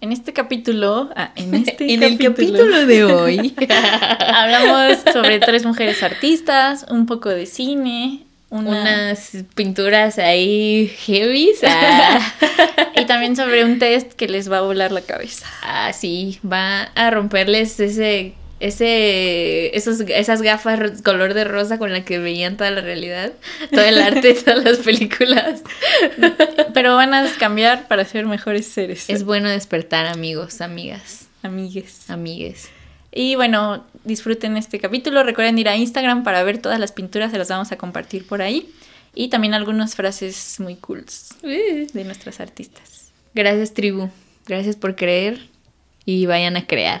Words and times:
En 0.00 0.12
este 0.12 0.32
capítulo, 0.32 1.10
ah, 1.14 1.30
en 1.36 1.54
este 1.66 1.92
en 1.92 2.02
el 2.02 2.18
capítulo 2.18 2.86
de 2.86 3.04
hoy, 3.04 3.54
hablamos 4.34 4.98
sobre 5.12 5.38
tres 5.40 5.64
mujeres 5.66 6.02
artistas, 6.02 6.86
un 6.90 7.04
poco 7.06 7.28
de 7.28 7.44
cine, 7.46 8.22
una- 8.48 8.70
unas 8.82 9.32
pinturas 9.54 10.18
ahí 10.18 10.90
heavy. 11.04 11.50
Ah, 11.66 12.18
y 12.96 13.04
también 13.04 13.36
sobre 13.36 13.64
un 13.64 13.78
test 13.78 14.12
que 14.14 14.26
les 14.28 14.50
va 14.50 14.58
a 14.58 14.62
volar 14.62 14.90
la 14.90 15.02
cabeza. 15.02 15.46
ah, 15.62 15.92
sí, 15.92 16.38
va 16.50 16.84
a 16.94 17.10
romperles 17.10 17.78
ese, 17.78 18.32
ese, 18.60 19.74
esos, 19.74 20.00
esas 20.00 20.42
gafas 20.42 21.00
color 21.02 21.32
de 21.32 21.44
rosa 21.44 21.78
con 21.78 21.92
la 21.92 22.04
que 22.04 22.18
veían 22.18 22.58
toda 22.58 22.70
la 22.70 22.82
realidad, 22.82 23.32
todo 23.70 23.80
el 23.80 24.00
arte, 24.00 24.34
todas 24.44 24.62
las 24.62 24.78
películas. 24.78 25.62
Pero 26.74 26.94
van 26.94 27.14
a 27.14 27.26
cambiar 27.38 27.88
para 27.88 28.04
ser 28.04 28.26
mejores 28.26 28.66
seres. 28.66 29.08
Es 29.08 29.24
bueno 29.24 29.48
despertar, 29.48 30.06
amigos, 30.06 30.60
amigas, 30.60 31.28
amigues. 31.42 32.10
amigues. 32.10 32.68
Y 33.12 33.34
bueno, 33.34 33.86
disfruten 34.04 34.56
este 34.58 34.78
capítulo. 34.78 35.24
Recuerden 35.24 35.58
ir 35.58 35.68
a 35.68 35.76
Instagram 35.76 36.22
para 36.22 36.42
ver 36.42 36.58
todas 36.58 36.78
las 36.78 36.92
pinturas, 36.92 37.32
se 37.32 37.38
las 37.38 37.48
vamos 37.48 37.72
a 37.72 37.78
compartir 37.78 38.26
por 38.26 38.42
ahí. 38.42 38.70
Y 39.14 39.28
también 39.28 39.54
algunas 39.54 39.96
frases 39.96 40.56
muy 40.60 40.76
cool 40.76 41.04
de 41.42 42.04
nuestras 42.04 42.38
artistas. 42.38 43.10
Gracias, 43.34 43.74
tribu. 43.74 44.10
Gracias 44.46 44.76
por 44.76 44.94
creer 44.94 45.48
y 46.04 46.26
vayan 46.26 46.56
a 46.56 46.66
crear 46.66 47.00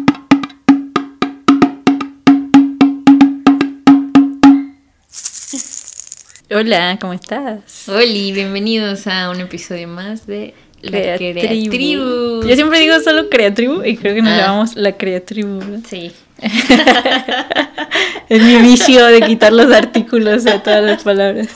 Hola, 6.53 6.97
¿cómo 6.99 7.13
estás? 7.13 7.87
Oli, 7.87 8.31
bienvenidos 8.33 9.07
a 9.07 9.29
un 9.29 9.39
episodio 9.39 9.87
más 9.87 10.27
de 10.27 10.53
La 10.81 11.15
Creatribu. 11.17 12.43
Yo 12.45 12.55
siempre 12.55 12.79
digo 12.79 12.99
solo 12.99 13.29
Creatribu 13.29 13.83
y 13.83 13.95
creo 13.95 14.15
que 14.15 14.21
nos 14.21 14.33
Ah. 14.33 14.37
llamamos 14.37 14.75
la 14.75 14.91
Creatribu. 14.93 15.81
Sí. 15.87 16.11
Es 18.29 18.41
mi 18.41 18.55
vicio 18.61 19.05
de 19.07 19.21
quitar 19.21 19.51
los 19.51 19.71
artículos 19.73 20.47
a 20.47 20.63
todas 20.63 20.81
las 20.83 21.03
palabras. 21.03 21.49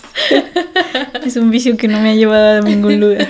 Es 1.26 1.38
un 1.38 1.50
vicio 1.50 1.78
que 1.78 1.88
no 1.88 2.00
me 2.02 2.12
ha 2.12 2.16
llevado 2.16 2.58
a 2.60 2.62
ningún 2.62 3.00
lugar. 3.00 3.30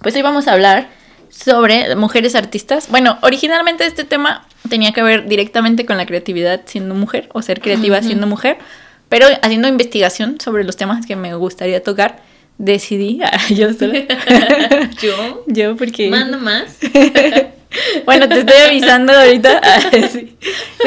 Pues 0.00 0.14
hoy 0.14 0.22
vamos 0.22 0.46
a 0.46 0.52
hablar 0.52 0.88
sobre 1.28 1.96
mujeres 1.96 2.36
artistas. 2.36 2.88
Bueno, 2.88 3.18
originalmente 3.22 3.84
este 3.84 4.04
tema 4.04 4.46
tenía 4.70 4.92
que 4.92 5.02
ver 5.02 5.26
directamente 5.26 5.84
con 5.86 5.96
la 5.96 6.06
creatividad 6.06 6.60
siendo 6.66 6.94
mujer 6.94 7.28
o 7.32 7.42
ser 7.42 7.60
creativa 7.60 8.00
siendo 8.00 8.28
mujer, 8.28 8.58
pero 9.08 9.26
haciendo 9.42 9.68
investigación 9.68 10.40
sobre 10.40 10.64
los 10.64 10.76
temas 10.76 11.06
que 11.06 11.16
me 11.16 11.34
gustaría 11.34 11.82
tocar, 11.82 12.22
decidí, 12.58 13.20
ah, 13.24 13.38
yo 13.50 13.72
sola, 13.72 14.00
Yo 15.02 15.44
yo 15.46 15.76
porque... 15.76 16.10
mando 16.10 16.38
más. 16.38 16.76
Bueno, 18.06 18.26
te 18.30 18.38
estoy 18.38 18.56
avisando 18.66 19.12
ahorita. 19.12 19.60
Ah. 19.62 19.78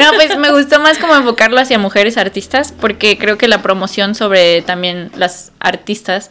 No, 0.00 0.12
pues 0.16 0.36
me 0.36 0.50
gustó 0.50 0.80
más 0.80 0.98
como 0.98 1.14
enfocarlo 1.14 1.60
hacia 1.60 1.78
mujeres 1.78 2.16
artistas, 2.16 2.72
porque 2.72 3.16
creo 3.18 3.38
que 3.38 3.46
la 3.46 3.62
promoción 3.62 4.16
sobre 4.16 4.62
también 4.62 5.12
las 5.14 5.52
artistas 5.60 6.30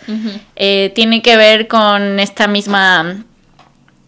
eh, 0.58 0.92
tiene 0.94 1.22
que 1.22 1.38
ver 1.38 1.70
con 1.70 2.20
esta 2.20 2.48
misma 2.48 3.24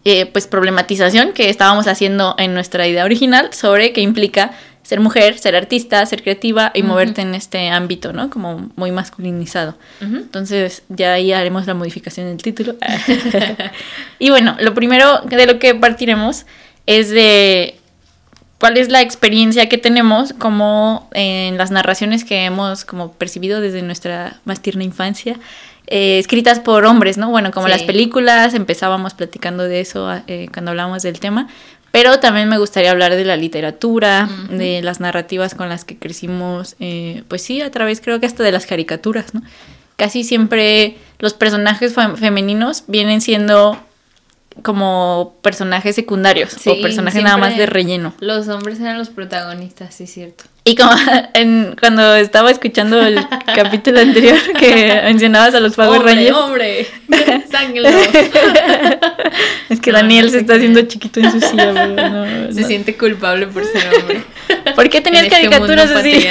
eh, 0.04 0.26
pues 0.26 0.46
problematización 0.46 1.32
que 1.32 1.48
estábamos 1.48 1.86
haciendo 1.86 2.34
en 2.36 2.52
nuestra 2.52 2.86
idea 2.86 3.06
original 3.06 3.54
sobre 3.54 3.94
qué 3.94 4.02
implica 4.02 4.52
ser 4.84 5.00
mujer, 5.00 5.38
ser 5.38 5.56
artista, 5.56 6.04
ser 6.06 6.22
creativa 6.22 6.70
y 6.74 6.82
moverte 6.84 7.22
en 7.22 7.34
este 7.34 7.70
ámbito, 7.70 8.12
¿no? 8.12 8.30
Como 8.30 8.70
muy 8.76 8.92
masculinizado. 8.92 9.76
Entonces 10.00 10.82
ya 10.88 11.14
ahí 11.14 11.32
haremos 11.32 11.66
la 11.66 11.74
modificación 11.74 12.26
del 12.28 12.36
título. 12.36 12.76
y 14.18 14.30
bueno, 14.30 14.56
lo 14.60 14.74
primero 14.74 15.20
de 15.22 15.46
lo 15.46 15.58
que 15.58 15.74
partiremos 15.74 16.46
es 16.86 17.10
de 17.10 17.76
cuál 18.58 18.76
es 18.76 18.88
la 18.90 19.00
experiencia 19.00 19.68
que 19.68 19.78
tenemos 19.78 20.32
como 20.34 21.08
en 21.12 21.56
las 21.58 21.70
narraciones 21.70 22.24
que 22.24 22.44
hemos 22.44 22.84
como 22.84 23.12
percibido 23.12 23.60
desde 23.60 23.82
nuestra 23.82 24.40
más 24.44 24.60
tierna 24.60 24.84
infancia, 24.84 25.36
eh, 25.86 26.18
escritas 26.18 26.60
por 26.60 26.86
hombres, 26.86 27.18
¿no? 27.18 27.28
Bueno, 27.30 27.50
como 27.50 27.66
Sí. 27.66 27.72
las 27.72 27.82
películas, 27.82 28.54
empezábamos 28.54 29.12
platicando 29.12 29.64
de 29.64 29.80
eso 29.80 30.10
eh, 30.26 30.48
cuando 30.52 30.70
hablábamos 30.70 31.02
del 31.02 31.20
tema, 31.20 31.48
pero 31.94 32.18
también 32.18 32.48
me 32.48 32.58
gustaría 32.58 32.90
hablar 32.90 33.14
de 33.14 33.24
la 33.24 33.36
literatura, 33.36 34.28
de 34.50 34.82
las 34.82 34.98
narrativas 34.98 35.54
con 35.54 35.68
las 35.68 35.84
que 35.84 35.96
crecimos, 35.96 36.74
eh, 36.80 37.22
pues 37.28 37.42
sí, 37.42 37.60
a 37.62 37.70
través 37.70 38.00
creo 38.00 38.18
que 38.18 38.26
hasta 38.26 38.42
de 38.42 38.50
las 38.50 38.66
caricaturas, 38.66 39.32
¿no? 39.32 39.42
Casi 39.94 40.24
siempre 40.24 40.96
los 41.20 41.34
personajes 41.34 41.94
fem- 41.96 42.16
femeninos 42.16 42.82
vienen 42.88 43.20
siendo 43.20 43.78
como 44.62 45.36
personajes 45.40 45.94
secundarios 45.94 46.50
Sí, 46.50 46.68
o 46.70 46.82
personajes 46.82 47.22
nada 47.22 47.36
más 47.36 47.56
de 47.56 47.66
relleno. 47.66 48.12
Los 48.18 48.48
hombres 48.48 48.80
eran 48.80 48.98
los 48.98 49.08
protagonistas, 49.10 49.94
sí, 49.94 50.08
cierto. 50.08 50.44
Y 50.66 50.74
como 50.76 50.90
en- 51.34 51.76
cuando 51.78 52.14
estaba 52.16 52.50
escuchando 52.50 53.00
el 53.00 53.18
capítulo 53.54 54.00
anterior 54.00 54.38
que 54.58 55.00
mencionabas 55.04 55.54
a 55.54 55.60
los 55.60 55.74
Power 55.74 55.98
¡Hombre, 56.00 56.14
Rangers, 56.14 56.36
hombre! 56.36 56.86
¡Sáquenlo! 57.50 57.88
es 59.68 59.80
que 59.80 59.92
No, 59.92 59.98
Daniel 59.98 60.26
no 60.26 60.32
se 60.32 60.38
está 60.38 60.54
haciendo 60.54 60.80
chiquito 60.82 61.20
en 61.20 61.30
su 61.32 61.40
silla. 61.40 61.72
no, 61.72 62.52
Se 62.52 62.64
siente 62.64 62.96
culpable 62.96 63.46
por 63.46 63.64
ser 63.64 63.82
hombre. 64.00 64.22
¿Por 64.74 64.88
qué 64.88 65.00
tenías 65.00 65.24
En 65.24 65.32
este 65.32 65.48
caricaturas 65.48 65.90
así? 65.90 66.26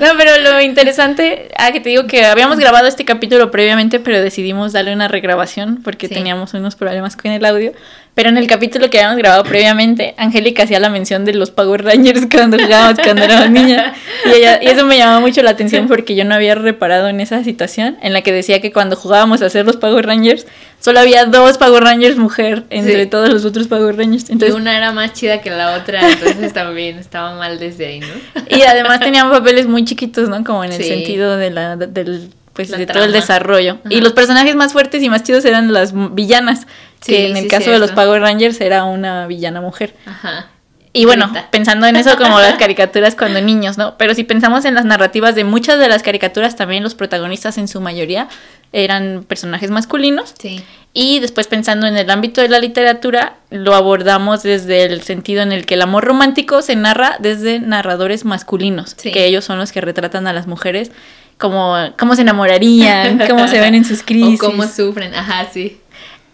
No, 0.00 0.06
pero 0.16 0.38
lo 0.42 0.60
interesante, 0.60 1.48
ah, 1.58 1.72
que 1.72 1.80
te 1.80 1.90
digo 1.90 2.06
que 2.06 2.24
habíamos 2.24 2.58
grabado 2.58 2.86
este 2.86 3.04
capítulo 3.04 3.50
previamente, 3.50 4.00
pero 4.00 4.20
decidimos 4.20 4.72
darle 4.72 4.92
una 4.92 5.08
regrabación 5.08 5.80
porque 5.82 6.08
Sí. 6.08 6.14
teníamos 6.14 6.54
unos 6.54 6.74
problemas 6.76 7.16
con 7.16 7.30
el 7.32 7.44
audio. 7.44 7.72
Pero 8.16 8.30
en 8.30 8.38
el 8.38 8.46
capítulo 8.46 8.88
que 8.88 8.96
habíamos 8.98 9.18
grabado 9.18 9.44
previamente, 9.44 10.14
Angélica 10.16 10.62
hacía 10.62 10.80
la 10.80 10.88
mención 10.88 11.26
de 11.26 11.34
los 11.34 11.50
Power 11.50 11.84
Rangers 11.84 12.26
cuando 12.34 12.58
jugábamos 12.58 12.98
cuando 13.04 13.22
éramos 13.22 13.50
niñas. 13.50 13.92
Y, 14.24 14.30
ella- 14.38 14.58
y 14.62 14.68
eso 14.68 14.86
me 14.86 14.96
llamó 14.96 15.20
mucho 15.20 15.42
la 15.42 15.50
atención 15.50 15.86
porque 15.86 16.14
yo 16.16 16.24
no 16.24 16.34
había 16.34 16.54
reparado 16.54 17.08
en 17.08 17.20
esa 17.20 17.44
situación 17.44 17.98
en 18.00 18.14
la 18.14 18.22
que 18.22 18.32
decía 18.32 18.62
que 18.62 18.72
cuando 18.72 18.96
jugábamos 18.96 19.42
a 19.42 19.46
hacer 19.46 19.66
los 19.66 19.76
Power 19.76 20.06
Rangers, 20.06 20.46
solo 20.80 21.00
había 21.00 21.26
dos 21.26 21.58
Power 21.58 21.84
Rangers 21.84 22.16
mujer 22.16 22.64
entre 22.70 23.02
Sí. 23.02 23.10
todos 23.10 23.28
los 23.28 23.44
otros 23.44 23.68
Power 23.68 23.94
Rangers. 23.98 24.30
Y 24.30 24.32
Entonces, 24.32 24.56
una 24.58 24.74
era 24.78 24.92
más 24.92 25.12
chida 25.12 25.42
que 25.42 25.50
la 25.50 25.76
otra, 25.76 26.00
entonces 26.10 26.54
también 26.54 26.96
estaba 26.96 27.36
mal 27.36 27.58
desde 27.58 27.86
ahí, 27.86 28.00
¿no? 28.00 28.06
Y 28.48 28.62
además 28.62 28.98
tenían 29.00 29.28
papeles 29.30 29.66
muy 29.66 29.84
chiquitos, 29.84 30.30
¿no? 30.30 30.42
Como 30.42 30.64
en 30.64 30.72
el 30.72 30.82
Sí. 30.82 30.88
sentido 30.88 31.36
de 31.36 31.50
la, 31.50 31.76
de- 31.76 31.86
del, 31.88 32.30
pues, 32.54 32.70
La 32.70 32.78
de 32.78 32.86
todo 32.86 33.04
el 33.04 33.10
trama. 33.10 33.20
desarrollo. 33.20 33.78
Y 33.90 33.96
Ajá. 33.96 34.04
los 34.04 34.14
personajes 34.14 34.56
más 34.56 34.72
fuertes 34.72 35.02
y 35.02 35.10
más 35.10 35.22
chidos 35.22 35.44
eran 35.44 35.70
las 35.74 35.92
villanas. 36.14 36.66
Sí, 37.06 37.12
que 37.12 37.30
en 37.30 37.36
el 37.36 37.44
sí, 37.44 37.48
caso 37.48 37.70
de 37.70 37.78
los. 37.78 37.92
Power 37.92 38.20
Rangers 38.20 38.60
era 38.60 38.84
una 38.84 39.26
villana 39.26 39.60
mujer. 39.60 39.94
Ajá. 40.06 40.50
Y 40.92 41.04
bueno, 41.04 41.30
pensando 41.50 41.86
en 41.86 41.94
eso 41.96 42.16
como 42.16 42.40
las 42.40 42.54
caricaturas 42.58 43.14
cuando 43.14 43.40
niños, 43.42 43.76
¿no? 43.76 43.98
Pero 43.98 44.14
si 44.14 44.24
pensamos 44.24 44.64
en 44.64 44.74
las 44.74 44.86
narrativas 44.86 45.34
de 45.34 45.44
muchas 45.44 45.78
de 45.78 45.88
las 45.88 46.02
caricaturas, 46.02 46.56
también 46.56 46.82
los 46.82 46.94
protagonistas 46.94 47.58
en 47.58 47.68
su 47.68 47.82
mayoría 47.82 48.28
eran 48.72 49.24
personajes 49.28 49.70
masculinos. 49.70 50.32
Sí. 50.38 50.64
Y 50.94 51.20
después 51.20 51.48
pensando 51.48 51.86
en 51.86 51.98
el 51.98 52.10
ámbito 52.10 52.40
de 52.40 52.48
la 52.48 52.58
literatura, 52.58 53.34
lo 53.50 53.74
abordamos 53.74 54.42
desde 54.42 54.84
el 54.84 55.02
sentido 55.02 55.42
en 55.42 55.52
el 55.52 55.66
que 55.66 55.74
el 55.74 55.82
amor 55.82 56.04
romántico 56.04 56.62
se 56.62 56.76
narra 56.76 57.16
desde 57.20 57.60
narradores 57.60 58.24
masculinos, 58.24 58.94
Sí. 58.96 59.12
que 59.12 59.26
ellos 59.26 59.44
son 59.44 59.58
los 59.58 59.72
que 59.72 59.82
retratan 59.82 60.26
a 60.26 60.32
las 60.32 60.46
mujeres 60.46 60.90
como 61.36 61.76
cómo 61.98 62.14
se 62.14 62.22
enamorarían, 62.22 63.20
cómo 63.28 63.46
se 63.48 63.60
ven 63.60 63.74
en 63.74 63.84
sus 63.84 64.02
crisis. 64.02 64.40
O 64.42 64.50
cómo 64.50 64.66
sufren, 64.66 65.14
ajá, 65.14 65.46
sí. 65.52 65.78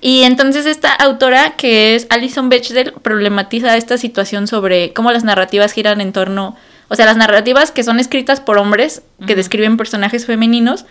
Y 0.04 0.24
entonces 0.24 0.66
esta 0.66 0.92
autora, 0.92 1.52
que 1.52 1.94
es 1.94 2.08
Alison 2.10 2.48
Bechdel, 2.48 2.92
problematiza 2.92 3.76
esta 3.76 3.96
situación 3.96 4.48
sobre 4.48 4.92
cómo 4.92 5.12
las 5.12 5.22
narrativas 5.22 5.72
giran 5.72 6.00
en 6.00 6.12
torno, 6.12 6.56
o 6.88 6.96
sea, 6.96 7.06
las 7.06 7.16
narrativas 7.16 7.70
que 7.70 7.84
son 7.84 8.00
escritas 8.00 8.40
por 8.40 8.58
hombres, 8.58 9.02
que 9.28 9.36
describen 9.36 9.76
personajes 9.76 10.26
femeninos, 10.26 10.86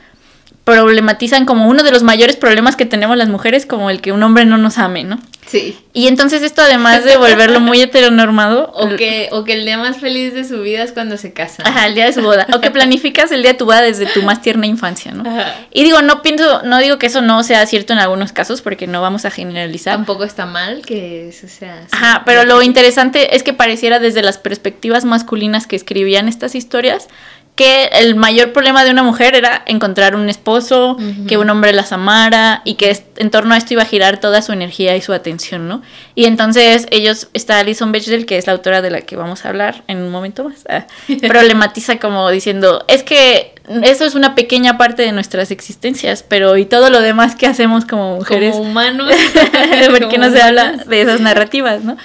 problematizan 0.63 1.45
como 1.45 1.67
uno 1.67 1.83
de 1.83 1.91
los 1.91 2.03
mayores 2.03 2.37
problemas 2.37 2.77
que 2.77 2.85
tenemos 2.85 3.17
las 3.17 3.27
mujeres, 3.27 3.65
como 3.65 3.89
el 3.89 3.99
que 3.99 4.13
un 4.13 4.23
hombre 4.23 4.45
no 4.45 4.57
nos 4.57 4.77
ame, 4.77 5.03
¿no? 5.03 5.19
Sí. 5.51 5.77
Y 5.92 6.07
entonces 6.07 6.42
esto 6.44 6.62
además 6.62 7.03
de 7.03 7.18
volverlo 7.18 7.59
muy 7.59 7.81
heteronormado... 7.81 8.71
O 8.74 8.95
que, 8.95 9.27
o 9.33 9.44
que 9.44 9.53
el 9.53 9.65
día 9.65 9.77
más 9.77 9.98
feliz 9.98 10.33
de 10.33 10.45
su 10.45 10.62
vida 10.62 10.81
es 10.81 10.94
cuando 10.94 11.18
se 11.18 11.33
casan. 11.33 11.68
Ajá, 11.68 11.88
el 11.88 11.95
día 11.95 12.06
de 12.06 12.13
su 12.13 12.21
boda. 12.21 12.48
O 12.53 12.62
que 12.62 12.71
planificas 12.71 13.33
el 13.33 13.42
día 13.42 13.51
de 13.51 13.57
tu 13.57 13.65
boda 13.65 13.81
desde 13.81 14.06
tu 14.06 14.21
más 14.24 14.42
tierna 14.42 14.65
infancia, 14.65 15.12
¿no? 15.12 15.30
Ajá. 15.30 15.56
Y 15.74 15.83
digo, 15.83 16.01
no 16.01 16.21
pienso, 16.21 16.63
no 16.63 16.80
digo 16.80 16.98
que 16.98 17.07
eso 17.07 17.21
no 17.21 17.44
sea 17.44 17.65
cierto 17.65 17.92
en 17.92 18.00
algunos 18.00 18.31
casos, 18.31 18.62
porque 18.62 18.88
no 18.88 19.01
vamos 19.01 19.25
a 19.25 19.31
generalizar. 19.31 19.95
Tampoco 19.95 20.24
está 20.24 20.45
mal 20.45 20.83
que 20.86 21.27
eso 21.27 21.50
sea 21.50 21.80
así. 21.80 21.89
Ajá, 21.92 22.24
pero 22.25 22.45
lo 22.45 22.62
interesante 22.62 23.36
es 23.36 23.44
que 23.44 23.51
pareciera 23.51 24.00
desde 24.00 24.21
las 24.21 24.38
perspectivas 24.38 25.03
masculinas 25.03 25.68
que 25.68 25.75
escribían 25.75 26.30
estas 26.30 26.56
historias 26.56 27.09
que 27.61 27.91
el 27.93 28.15
mayor 28.15 28.53
problema 28.53 28.83
de 28.83 28.89
una 28.89 29.03
mujer 29.03 29.35
era 29.35 29.61
encontrar 29.67 30.15
un 30.15 30.29
esposo, 30.29 30.97
que 31.27 31.37
un 31.37 31.47
hombre 31.47 31.73
las 31.73 31.91
amara 31.91 32.63
y 32.65 32.73
que 32.73 32.97
en 33.17 33.29
torno 33.29 33.53
a 33.53 33.57
esto 33.57 33.73
iba 33.73 33.83
a 33.83 33.85
girar 33.85 34.19
toda 34.19 34.41
su 34.41 34.51
energía 34.51 34.95
y 34.95 35.01
su 35.01 35.13
atención, 35.13 35.67
¿no? 35.67 35.83
Y 36.15 36.25
entonces 36.25 36.87
ellos, 36.89 37.27
está 37.33 37.59
Alison 37.59 37.91
Bechdel, 37.91 38.25
que 38.25 38.37
es 38.37 38.47
la 38.47 38.53
autora 38.53 38.81
de 38.81 38.89
la 38.89 39.01
que 39.01 39.15
vamos 39.15 39.45
a 39.45 39.49
hablar 39.49 39.83
en 39.85 39.99
un 39.99 40.09
momento 40.09 40.45
más, 40.45 40.65
ah, 40.69 40.87
problematiza 41.27 41.99
como 41.99 42.31
diciendo, 42.31 42.83
es 42.87 43.03
que 43.03 43.53
eso 43.83 44.05
es 44.05 44.15
una 44.15 44.33
pequeña 44.33 44.79
parte 44.79 45.03
de 45.03 45.11
nuestras 45.11 45.51
existencias, 45.51 46.23
pero 46.27 46.57
y 46.57 46.65
todo 46.65 46.89
lo 46.89 46.99
demás 46.99 47.35
que 47.35 47.45
hacemos 47.45 47.85
como 47.85 48.15
mujeres 48.15 48.55
Como 48.55 48.69
humanos. 48.69 49.13
¿Por 49.87 50.09
qué 50.09 50.17
no 50.17 50.31
se 50.31 50.41
habla 50.41 50.77
de 50.87 51.01
esas 51.01 51.21
narrativas, 51.21 51.83
no? 51.83 51.95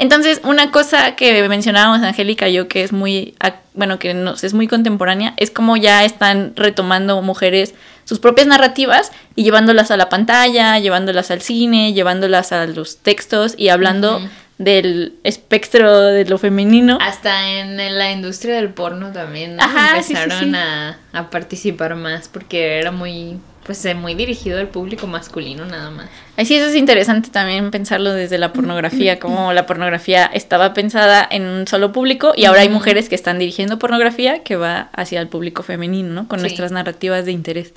Entonces, 0.00 0.40
una 0.44 0.70
cosa 0.70 1.14
que 1.14 1.46
mencionábamos 1.46 2.02
Angélica 2.02 2.48
y 2.48 2.54
yo 2.54 2.68
que 2.68 2.82
es 2.82 2.90
muy, 2.90 3.34
bueno, 3.74 3.98
que 3.98 4.14
nos 4.14 4.42
es 4.44 4.54
muy 4.54 4.66
contemporánea, 4.66 5.34
es 5.36 5.50
como 5.50 5.76
ya 5.76 6.06
están 6.06 6.54
retomando 6.56 7.20
mujeres 7.20 7.74
sus 8.04 8.18
propias 8.18 8.46
narrativas 8.46 9.12
y 9.36 9.44
llevándolas 9.44 9.90
a 9.90 9.98
la 9.98 10.08
pantalla, 10.08 10.78
llevándolas 10.78 11.30
al 11.30 11.42
cine, 11.42 11.92
llevándolas 11.92 12.50
a 12.52 12.66
los 12.66 12.96
textos 12.96 13.54
y 13.58 13.68
hablando 13.68 14.22
del 14.56 15.16
espectro 15.22 16.00
de 16.00 16.24
lo 16.24 16.38
femenino. 16.38 16.96
Hasta 16.98 17.50
en 17.50 17.76
la 17.76 18.10
industria 18.10 18.54
del 18.54 18.70
porno 18.70 19.12
también 19.12 19.56
¿no? 19.56 19.62
Ajá, 19.62 20.02
sí, 20.02 20.14
sí, 20.14 20.22
empezaron 20.22 20.52
sí. 20.52 20.56
A, 20.56 20.98
a 21.12 21.28
participar 21.28 21.94
más 21.94 22.28
porque 22.28 22.78
era 22.78 22.90
muy, 22.90 23.38
pues 23.64 23.84
eh, 23.84 23.94
muy 23.94 24.14
dirigido 24.14 24.58
al 24.58 24.68
público 24.68 25.06
masculino 25.06 25.64
nada 25.66 25.90
más. 25.90 26.08
Así 26.36 26.54
eso 26.56 26.66
es 26.66 26.74
interesante 26.76 27.28
también 27.30 27.70
pensarlo 27.70 28.12
desde 28.12 28.38
la 28.38 28.52
pornografía, 28.52 29.18
como 29.20 29.52
la 29.52 29.66
pornografía 29.66 30.26
estaba 30.26 30.72
pensada 30.74 31.26
en 31.30 31.42
un 31.44 31.66
solo 31.66 31.92
público 31.92 32.32
y 32.36 32.46
ahora 32.46 32.62
hay 32.62 32.68
mujeres 32.68 33.08
que 33.08 33.14
están 33.14 33.38
dirigiendo 33.38 33.78
pornografía 33.78 34.42
que 34.42 34.56
va 34.56 34.88
hacia 34.94 35.20
el 35.20 35.28
público 35.28 35.62
femenino, 35.62 36.08
¿no? 36.12 36.28
Con 36.28 36.38
Sí. 36.40 36.44
nuestras 36.44 36.72
narrativas 36.72 37.24
de 37.26 37.32
interés. 37.32 37.74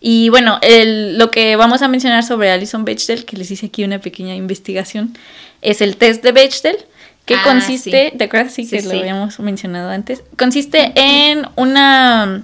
Y 0.00 0.28
bueno, 0.30 0.58
el- 0.62 1.16
lo 1.16 1.30
que 1.30 1.54
vamos 1.56 1.80
a 1.82 1.88
mencionar 1.88 2.24
sobre 2.24 2.50
Alison 2.50 2.84
Bechdel, 2.84 3.24
que 3.24 3.36
les 3.36 3.50
hice 3.50 3.66
aquí 3.66 3.84
una 3.84 4.00
pequeña 4.00 4.34
investigación, 4.34 5.16
es 5.62 5.80
el 5.80 5.96
test 5.96 6.22
de 6.24 6.32
Bechdel, 6.32 6.76
que 7.24 7.36
Ah, 7.36 7.42
consiste, 7.44 8.10
sí. 8.10 8.18
¿te 8.18 8.24
acuerdas? 8.24 8.52
Sí, 8.52 8.64
Sí, 8.64 8.76
que 8.78 8.82
lo 8.82 8.98
habíamos 8.98 9.38
mencionado 9.38 9.90
antes. 9.90 10.24
Consiste 10.36 10.92
en 10.96 11.46
una 11.54 12.42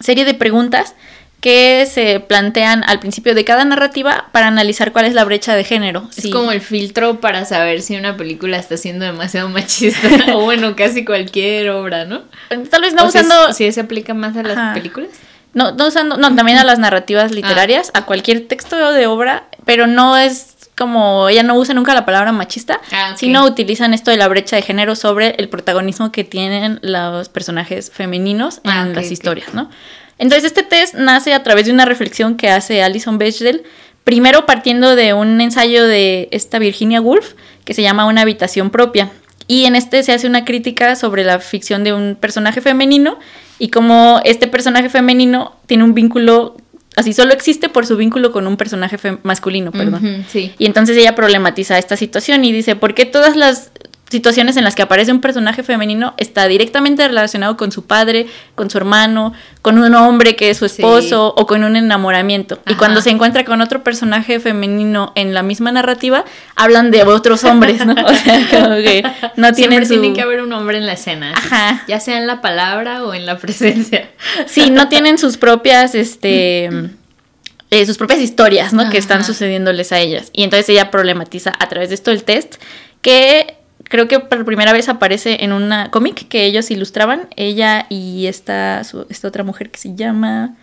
serie 0.00 0.24
de 0.24 0.34
preguntas 0.34 0.94
que 1.40 1.86
se 1.86 2.18
plantean 2.20 2.82
al 2.88 2.98
principio 2.98 3.34
de 3.34 3.44
cada 3.44 3.64
narrativa 3.64 4.26
para 4.32 4.48
analizar 4.48 4.90
cuál 4.92 5.04
es 5.04 5.14
la 5.14 5.24
brecha 5.24 5.54
de 5.54 5.62
género. 5.62 6.08
Es 6.16 6.24
Sí. 6.24 6.30
como 6.30 6.50
el 6.50 6.60
filtro 6.60 7.20
para 7.20 7.44
saber 7.44 7.80
si 7.82 7.96
una 7.96 8.16
película 8.16 8.56
está 8.58 8.76
siendo 8.76 9.04
demasiado 9.04 9.48
machista 9.48 10.08
o 10.34 10.40
bueno, 10.40 10.74
casi 10.74 11.04
cualquier 11.04 11.70
obra, 11.70 12.04
¿no? 12.06 12.22
Tal 12.70 12.82
vez 12.82 12.94
no 12.94 13.04
O 13.04 13.06
usando... 13.06 13.52
si 13.52 13.70
se 13.70 13.80
aplica 13.80 14.14
más 14.14 14.36
a 14.36 14.42
las 14.42 14.56
Ajá. 14.58 14.74
películas. 14.74 15.10
No, 15.54 15.72
no 15.72 15.86
usando... 15.86 16.16
No, 16.16 16.34
también 16.34 16.58
a 16.58 16.64
las 16.64 16.78
narrativas 16.80 17.30
literarias, 17.32 17.90
a 17.94 18.04
cualquier 18.04 18.46
texto 18.48 18.92
de 18.92 19.06
obra, 19.06 19.44
pero 19.64 19.86
no 19.86 20.16
es 20.16 20.56
como... 20.76 21.28
Ella 21.28 21.42
no 21.44 21.54
usa 21.54 21.72
nunca 21.74 21.94
la 21.94 22.04
palabra 22.04 22.32
machista, 22.32 22.80
Ah, 22.92 23.14
sino 23.16 23.44
utilizan 23.44 23.94
esto 23.94 24.10
de 24.10 24.16
la 24.16 24.26
brecha 24.28 24.56
de 24.56 24.62
género 24.62 24.96
sobre 24.96 25.36
el 25.38 25.48
protagonismo 25.48 26.10
que 26.12 26.24
tienen 26.24 26.80
los 26.82 27.28
personajes 27.28 27.90
femeninos 27.92 28.60
en 28.64 28.70
Ah, 28.72 28.86
las 28.86 29.10
historias, 29.10 29.54
¿no? 29.54 29.70
Entonces 30.18 30.44
este 30.44 30.62
test 30.62 30.94
nace 30.94 31.32
a 31.32 31.42
través 31.42 31.66
de 31.66 31.72
una 31.72 31.84
reflexión 31.84 32.36
que 32.36 32.50
hace 32.50 32.82
Alison 32.82 33.18
Bechdel, 33.18 33.62
primero 34.04 34.46
partiendo 34.46 34.96
de 34.96 35.12
un 35.12 35.40
ensayo 35.40 35.86
de 35.86 36.28
esta 36.32 36.58
Virginia 36.58 37.00
Woolf 37.00 37.34
que 37.64 37.74
se 37.74 37.82
llama 37.82 38.06
Una 38.06 38.22
habitación 38.22 38.70
propia. 38.70 39.10
Y 39.46 39.64
en 39.64 39.76
este 39.76 40.02
se 40.02 40.12
hace 40.12 40.26
una 40.26 40.44
crítica 40.44 40.94
sobre 40.96 41.24
la 41.24 41.38
ficción 41.38 41.84
de 41.84 41.92
un 41.92 42.16
personaje 42.16 42.60
femenino 42.60 43.18
y 43.58 43.68
cómo 43.68 44.20
este 44.24 44.46
personaje 44.46 44.88
femenino 44.88 45.56
tiene 45.66 45.84
un 45.84 45.94
vínculo, 45.94 46.56
así 46.96 47.12
solo 47.12 47.32
existe 47.32 47.68
por 47.68 47.86
su 47.86 47.96
vínculo 47.96 48.30
con 48.30 48.46
un 48.46 48.56
personaje 48.56 48.98
masculino, 49.22 49.72
perdón. 49.72 50.26
Sí. 50.28 50.52
Y 50.58 50.66
entonces 50.66 50.96
ella 50.96 51.14
problematiza 51.14 51.78
esta 51.78 51.96
situación 51.96 52.44
y 52.44 52.52
dice, 52.52 52.76
¿por 52.76 52.94
qué 52.94 53.06
todas 53.06 53.36
las 53.36 53.70
situaciones 54.10 54.56
en 54.56 54.64
las 54.64 54.74
que 54.74 54.82
aparece 54.82 55.12
un 55.12 55.20
personaje 55.20 55.62
femenino 55.62 56.14
está 56.16 56.48
directamente 56.48 57.06
relacionado 57.06 57.56
con 57.56 57.72
su 57.72 57.84
padre, 57.84 58.26
con 58.54 58.70
su 58.70 58.78
hermano, 58.78 59.32
con 59.62 59.78
un 59.78 59.94
hombre 59.94 60.34
que 60.36 60.50
es 60.50 60.56
su 60.58 60.68
Sí. 60.68 60.82
esposo 60.82 61.34
o 61.36 61.46
con 61.46 61.62
un 61.64 61.76
enamoramiento? 61.76 62.58
Y 62.66 62.74
cuando 62.74 63.00
se 63.00 63.10
encuentra 63.10 63.44
con 63.44 63.60
otro 63.60 63.82
personaje 63.84 64.40
femenino 64.40 65.12
en 65.14 65.34
la 65.34 65.42
misma 65.42 65.72
narrativa, 65.72 66.24
hablan 66.56 66.90
de 66.90 67.02
otros 67.02 67.44
hombres, 67.44 67.84
¿no? 67.84 67.94
O 68.06 68.14
sea, 68.14 68.46
como 68.50 68.76
que 68.76 69.02
no 69.36 69.48
Siempre 69.48 69.52
tienen 69.54 69.86
su... 69.86 70.00
tiene 70.00 70.12
que 70.14 70.22
haber 70.22 70.40
un 70.40 70.52
hombre 70.52 70.78
en 70.78 70.86
la 70.86 70.94
escena. 70.94 71.32
Ajá. 71.36 71.84
Ya 71.86 72.00
sea 72.00 72.16
en 72.18 72.26
la 72.26 72.40
palabra 72.40 73.04
o 73.04 73.12
en 73.14 73.26
la 73.26 73.36
presencia. 73.38 74.08
Sí, 74.46 74.70
no 74.70 74.88
tienen 74.88 75.18
sus 75.18 75.36
propias, 75.36 75.94
este, 75.94 76.70
eh, 77.70 77.84
sus 77.86 77.98
propias 77.98 78.20
historias, 78.20 78.72
¿no? 78.72 78.88
Que 78.88 78.96
están 78.96 79.22
sucediéndoles 79.24 79.92
a 79.92 79.98
ellas. 79.98 80.30
Y 80.32 80.44
entonces 80.44 80.68
ella 80.70 80.90
problematiza 80.90 81.52
a 81.58 81.68
través 81.68 81.90
de 81.90 81.96
esto 81.96 82.10
el 82.10 82.24
test, 82.24 82.54
que 83.02 83.57
creo 83.88 84.08
que 84.08 84.20
por 84.20 84.44
primera 84.44 84.72
vez 84.72 84.88
aparece 84.88 85.42
en 85.44 85.52
una 85.52 85.90
cómic 85.90 86.28
que 86.28 86.44
ellos 86.44 86.70
ilustraban, 86.70 87.28
ella 87.36 87.86
y 87.88 88.26
esta, 88.26 88.84
su- 88.84 89.06
esta 89.08 89.28
otra 89.28 89.44
mujer 89.44 89.70
que 89.70 89.78
se 89.78 89.94
llama 89.94 90.54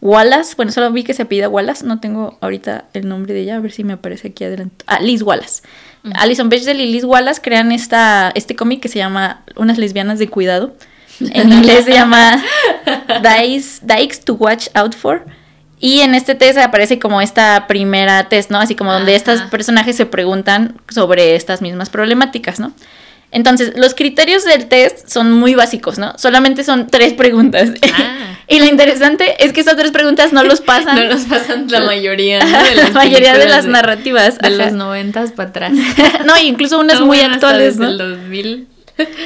Wallace, 0.00 0.54
bueno, 0.56 0.72
solo 0.72 0.90
vi 0.90 1.04
que 1.04 1.14
se 1.14 1.22
apellida 1.22 1.48
Wallace, 1.48 1.86
no 1.86 2.00
tengo 2.00 2.36
ahorita 2.40 2.86
el 2.92 3.08
nombre 3.08 3.34
de 3.34 3.40
ella, 3.42 3.56
a 3.56 3.60
ver 3.60 3.70
si 3.72 3.84
me 3.84 3.92
aparece 3.92 4.28
aquí 4.28 4.44
adelante. 4.44 4.84
Ah, 4.88 4.98
Liz 5.00 5.22
Wallace. 5.22 5.62
Alison 6.14 6.48
Bechdel 6.48 6.80
y 6.80 6.90
Liz 6.90 7.04
Wallace 7.04 7.40
crean 7.40 7.70
esta, 7.70 8.32
este 8.34 8.56
cómic 8.56 8.80
que 8.80 8.88
se 8.88 8.98
llama 8.98 9.44
Unas 9.54 9.78
lesbianas 9.78 10.18
de 10.18 10.26
cuidado. 10.28 10.74
En 11.20 11.52
inglés 11.52 11.84
se 11.84 11.92
llama 11.92 12.42
Dykes, 13.22 13.82
Dykes 13.86 14.20
to 14.24 14.34
Watch 14.34 14.66
Out 14.74 14.94
For. 14.96 15.24
Y 15.84 16.02
en 16.02 16.14
este 16.14 16.36
test 16.36 16.58
aparece 16.58 17.00
como 17.00 17.20
esta 17.20 17.66
primera 17.66 18.28
test, 18.28 18.52
¿no? 18.52 18.60
Así 18.60 18.76
como 18.76 18.92
donde 18.92 19.16
estos 19.16 19.42
personajes 19.42 19.96
se 19.96 20.06
preguntan 20.06 20.80
sobre 20.88 21.34
estas 21.34 21.60
mismas 21.60 21.90
problemáticas, 21.90 22.60
¿no? 22.60 22.72
Entonces, 23.32 23.72
los 23.74 23.96
criterios 23.96 24.44
del 24.44 24.68
test 24.68 25.08
son 25.08 25.32
muy 25.32 25.56
básicos, 25.56 25.98
¿no? 25.98 26.12
Solamente 26.18 26.62
son 26.62 26.86
tres 26.86 27.14
preguntas. 27.14 27.70
Ah. 27.94 28.36
y 28.48 28.60
lo 28.60 28.66
interesante 28.66 29.44
es 29.44 29.52
que 29.52 29.58
estas 29.58 29.74
tres 29.74 29.90
preguntas 29.90 30.32
no 30.32 30.44
los 30.44 30.60
pasan. 30.60 30.94
No 31.02 31.04
los 31.04 31.22
pasan 31.22 31.66
la 31.68 31.80
mayoría, 31.84 32.38
¿no? 32.38 32.62
De 32.62 32.74
la 32.76 32.82
las 32.84 32.92
mayoría 32.92 33.36
de 33.36 33.48
las 33.48 33.66
narrativas. 33.66 34.38
De 34.38 34.50
los 34.50 34.72
noventas 34.72 35.32
para 35.32 35.48
atrás. 35.48 35.72
no, 36.24 36.38
incluso 36.38 36.78
unas 36.78 37.00
No, 37.00 37.06
muy 37.06 37.18
bueno, 37.18 37.34
actuales, 37.34 37.76
desde 37.76 37.84
¿no? 37.84 37.90
el 37.90 37.98
2000. 38.20 38.68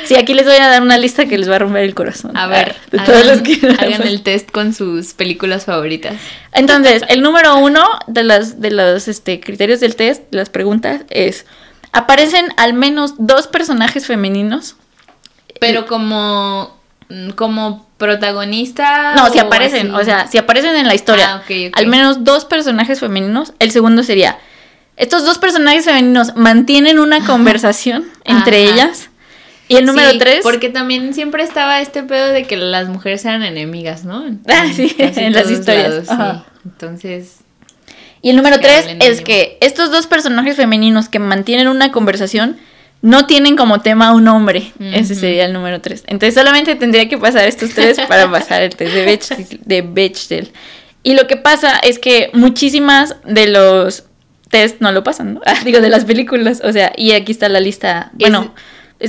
Sí, 0.04 0.14
aquí 0.16 0.32
les 0.35 0.46
voy 0.46 0.56
a 0.56 0.68
dar 0.68 0.82
una 0.82 0.96
lista 0.99 1.26
que 1.26 1.37
les 1.38 1.50
va 1.50 1.56
a 1.56 1.58
romper 1.58 1.82
el 1.85 1.94
corazón. 1.94 2.37
A 2.37 2.46
ver, 2.46 2.76
de 2.90 2.99
todas 2.99 3.23
hagan, 3.23 3.26
las 3.26 3.42
que- 3.42 3.76
hagan 3.85 4.02
el 4.06 4.23
test 4.23 4.50
con 4.50 4.73
sus 4.75 5.12
películas 5.14 5.64
favoritas. 5.64 6.14
Entonces, 6.52 7.02
el 7.08 7.23
número 7.23 7.56
uno 7.58 7.85
de 8.06 8.25
las 8.25 8.61
de 8.61 8.70
los 8.70 9.08
este, 9.08 9.40
criterios 9.40 9.80
del 9.80 9.96
test, 9.96 10.30
de 10.30 10.38
las 10.38 10.50
preguntas, 10.50 11.02
es 11.11 11.46
aparecen 11.92 12.46
al 12.56 12.75
menos 12.75 13.14
dos 13.18 13.46
personajes 13.49 14.06
femeninos. 14.06 14.76
Pero 15.61 15.87
como, 15.87 16.78
mm, 17.08 17.30
como 17.30 17.87
protagonista. 17.96 19.14
No, 19.14 19.30
si 19.30 19.38
aparecen, 19.38 19.88
así. 19.94 20.02
o 20.02 20.04
sea, 20.04 20.26
si 20.26 20.38
aparecen 20.38 20.76
en 20.76 20.87
la 20.87 20.94
historia, 20.94 21.42
Ah, 21.49 21.70
al 21.73 21.87
menos 21.87 22.25
dos 22.25 22.44
personajes 22.44 23.00
femeninos. 23.00 23.52
El 23.58 23.70
segundo 23.73 24.02
sería 24.02 24.38
estos 24.99 25.25
dos 25.26 25.38
personajes 25.38 25.85
femeninos 25.85 26.37
mantienen 26.37 26.99
una 26.99 27.25
conversación 27.25 28.06
entre 28.25 28.64
Ajá. 28.64 28.73
ellas. 28.75 29.11
Y 29.68 29.76
el 29.76 29.85
número 29.87 30.11
Sí, 30.12 30.18
tres, 30.18 30.40
Porque 30.42 30.68
también 30.68 31.12
siempre 31.12 31.42
estaba 31.42 31.80
este 31.80 32.02
pedo 32.02 32.28
de 32.28 32.44
que 32.44 32.56
las 32.56 32.88
mujeres 32.88 33.25
eran 33.25 33.42
enemigas, 33.42 34.04
¿no? 34.04 34.26
En- 34.26 34.40
Ah, 34.49 34.66
sí, 34.75 34.94
en 34.99 35.32
las 35.32 35.50
historias, 35.50 36.06
lados, 36.08 36.44
sí. 36.44 36.61
Entonces, 36.64 37.38
Y 38.23 38.30
el 38.30 38.37
número 38.37 38.58
tres 38.61 38.87
es 39.00 39.20
que 39.20 39.58
estos 39.61 39.90
dos 39.90 40.06
personajes 40.06 40.56
femeninos 40.56 41.08
que 41.08 41.18
mantienen 41.18 41.68
una 41.68 41.92
conversación 41.92 42.56
no 43.02 43.26
tienen 43.26 43.56
como 43.56 43.80
tema 43.80 44.08
a 44.08 44.12
un 44.14 44.26
hombre. 44.28 44.73
Ese 44.80 45.14
sería 45.14 45.44
el 45.44 45.52
número 45.52 45.80
tres. 45.80 46.02
Entonces 46.06 46.35
solamente 46.35 46.75
tendría 46.76 47.08
que 47.08 47.18
pasar 47.18 47.46
estos 47.46 47.70
tres 47.70 48.00
para 48.08 48.30
pasar 48.30 48.62
el 48.62 48.75
test 48.75 48.92
de 48.94 49.04
Bechdel, 49.04 49.61
de 49.64 49.82
Bechdel. 49.82 50.52
Y 51.02 51.14
lo 51.14 51.26
que 51.28 51.37
pasa 51.37 51.78
es 51.78 51.99
que 52.00 52.30
muchísimas 52.32 53.14
de 53.25 53.46
los 53.49 54.04
test 54.49 54.80
no 54.80 54.90
lo 54.92 55.04
pasan, 55.04 55.35
¿no? 55.35 55.40
Ah, 55.46 55.54
digo, 55.64 55.80
de 55.80 55.88
las 55.90 56.04
películas. 56.04 56.62
O 56.64 56.73
sea, 56.73 56.92
y 56.96 57.12
aquí 57.12 57.30
está 57.32 57.49
la 57.49 57.61
lista. 57.61 58.11
Bueno, 58.14 58.54
es 58.56 58.61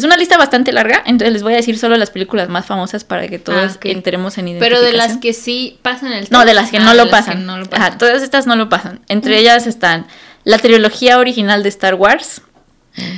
una 0.03 0.17
lista 0.17 0.37
bastante 0.37 0.71
larga, 0.73 1.01
entonces 1.05 1.31
les 1.33 1.43
voy 1.43 1.53
a 1.53 1.55
decir 1.57 1.77
solo 1.77 1.95
las 1.97 2.09
películas 2.11 2.49
más 2.49 2.65
famosas 2.65 3.03
para 3.03 3.27
que 3.27 3.39
todos 3.39 3.75
Ah, 3.75 3.79
entremos 3.83 4.37
en 4.37 4.49
identificación. 4.49 4.81
pero 4.81 4.91
de 4.91 4.97
las 4.97 5.17
que 5.17 5.31
sí 5.33 5.79
pasan 5.81 6.11
el 6.11 6.27
No, 6.29 6.43
de 6.45 6.53
las 6.53 6.69
que 6.71 6.77
Ah, 6.77 6.81
no 6.81 6.91
de 6.91 6.97
lo 6.97 7.05
las 7.05 7.11
pasan. 7.11 7.37
que 7.37 7.43
no 7.45 7.57
lo 7.57 7.63
Ajá, 7.63 7.69
pasan. 7.71 7.97
todas 7.97 8.21
estas 8.21 8.47
no 8.47 8.55
lo 8.55 8.67
pasan. 8.69 8.99
Entre 9.07 9.37
ellas 9.37 9.65
están 9.67 10.05
La 10.43 10.57
trilogía 10.59 11.17
original 11.19 11.61
de 11.63 11.69
Star 11.69 11.95
Wars. 11.95 12.41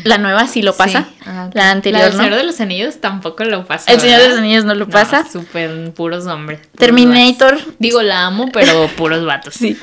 La 0.03 0.17
nueva 0.17 0.45
sí 0.47 0.61
lo 0.61 0.75
pasa. 0.75 1.07
Sí. 1.09 1.15
Ah. 1.25 1.49
La 1.53 1.71
anterior 1.71 2.01
La 2.01 2.07
del 2.09 2.17
no. 2.17 2.23
Señor 2.23 2.37
de 2.37 2.43
los 2.43 2.59
Anillos 2.59 2.99
tampoco 2.99 3.45
lo 3.45 3.65
pasa. 3.65 3.91
El 3.91 3.99
Señor 4.01 4.19
de 4.21 4.29
los 4.29 4.37
Anillos 4.39 4.65
no 4.65 4.73
lo 4.75 4.85
No, 4.85 4.91
pasa. 4.91 5.25
Súper 5.31 5.91
puros 5.93 6.25
hombres. 6.27 6.59
puros 6.59 6.77
Terminator. 6.79 7.55
vatos. 7.57 7.73
Digo, 7.79 8.01
la 8.01 8.25
amo, 8.25 8.49
pero 8.51 8.87
puros 8.97 9.23
vatos. 9.25 9.53
Sí. 9.53 9.77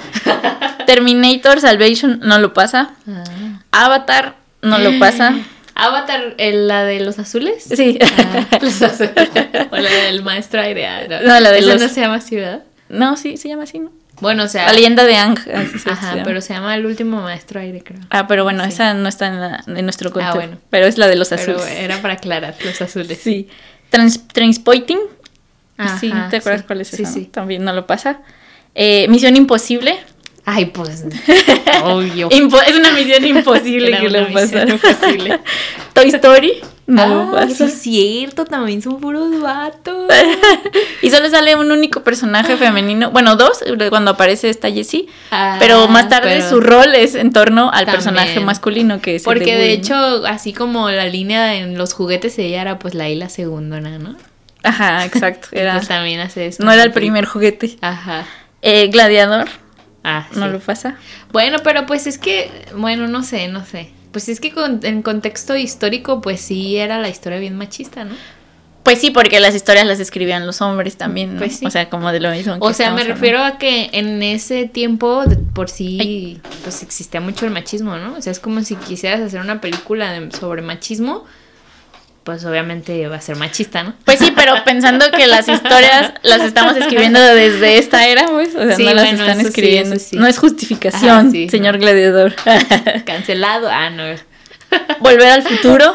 Terminator 0.86 1.60
Salvation 1.60 2.20
no 2.22 2.38
lo 2.38 2.52
pasa. 2.52 2.90
Ah. 3.08 3.24
Avatar 3.72 4.36
no 4.62 4.78
lo 4.78 4.98
pasa. 4.98 5.34
Avatar, 5.76 6.34
¿el- 6.38 6.66
la 6.68 6.84
de 6.84 7.00
los 7.00 7.18
azules. 7.18 7.62
Sí. 7.64 7.98
Ah, 8.02 8.46
los 8.62 8.80
azules. 8.82 9.12
O 9.70 9.76
la 9.76 9.90
del 9.90 10.22
maestro 10.22 10.60
aire. 10.62 10.86
ah, 10.86 11.02
No, 11.08 11.20
No, 11.20 11.40
la 11.40 11.52
de 11.52 11.58
Esa 11.58 11.68
los- 11.74 11.82
no 11.82 11.88
se 11.88 12.00
llama 12.00 12.16
así, 12.16 12.36
¿verdad? 12.36 12.64
No, 12.88 13.16
sí, 13.16 13.36
se 13.36 13.48
llama 13.48 13.64
así, 13.64 13.78
¿no? 13.78 13.90
Bueno, 14.20 14.44
o 14.44 14.48
sea. 14.48 14.66
La 14.66 14.72
leyenda 14.72 15.04
de 15.04 15.14
Ang. 15.16 15.38
se 15.38 15.90
Ajá, 15.90 16.16
pero 16.24 16.40
se 16.40 16.54
llama 16.54 16.74
el 16.74 16.86
último 16.86 17.20
maestro 17.20 17.60
aire, 17.60 17.82
creo. 17.84 18.00
Ah, 18.08 18.26
pero 18.26 18.44
bueno, 18.44 18.64
Sí. 18.64 18.70
esa 18.70 18.94
no 18.94 19.08
está 19.08 19.26
en, 19.26 19.40
la- 19.40 19.62
en 19.66 19.84
nuestro 19.84 20.10
cuento. 20.10 20.32
Ah, 20.32 20.34
bueno. 20.34 20.56
Pero 20.70 20.86
es 20.86 20.96
la 20.96 21.06
de 21.08 21.16
los 21.16 21.28
Pero 21.28 21.42
azules. 21.58 21.66
era 21.78 22.00
para 22.00 22.14
aclarar, 22.14 22.54
los 22.64 22.80
azules. 22.80 23.18
Sí. 23.22 23.48
Trans 23.90 24.26
Transpoiting. 24.28 24.98
Ajá, 25.76 25.98
sí, 25.98 26.10
¿te 26.30 26.36
acuerdas 26.38 26.62
sí. 26.62 26.66
cuál 26.66 26.80
es 26.80 26.88
Sí, 26.88 27.02
esa? 27.02 27.10
no? 27.10 27.14
sí. 27.14 27.24
También 27.26 27.62
no 27.62 27.74
lo 27.74 27.86
pasa. 27.86 28.20
Eh, 28.74 29.06
Misión 29.10 29.36
Imposible. 29.36 29.98
Ay, 30.48 30.66
pues. 30.66 31.04
Obvio. 31.82 32.28
Impo- 32.30 32.62
es 32.64 32.74
una 32.76 32.92
misión 32.92 33.24
imposible 33.26 33.88
Era 33.88 34.00
que 34.00 34.08
lo 34.10 34.32
pasa. 34.32 34.40
misión 34.64 34.70
imposible. 34.70 35.40
Toy 35.92 36.08
Story. 36.10 36.52
No 36.88 37.36
ah, 37.36 37.48
sí 37.48 37.64
es 37.64 37.80
cierto, 37.82 38.44
también 38.44 38.80
son 38.80 39.00
puros 39.00 39.40
vatos. 39.40 40.06
y 41.02 41.10
solo 41.10 41.28
sale 41.30 41.56
un 41.56 41.72
único 41.72 42.04
personaje 42.04 42.56
femenino. 42.56 43.10
Bueno, 43.10 43.34
dos, 43.34 43.58
cuando 43.88 44.12
aparece 44.12 44.50
esta 44.50 44.70
Jessie. 44.70 45.08
Ah, 45.32 45.56
pero 45.58 45.88
más 45.88 46.08
tarde 46.08 46.36
pero- 46.36 46.48
su 46.48 46.60
rol 46.60 46.94
es 46.94 47.16
en 47.16 47.32
torno 47.32 47.70
al 47.72 47.86
También. 47.86 47.94
personaje 47.96 48.38
masculino 48.38 49.00
que 49.00 49.16
es 49.16 49.22
el 49.22 49.24
Porque 49.24 49.46
de 49.46 49.52
Woody, 49.56 49.66
¿no? 49.66 49.72
hecho, 49.72 50.26
así 50.28 50.52
como 50.52 50.88
la 50.90 51.06
línea 51.06 51.56
en 51.56 51.76
los 51.76 51.92
juguetes 51.92 52.38
ella 52.38 52.62
era 52.62 52.78
pues 52.78 52.94
la 52.94 53.08
isla 53.08 53.28
segundona, 53.30 53.98
¿no? 53.98 54.14
Ajá, 54.62 55.04
exacto. 55.04 55.48
Era, 55.52 55.74
pues 55.74 55.88
también 55.88 56.20
hace 56.20 56.46
eso. 56.46 56.62
no 56.64 56.70
era 56.70 56.84
el 56.84 56.92
primer 56.92 57.24
juguete. 57.24 57.78
Ajá. 57.80 58.26
Eh, 58.62 58.86
Gladiador. 58.88 59.48
Ah, 60.08 60.28
No 60.36 60.46
sí. 60.46 60.52
lo 60.52 60.60
pasa. 60.60 60.96
Bueno, 61.32 61.58
pero 61.64 61.84
pues 61.86 62.06
es 62.06 62.16
que, 62.18 62.48
bueno, 62.76 63.08
no 63.08 63.22
sé, 63.24 63.48
no 63.48 63.64
sé. 63.66 63.90
Pues 64.12 64.28
es 64.28 64.38
que 64.40 64.52
con- 64.52 64.80
en 64.84 65.02
contexto 65.02 65.56
histórico, 65.56 66.20
pues 66.20 66.40
sí 66.40 66.76
era 66.76 66.98
la 67.00 67.08
historia 67.08 67.38
bien 67.40 67.56
machista, 67.56 68.04
¿no? 68.04 68.14
Pues 68.84 69.00
sí, 69.00 69.10
porque 69.10 69.40
las 69.40 69.52
historias 69.56 69.84
las 69.84 69.98
escribían 69.98 70.46
los 70.46 70.60
hombres 70.62 70.96
también, 70.96 71.32
¿no? 71.34 71.38
Pues 71.40 71.56
sí. 71.58 71.66
O 71.66 71.70
sea, 71.70 71.90
como 71.90 72.12
de 72.12 72.20
lo 72.20 72.30
mismo. 72.30 72.54
que 72.54 72.60
O 72.60 72.72
sea, 72.72 72.92
me 72.92 73.02
refiero 73.02 73.42
a 73.42 73.58
que 73.58 73.90
en 73.92 74.22
ese 74.22 74.66
tiempo, 74.68 75.24
por 75.54 75.68
sí, 75.68 76.40
pues 76.62 76.84
existía 76.84 77.20
mucho 77.20 77.46
el 77.46 77.50
machismo, 77.50 77.96
¿no? 77.96 78.14
O 78.16 78.22
sea, 78.22 78.30
es 78.30 78.38
como 78.38 78.62
si 78.62 78.76
quisieras 78.76 79.20
hacer 79.22 79.40
una 79.40 79.60
película 79.60 80.12
de- 80.12 80.30
sobre 80.30 80.62
machismo, 80.62 81.24
pues 82.26 82.44
obviamente 82.44 83.06
va 83.06 83.16
a 83.16 83.20
ser 83.20 83.36
machista, 83.36 83.84
¿no? 83.84 83.94
Pues 84.04 84.18
sí, 84.18 84.32
pero 84.34 84.52
pensando 84.64 85.12
que 85.12 85.28
las 85.28 85.48
historias 85.48 86.12
las 86.24 86.40
estamos 86.42 86.76
escribiendo 86.76 87.20
desde 87.20 87.78
esta 87.78 88.08
era, 88.08 88.26
pues, 88.26 88.52
o 88.56 88.66
sea, 88.66 88.74
Sí, 88.74 88.84
no 88.84 88.94
las 88.94 89.04
bueno, 89.04 89.20
están 89.22 89.40
sí, 89.40 89.46
escribiendo. 89.46 89.96
sí. 89.96 90.16
No 90.16 90.26
es 90.26 90.36
justificación, 90.36 91.28
Ajá, 91.28 91.48
señor 91.48 91.78
gladiador. 91.78 92.34
Cancelado. 93.06 93.68
Ah, 93.70 93.90
no. 93.90 94.02
Volver 94.98 95.28
al 95.28 95.42
futuro 95.44 95.94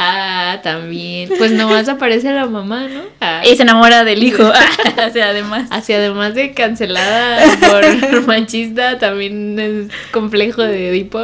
Ah, 0.00 0.60
también. 0.62 1.28
Pues 1.38 1.50
nomás 1.50 1.88
aparece 1.88 2.32
la 2.32 2.46
mamá, 2.46 2.86
¿no? 2.86 3.00
Ah. 3.20 3.42
y 3.44 3.56
se 3.56 3.62
enamora 3.62 4.04
del 4.04 4.22
hijo. 4.22 4.44
o 5.08 5.12
sea, 5.12 5.30
además. 5.30 5.66
Así, 5.70 5.92
además 5.92 6.34
de 6.36 6.54
cancelada 6.54 7.42
por 7.58 8.22
machista, 8.28 8.98
también 8.98 9.58
es 9.58 9.88
complejo 10.12 10.62
de 10.62 10.90
Edipo. 10.90 11.20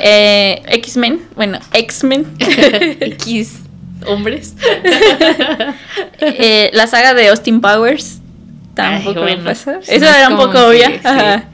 Eh, 0.00 0.60
X-Men, 0.66 1.22
bueno, 1.34 1.58
X-Men. 1.72 2.26
X 2.38 3.60
hombres. 4.06 4.54
Eh, 6.20 6.70
la 6.74 6.86
saga 6.86 7.14
de 7.14 7.28
Austin 7.28 7.60
Powers 7.62 8.20
tampoco 8.74 9.08
Ay, 9.08 9.14
lo 9.14 9.22
bueno, 9.22 9.44
pasa. 9.44 9.78
sí, 9.82 9.94
Eso 9.94 10.04
era 10.06 10.28
un 10.28 10.36
poco 10.36 10.52
que, 10.52 10.58
obvia. 10.58 10.88
sí. 10.90 11.00
Ajá. 11.04 11.44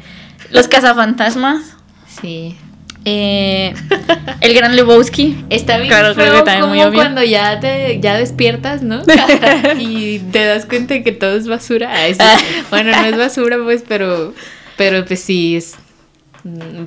Los 0.51 0.69
cazafantasmas. 0.69 1.77
Sí. 2.21 2.57
Eh, 3.05 3.75
el 4.41 4.55
gran 4.55 4.77
Lebowski. 4.77 5.45
Está 5.51 5.77
bien 5.77 5.89
Claro, 5.89 6.15
creo 6.15 6.27
feo 6.27 6.35
que 6.37 6.43
también 6.43 6.61
como 6.63 6.75
muy 6.75 6.83
obvio. 6.83 6.95
cuando 6.99 7.23
ya 7.23 7.61
te 7.61 8.01
ya 8.01 8.17
despiertas, 8.17 8.83
¿no? 8.83 9.03
y 9.79 10.21
te 10.21 10.45
das 10.45 10.67
cuenta 10.67 11.03
que 11.03 11.13
todo 11.13 11.37
es 11.37 11.47
basura. 11.47 11.91
Ay, 11.93 12.15
sí. 12.15 12.21
Bueno, 12.71 12.93
no 12.93 13.05
es 13.07 13.17
basura, 13.17 13.59
pues, 13.63 13.85
pero, 13.87 14.33
pero 14.77 15.05
pues 15.05 15.21
sí 15.21 15.57
es 15.57 15.75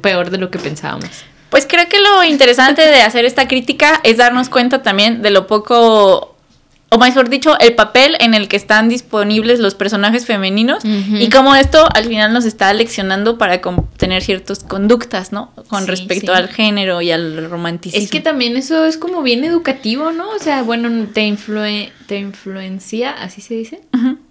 peor 0.01 0.29
de 0.29 0.37
lo 0.37 0.49
que 0.51 0.59
pensábamos. 0.59 1.09
Pues 1.49 1.65
creo 1.67 1.87
que 1.87 1.99
lo 1.99 2.23
interesante 2.23 2.81
de 2.85 3.01
hacer 3.01 3.25
esta 3.25 3.47
crítica 3.47 3.99
es 4.03 4.17
darnos 4.17 4.49
cuenta 4.49 4.83
también 4.83 5.21
de 5.21 5.29
lo 5.29 5.47
poco, 5.47 6.36
o 6.89 6.97
mejor 6.97 7.29
dicho, 7.29 7.57
el 7.59 7.75
papel 7.75 8.15
en 8.19 8.33
el 8.33 8.47
que 8.47 8.55
están 8.55 8.87
disponibles 8.87 9.59
los 9.59 9.75
personajes 9.75 10.25
femeninos 10.25 10.83
y 10.85 11.29
cómo 11.29 11.53
esto 11.55 11.85
al 11.93 12.05
final 12.05 12.31
nos 12.31 12.45
está 12.45 12.73
leccionando 12.73 13.37
para 13.37 13.59
tener 13.97 14.23
ciertas 14.23 14.59
conductas, 14.63 15.33
¿no? 15.33 15.51
Con 15.67 15.83
Sí, 15.83 15.89
respecto 15.89 16.31
sí. 16.33 16.37
al 16.37 16.47
género 16.47 17.01
y 17.01 17.11
al 17.11 17.49
romanticismo. 17.49 18.03
Es 18.03 18.09
que 18.09 18.21
también 18.21 18.55
eso 18.55 18.85
es 18.85 18.97
como 18.97 19.21
bien 19.21 19.43
educativo, 19.43 20.11
¿no? 20.11 20.29
O 20.29 20.39
sea, 20.39 20.63
bueno, 20.63 21.07
te, 21.13 21.25
influe 21.25 21.91
te 22.07 22.17
influencia, 22.19 23.11
así 23.11 23.41
se 23.41 23.53
dice. 23.55 23.81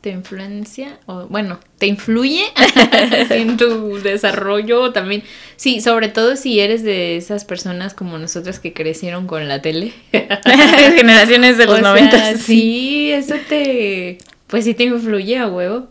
Te 0.00 0.10
influencia, 0.10 0.98
o 1.06 1.26
bueno, 1.26 1.58
te 1.78 1.86
influye 1.86 2.44
en 3.30 3.56
tu 3.56 3.98
desarrollo 3.98 4.92
también. 4.92 5.22
Sí, 5.56 5.80
sobre 5.80 6.08
todo 6.08 6.36
si 6.36 6.60
eres 6.60 6.82
de 6.82 7.16
esas 7.16 7.44
personas 7.44 7.92
como 7.94 8.18
nosotras 8.18 8.58
que 8.60 8.72
crecieron 8.72 9.26
con 9.26 9.46
la 9.48 9.60
tele. 9.62 9.92
Generaciones 10.12 11.58
de 11.58 11.66
los 11.66 11.80
noventas. 11.82 12.40
Sí, 12.40 13.10
eso 13.12 13.34
te. 13.48 14.18
Pues 14.46 14.64
sí 14.64 14.74
te 14.74 14.84
influye 14.84 15.38
a 15.38 15.46
huevo. 15.48 15.88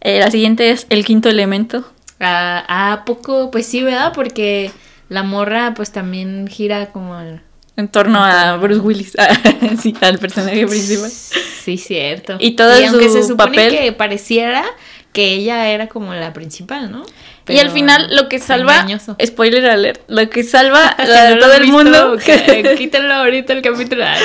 Eh, 0.00 0.18
la 0.20 0.30
siguiente 0.30 0.70
es 0.70 0.86
El 0.90 1.04
Quinto 1.04 1.28
Elemento. 1.28 1.90
¿A, 2.18 2.92
a 2.92 3.04
poco? 3.04 3.50
Pues 3.50 3.66
sí, 3.66 3.82
¿verdad? 3.82 4.12
Porque 4.14 4.70
la 5.08 5.22
morra, 5.22 5.74
pues 5.74 5.92
también 5.92 6.46
gira 6.48 6.92
como. 6.92 7.14
al- 7.14 7.42
En 7.76 7.88
torno 7.88 8.22
a 8.24 8.56
Bruce 8.56 8.80
Willis, 8.80 9.12
sí, 9.82 9.94
al 10.00 10.18
personaje 10.18 10.66
principal. 10.66 11.10
Sí, 11.10 11.76
cierto. 11.78 12.36
Y 12.38 12.52
todo 12.52 12.72
aunque 12.72 13.06
su 13.08 13.14
se 13.14 13.22
supone 13.22 13.56
papel- 13.56 13.70
que 13.78 13.92
pareciera 13.92 14.64
que 15.12 15.32
ella 15.34 15.68
era 15.68 15.88
como 15.88 16.14
la 16.14 16.32
principal, 16.32 16.90
¿no? 16.92 17.04
y 17.48 17.58
al 17.58 17.70
final 17.70 18.14
lo 18.14 18.28
que 18.28 18.38
salva, 18.38 18.76
engañoso. 18.76 19.16
spoiler 19.26 19.68
alert, 19.68 20.02
lo 20.06 20.30
que 20.30 20.44
salva 20.44 20.94
Si 21.04 21.10
a 21.10 21.30
no 21.30 21.34
lo 21.36 21.40
todo 21.42 21.52
el 21.54 21.62
visto, 21.62 21.76
mundo, 21.76 22.16
que- 22.24 22.74
quítenlo 22.78 23.14
ahorita 23.14 23.52
el 23.54 23.62
capítulo. 23.62 24.04
Ay, 24.06 24.20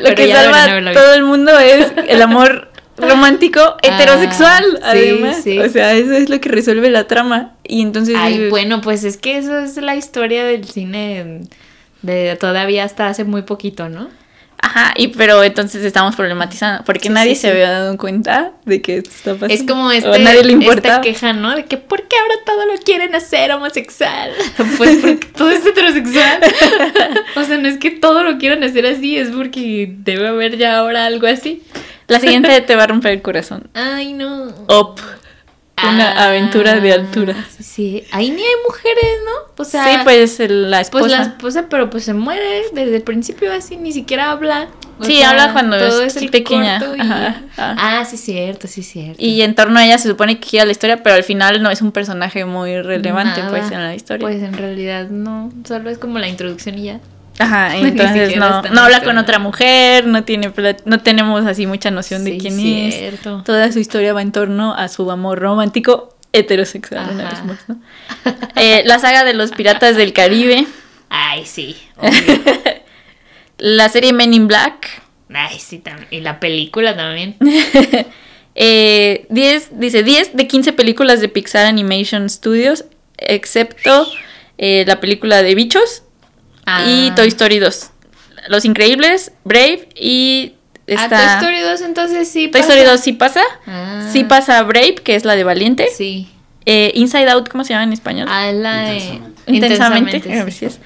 lo 0.00 0.14
que 0.14 0.32
salva 0.32 0.66
visto. 0.80 0.92
todo 1.00 1.14
el 1.14 1.22
mundo 1.22 1.56
es 1.58 1.92
el 2.08 2.20
amor 2.20 2.72
romántico 2.96 3.76
heterosexual, 3.82 4.64
Ah, 4.82 4.92
sí, 4.92 4.98
además. 4.98 5.40
sí. 5.44 5.58
O 5.58 5.68
sea, 5.68 5.92
eso 5.94 6.12
es 6.14 6.28
lo 6.30 6.40
que 6.40 6.48
resuelve 6.48 6.90
la 6.90 7.06
trama. 7.06 7.52
Y 7.62 7.82
entonces 7.82 8.16
Ay, 8.18 8.48
bueno, 8.48 8.80
pues 8.80 9.04
es 9.04 9.16
que 9.18 9.38
eso 9.38 9.58
es 9.58 9.76
la 9.76 9.94
historia 9.94 10.44
del 10.44 10.64
cine 10.64 11.42
de 12.04 12.36
todavía 12.36 12.84
hasta 12.84 13.08
hace 13.08 13.24
muy 13.24 13.42
poquito, 13.42 13.88
¿no? 13.88 14.08
ajá, 14.66 14.94
y 14.96 15.08
pero 15.08 15.42
entonces 15.44 15.84
estamos 15.84 16.16
problematizando 16.16 16.84
porque 16.84 17.08
Sí, 17.08 17.14
nadie 17.14 17.34
sí, 17.34 17.42
se 17.42 17.48
sí. 17.48 17.52
había 17.52 17.70
dado 17.70 17.98
cuenta 17.98 18.52
de 18.64 18.80
que 18.80 18.96
esto 18.98 19.10
está 19.10 19.32
pasando. 19.34 19.52
Es 19.54 19.62
como 19.64 19.90
este, 19.90 20.18
nadie 20.20 20.42
le 20.42 20.52
importa. 20.52 20.88
esta 20.88 21.00
queja, 21.02 21.32
¿no? 21.34 21.54
De 21.54 21.66
que 21.66 21.76
¿por 21.76 22.08
qué 22.08 22.16
ahora 22.16 22.34
todo 22.46 22.64
lo 22.64 22.72
quieren 22.82 23.14
hacer 23.14 23.52
homosexual? 23.52 24.30
Pues 24.78 24.96
porque 25.02 25.26
todo 25.36 25.50
es 25.50 25.66
heterosexual. 25.66 26.40
o 27.36 27.44
sea, 27.44 27.58
no 27.58 27.68
es 27.68 27.76
que 27.76 27.90
todo 27.90 28.22
lo 28.22 28.38
quieran 28.38 28.64
hacer 28.64 28.86
así, 28.86 29.18
es 29.18 29.28
porque 29.28 29.92
debe 29.98 30.28
haber 30.28 30.56
ya 30.56 30.78
ahora 30.78 31.04
algo 31.04 31.26
así. 31.26 31.62
La 32.06 32.18
siguiente 32.20 32.58
te 32.62 32.74
va 32.76 32.84
a 32.84 32.86
romper 32.86 33.12
el 33.12 33.20
corazón. 33.22 33.68
Ay, 33.74 34.14
no. 34.14 34.46
Up. 34.68 34.98
Una 35.88 36.12
Ah, 36.12 36.26
aventura 36.28 36.80
de 36.80 36.92
altura. 36.92 37.34
Sí. 37.60 38.04
Ahí 38.12 38.30
ni 38.30 38.42
hay 38.42 38.54
mujeres, 38.66 39.04
¿no? 39.24 39.52
O 39.62 39.64
sea, 39.64 39.84
sí, 39.84 39.98
pues 40.04 40.40
el- 40.40 40.70
la 40.70 40.80
esposa. 40.80 41.02
Pues 41.02 41.12
la 41.12 41.22
esposa, 41.22 41.66
pero 41.68 41.90
pues 41.90 42.04
se 42.04 42.14
muere 42.14 42.62
desde 42.72 42.96
el 42.96 43.02
principio 43.02 43.52
así, 43.52 43.76
ni 43.76 43.92
siquiera 43.92 44.30
habla. 44.30 44.68
O 45.00 45.04
Sí, 45.04 45.16
sea, 45.16 45.30
habla 45.30 45.52
cuando 45.52 45.76
todo 45.76 46.02
es 46.02 46.16
el 46.16 46.30
pequeña. 46.30 46.80
y 46.96 47.00
Ajá. 47.00 47.42
Ah, 47.56 48.04
sí, 48.04 48.16
cierto, 48.16 48.68
sí, 48.68 48.82
cierto. 48.84 49.16
Y 49.18 49.42
en 49.42 49.54
torno 49.56 49.78
a 49.80 49.84
ella 49.84 49.98
se 49.98 50.08
supone 50.08 50.38
que 50.38 50.48
gira 50.48 50.64
la 50.64 50.70
historia, 50.72 51.02
pero 51.02 51.16
al 51.16 51.24
final 51.24 51.60
no 51.62 51.70
es 51.70 51.82
un 51.82 51.90
personaje 51.90 52.44
muy 52.44 52.80
relevante, 52.80 53.40
Nada. 53.40 53.50
pues, 53.50 53.72
en 53.72 53.82
la 53.82 53.94
historia. 53.94 54.24
Pues 54.26 54.40
en 54.42 54.52
realidad 54.56 55.08
no, 55.08 55.52
solo 55.66 55.90
es 55.90 55.98
como 55.98 56.18
la 56.20 56.28
introducción 56.28 56.78
y 56.78 56.84
ya. 56.84 57.00
Ajá, 57.38 57.76
entonces 57.76 58.36
no, 58.36 58.62
no 58.62 58.80
habla 58.82 59.02
con 59.02 59.18
otra 59.18 59.38
mujer, 59.38 60.06
no 60.06 60.22
tiene 60.24 60.52
no 60.84 61.00
tenemos 61.00 61.44
así 61.46 61.66
mucha 61.66 61.90
noción 61.90 62.24
de 62.24 62.38
quién 62.38 62.58
es. 62.60 63.20
Toda 63.44 63.72
su 63.72 63.80
historia 63.80 64.12
va 64.12 64.22
en 64.22 64.32
torno 64.32 64.74
a 64.74 64.88
su 64.88 65.10
amor 65.10 65.40
romántico 65.40 66.16
heterosexual, 66.32 67.10
una 67.12 67.28
Ajá. 67.28 67.34
vez 67.34 67.44
más, 67.44 67.68
¿no? 67.68 67.80
Eh, 68.56 68.82
la 68.86 68.98
saga 68.98 69.24
de 69.24 69.34
los 69.34 69.50
piratas 69.50 69.96
del 69.96 70.12
Caribe, 70.12 70.66
Ay, 71.08 71.44
sí. 71.46 71.76
la 73.58 73.88
serie 73.88 74.12
Men 74.12 74.34
in 74.34 74.48
Black, 74.48 75.02
Ay, 75.34 75.58
sí, 75.58 75.78
también. 75.78 76.06
Y 76.10 76.20
la 76.20 76.40
película 76.40 76.96
también. 76.96 77.36
Eh, 78.56 79.26
10, 79.30 79.80
dice 79.80 80.04
10 80.04 80.36
de 80.36 80.46
15 80.46 80.72
películas 80.74 81.20
de 81.20 81.28
Pixar 81.28 81.66
Animation 81.66 82.30
Studios, 82.30 82.84
excepto 83.18 84.06
eh, 84.58 84.84
la 84.86 85.00
película 85.00 85.42
de 85.42 85.56
Bichos 85.56 86.03
y 86.86 87.08
Ah. 87.10 87.12
Toy 87.14 87.28
Story 87.28 87.58
2. 87.58 87.90
Los 88.48 88.64
Increíbles, 88.64 89.32
Brave 89.44 89.88
y 89.94 90.54
Ah, 90.86 91.04
esta... 91.04 91.08
Toy 91.08 91.26
Story 91.54 91.60
2 91.60 91.80
entonces 91.82 92.28
sí 92.28 92.48
Toy 92.48 92.60
pasa. 92.60 92.72
Story 92.74 92.90
2 92.90 93.00
sí 93.00 93.12
pasa. 93.14 93.42
Ah. 93.66 94.08
Sí 94.12 94.24
pasa 94.24 94.62
Brave, 94.62 94.96
que 94.96 95.14
es 95.14 95.24
la 95.24 95.34
de 95.36 95.44
Valiente. 95.44 95.88
Sí. 95.96 96.28
Eh, 96.66 96.92
Inside 96.94 97.30
Out, 97.30 97.48
¿cómo 97.48 97.64
se 97.64 97.72
llama 97.72 97.84
en 97.84 97.92
español? 97.92 98.26
Ah, 98.30 98.50
la 98.52 98.82
de... 98.82 98.96
Intensamente. 99.46 100.16
Intensamente. 100.16 100.20
sí. 100.22 100.28
gracias. 100.28 100.78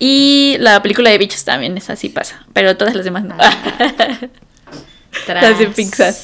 Y 0.00 0.56
la 0.58 0.82
película 0.82 1.10
de 1.10 1.18
Bichos 1.18 1.44
también, 1.44 1.76
esa 1.76 1.94
sí 1.96 2.08
pasa. 2.08 2.44
Pero 2.52 2.76
todas 2.76 2.94
las 2.96 3.04
demás 3.04 3.22
no. 3.24 3.36
Ah. 3.38 3.52
las 5.28 5.58
de 5.58 5.64
Tras. 5.66 5.74
Pixar. 5.76 6.14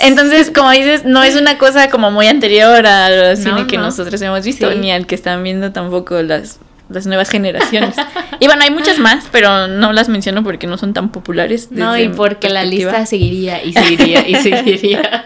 Entonces, 0.00 0.50
como 0.50 0.70
dices, 0.70 1.04
no 1.04 1.22
es 1.22 1.36
una 1.36 1.58
cosa 1.58 1.90
como 1.90 2.10
muy 2.10 2.26
anterior 2.26 2.86
al 2.86 3.36
cine 3.36 3.50
No, 3.62 3.66
que 3.66 3.76
no. 3.76 3.84
nosotros 3.84 4.20
hemos 4.22 4.44
visto, 4.44 4.70
Sí. 4.72 4.78
ni 4.78 4.90
al 4.90 5.06
que 5.06 5.14
están 5.14 5.42
viendo 5.42 5.72
tampoco 5.72 6.22
las, 6.22 6.58
las 6.88 7.06
nuevas 7.06 7.28
generaciones. 7.30 7.94
y 8.40 8.46
bueno, 8.46 8.62
hay 8.62 8.70
muchas 8.70 8.98
más, 8.98 9.26
pero 9.30 9.68
no 9.68 9.92
las 9.92 10.08
menciono 10.08 10.42
porque 10.42 10.66
no 10.66 10.78
son 10.78 10.94
tan 10.94 11.10
populares. 11.10 11.70
No, 11.70 11.96
y 11.96 12.08
porque 12.08 12.48
la 12.48 12.64
lista 12.64 13.06
seguiría 13.06 13.62
y 13.62 13.72
seguiría 13.74 14.28
y 14.28 14.34
seguiría. 14.36 15.22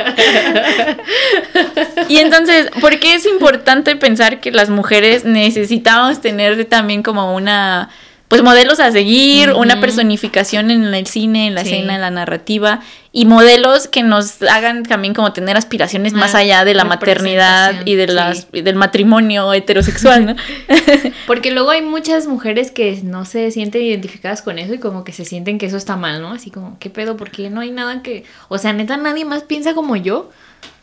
Y 2.08 2.18
entonces, 2.18 2.68
¿por 2.80 2.98
qué 2.98 3.14
es 3.14 3.26
importante 3.26 3.96
pensar 3.96 4.40
que 4.40 4.50
las 4.50 4.70
mujeres 4.70 5.24
necesitamos 5.24 6.20
tener 6.20 6.64
también 6.66 7.02
como 7.02 7.34
una, 7.34 7.90
pues 8.32 8.42
modelos 8.42 8.80
a 8.80 8.90
seguir, 8.92 9.52
una 9.52 9.78
personificación 9.78 10.70
en 10.70 10.94
el 10.94 11.06
cine, 11.06 11.48
en 11.48 11.54
la 11.54 11.64
Sí. 11.64 11.74
escena, 11.74 11.96
en 11.96 12.00
la 12.00 12.10
narrativa, 12.10 12.80
y 13.12 13.26
modelos 13.26 13.88
que 13.88 14.02
nos 14.02 14.40
hagan 14.40 14.84
también 14.84 15.12
como 15.12 15.34
tener 15.34 15.54
aspiraciones 15.58 16.14
más 16.14 16.34
allá 16.34 16.64
de 16.64 16.72
la 16.72 16.84
maternidad 16.84 17.74
y 17.84 17.94
de 17.94 18.06
las 18.06 18.46
sí. 18.50 18.62
del 18.62 18.74
matrimonio 18.74 19.52
heterosexual, 19.52 20.24
¿no? 20.24 20.36
Porque 21.26 21.50
luego 21.50 21.72
hay 21.72 21.82
muchas 21.82 22.26
mujeres 22.26 22.70
que 22.70 23.00
no 23.04 23.26
se 23.26 23.50
sienten 23.50 23.82
identificadas 23.82 24.40
con 24.40 24.58
eso 24.58 24.72
y 24.72 24.78
como 24.78 25.04
que 25.04 25.12
se 25.12 25.26
sienten 25.26 25.58
que 25.58 25.66
eso 25.66 25.76
está 25.76 25.96
mal, 25.96 26.22
¿no? 26.22 26.32
Así 26.32 26.50
como, 26.50 26.78
¿qué 26.78 26.88
pedo? 26.88 27.18
¿Por 27.18 27.30
qué 27.30 27.50
no 27.50 27.60
hay 27.60 27.70
nada 27.70 28.00
que... 28.02 28.24
O 28.48 28.56
sea, 28.56 28.72
neta, 28.72 28.96
nadie 28.96 29.26
más 29.26 29.42
piensa 29.42 29.74
como 29.74 29.94
yo. 29.96 30.30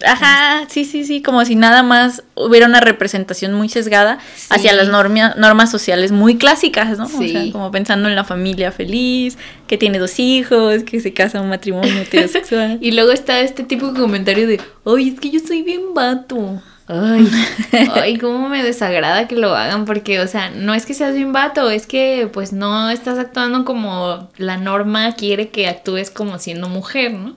Ajá, 0.06 0.64
sí, 0.70 0.86
sí, 0.86 1.04
sí, 1.04 1.22
como 1.22 1.44
si 1.44 1.56
nada 1.56 1.84
más 1.84 2.24
hubiera 2.36 2.68
una 2.68 2.80
representación 2.80 3.54
muy 3.54 3.68
sesgada 3.68 4.20
Sí. 4.36 4.48
hacia 4.52 4.74
las 4.74 4.88
normia- 4.88 5.36
normas 5.36 5.70
sociales 5.70 6.12
muy 6.14 6.38
clásicas, 6.38 6.98
¿no? 6.98 7.08
Sí. 7.08 7.16
O 7.16 7.28
sea, 7.42 7.52
como 7.52 7.70
pensando 7.72 8.08
en 8.08 8.16
la 8.16 8.24
familia 8.24 8.72
feliz, 8.72 9.38
que 9.68 9.78
tiene 9.78 10.00
dos 10.00 10.18
hijos, 10.20 10.84
que 10.84 11.02
se 11.02 11.14
casa 11.14 11.42
un 11.42 11.50
matrimonio 11.50 11.94
heterosexual. 12.02 12.78
Y 12.82 12.92
luego 12.92 13.12
está 13.12 13.42
este 13.42 13.64
tipo 13.64 13.92
de 13.92 14.00
comentario 14.00 14.48
de, 14.48 14.62
ay, 14.86 15.10
es 15.10 15.20
que 15.20 15.32
yo 15.32 15.40
soy 15.46 15.64
bien 15.64 15.94
vato. 15.94 16.62
Ay, 16.88 17.30
ay, 17.94 18.18
cómo 18.18 18.50
me 18.50 18.64
desagrada 18.64 19.28
que 19.28 19.36
lo 19.36 19.54
hagan 19.56 19.86
porque, 19.86 20.22
o 20.22 20.28
sea, 20.28 20.50
no 20.50 20.74
es 20.74 20.86
que 20.86 20.94
seas 20.94 21.14
bien 21.14 21.34
vato, 21.34 21.70
es 21.70 21.86
que 21.86 22.28
pues 22.34 22.52
no 22.54 22.90
estás 22.90 23.20
actuando 23.20 23.64
como 23.66 24.30
la 24.38 24.58
norma 24.58 25.14
quiere 25.14 25.50
que 25.50 25.68
actúes 25.68 26.10
como 26.10 26.40
siendo 26.40 26.68
mujer, 26.70 27.12
¿no? 27.14 27.36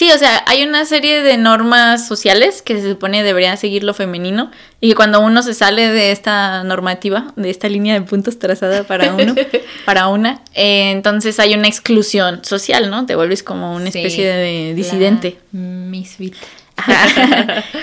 Sí, 0.00 0.10
o 0.10 0.16
sea, 0.16 0.42
hay 0.46 0.62
una 0.62 0.86
serie 0.86 1.20
de 1.20 1.36
normas 1.36 2.08
sociales 2.08 2.62
que 2.62 2.80
se 2.80 2.88
supone 2.88 3.22
deberían 3.22 3.58
seguir 3.58 3.84
lo 3.84 3.92
femenino 3.92 4.50
y 4.80 4.88
que 4.88 4.94
cuando 4.94 5.20
uno 5.20 5.42
se 5.42 5.52
sale 5.52 5.90
de 5.90 6.10
esta 6.10 6.64
normativa, 6.64 7.34
de 7.36 7.50
esta 7.50 7.68
línea 7.68 7.92
de 7.92 8.00
puntos 8.00 8.38
trazada 8.38 8.84
para 8.84 9.12
uno, 9.12 9.34
para 9.84 10.08
una, 10.08 10.40
eh, 10.54 10.90
entonces 10.90 11.38
hay 11.38 11.52
una 11.52 11.68
exclusión 11.68 12.42
social, 12.42 12.88
¿no? 12.88 13.04
Te 13.04 13.14
vuelves 13.14 13.42
como 13.42 13.74
una 13.74 13.90
Sí, 13.90 13.98
especie 13.98 14.26
de 14.26 14.72
disidente. 14.72 15.36
Misfit. 15.52 16.34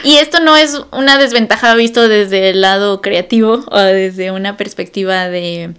Y 0.03 0.15
esto 0.15 0.39
no 0.39 0.57
es 0.57 0.81
una 0.91 1.19
desventaja 1.19 1.75
visto 1.75 2.07
desde 2.07 2.49
el 2.49 2.61
lado 2.61 2.99
creativo 3.01 3.63
o 3.67 3.77
desde 3.77 4.31
una 4.31 4.57
perspectiva 4.57 5.29
de 5.29 5.75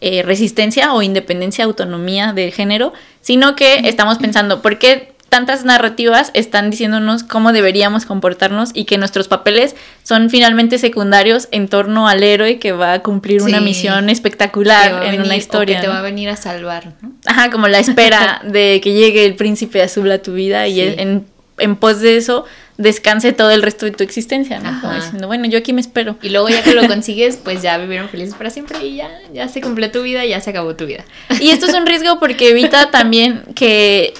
eh, 0.00 0.22
resistencia 0.22 0.94
o 0.94 1.02
independencia, 1.02 1.66
autonomía 1.66 2.32
del 2.32 2.50
género, 2.50 2.94
sino 3.20 3.54
que 3.54 3.82
estamos 3.84 4.18
pensando, 4.18 4.62
¿por 4.62 4.78
qué 4.78 5.11
tantas 5.32 5.64
narrativas 5.64 6.30
están 6.34 6.68
diciéndonos 6.68 7.22
cómo 7.24 7.54
deberíamos 7.54 8.04
comportarnos 8.04 8.68
y 8.74 8.84
que 8.84 8.98
nuestros 8.98 9.28
papeles 9.28 9.74
son 10.02 10.28
finalmente 10.28 10.76
secundarios 10.76 11.48
en 11.52 11.68
torno 11.68 12.06
al 12.06 12.22
héroe 12.22 12.58
que 12.58 12.72
va 12.72 12.92
a 12.92 12.98
cumplir 12.98 13.42
una 13.42 13.62
misión 13.62 14.10
espectacular 14.10 15.06
en 15.06 15.22
una 15.22 15.32
o 15.32 15.38
historia? 15.38 15.76
que 15.76 15.86
te 15.86 15.88
va 15.88 16.00
a 16.00 16.02
venir 16.02 16.28
a 16.28 16.36
salvar, 16.36 16.92
¿no? 17.00 17.12
Ajá, 17.24 17.50
como 17.50 17.66
la 17.66 17.78
espera 17.78 18.42
de 18.46 18.82
que 18.84 18.92
llegue 18.92 19.24
el 19.24 19.34
príncipe 19.34 19.80
azul 19.80 20.12
a 20.12 20.18
tu 20.18 20.34
vida 20.34 20.68
y 20.68 20.74
Sí. 20.74 20.94
en, 20.98 21.24
en 21.56 21.76
pos 21.76 22.00
de 22.00 22.18
eso 22.18 22.44
descanse 22.76 23.32
todo 23.32 23.52
el 23.52 23.62
resto 23.62 23.86
de 23.86 23.92
tu 23.92 24.02
existencia, 24.04 24.58
¿no? 24.58 24.80
Como 24.80 24.94
diciendo, 24.94 25.26
bueno, 25.28 25.46
yo 25.46 25.58
aquí 25.58 25.72
me 25.72 25.80
espero. 25.80 26.16
Y 26.22 26.28
luego 26.28 26.48
ya 26.50 26.62
que 26.62 26.74
lo 26.74 26.86
consigues, 26.88 27.36
pues 27.36 27.62
ya 27.62 27.78
vivieron 27.78 28.08
felices 28.10 28.34
para 28.34 28.50
siempre 28.50 28.84
y 28.84 28.96
ya, 28.96 29.08
ya 29.32 29.48
se 29.48 29.60
cumplió 29.60 29.90
tu 29.90 30.02
vida, 30.02 30.24
ya 30.26 30.40
se 30.40 30.50
acabó 30.50 30.74
tu 30.76 30.86
vida. 30.86 31.04
Y 31.40 31.50
esto 31.50 31.66
es 31.66 31.74
un 31.74 31.86
riesgo 31.86 32.18
porque 32.18 32.50
evita 32.50 32.90
también 32.90 33.42
que, 33.54 34.14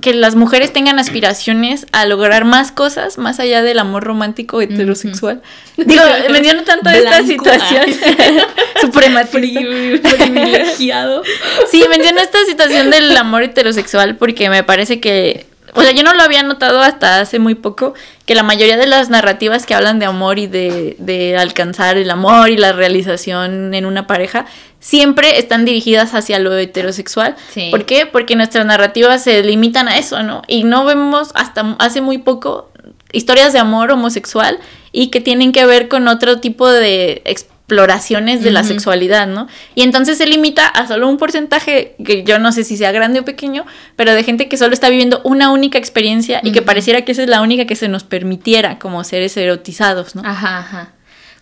que 0.00 0.12
las 0.12 0.34
mujeres 0.34 0.72
tengan 0.72 0.98
aspiraciones 0.98 1.86
a 1.92 2.04
lograr 2.04 2.44
más 2.44 2.72
cosas 2.72 3.16
más 3.16 3.40
allá 3.40 3.62
del 3.62 3.78
amor 3.78 4.04
romántico 4.04 4.60
heterosexual. 4.60 5.40
Digo, 5.76 6.02
menciono 6.30 6.62
tanto 6.64 6.90
esta 6.90 7.22
situación 7.22 7.84
suprematista, 8.80 9.60
privilegiado. 10.16 11.22
Sí, 11.70 11.84
menciono 11.88 12.20
esta 12.20 12.44
situación 12.44 12.90
del 12.90 13.16
amor 13.16 13.44
heterosexual 13.44 14.16
porque 14.16 14.50
me 14.50 14.62
parece 14.62 15.00
que, 15.00 15.46
o 15.74 15.82
sea, 15.82 15.92
yo 15.92 16.02
no 16.02 16.14
lo 16.14 16.22
había 16.22 16.42
notado 16.42 16.80
hasta 16.80 17.20
hace 17.20 17.38
muy 17.38 17.54
poco, 17.54 17.94
que 18.26 18.34
la 18.34 18.42
mayoría 18.42 18.76
de 18.76 18.86
las 18.86 19.10
narrativas 19.10 19.66
que 19.66 19.74
hablan 19.74 19.98
de 19.98 20.06
amor 20.06 20.38
y 20.38 20.46
de, 20.46 20.96
de 20.98 21.36
alcanzar 21.36 21.96
el 21.96 22.10
amor 22.10 22.50
y 22.50 22.56
la 22.56 22.72
realización 22.72 23.74
en 23.74 23.84
una 23.84 24.06
pareja, 24.06 24.46
siempre 24.80 25.38
están 25.38 25.64
dirigidas 25.64 26.14
hacia 26.14 26.38
lo 26.38 26.56
heterosexual. 26.56 27.36
Sí. 27.52 27.68
¿Por 27.70 27.86
qué? 27.86 28.06
Porque 28.06 28.36
nuestras 28.36 28.66
narrativas 28.66 29.24
se 29.24 29.42
limitan 29.42 29.88
a 29.88 29.98
eso, 29.98 30.22
¿no? 30.22 30.42
Y 30.46 30.64
no 30.64 30.84
vemos 30.84 31.30
hasta 31.34 31.74
hace 31.78 32.00
muy 32.02 32.18
poco 32.18 32.70
historias 33.14 33.52
de 33.52 33.58
amor 33.58 33.90
homosexual 33.90 34.58
y 34.92 35.08
que 35.08 35.20
tienen 35.20 35.52
que 35.52 35.64
ver 35.66 35.88
con 35.88 36.08
otro 36.08 36.40
tipo 36.40 36.68
de 36.68 37.22
exploraciones 37.24 38.42
de 38.42 38.50
la 38.50 38.62
sexualidad, 38.62 39.26
¿no? 39.26 39.48
Y 39.74 39.82
entonces 39.82 40.18
se 40.18 40.26
limita 40.26 40.66
a 40.66 40.86
solo 40.86 41.08
un 41.08 41.16
porcentaje, 41.16 41.96
que 42.04 42.22
yo 42.22 42.38
no 42.38 42.52
sé 42.52 42.62
si 42.62 42.76
sea 42.76 42.92
grande 42.92 43.20
o 43.20 43.24
pequeño, 43.24 43.64
pero 43.96 44.12
de 44.12 44.22
gente 44.22 44.48
que 44.48 44.58
solo 44.58 44.74
está 44.74 44.90
viviendo 44.90 45.22
una 45.24 45.50
única 45.50 45.78
experiencia 45.78 46.40
y 46.44 46.52
que 46.52 46.60
pareciera 46.60 47.02
que 47.02 47.12
esa 47.12 47.22
es 47.22 47.28
la 47.28 47.40
única 47.40 47.64
que 47.64 47.74
se 47.74 47.88
nos 47.88 48.04
permitiera 48.04 48.78
como 48.78 49.02
seres 49.02 49.34
erotizados, 49.38 50.14
¿no? 50.14 50.22
Ajá, 50.26 50.58
ajá. 50.58 50.92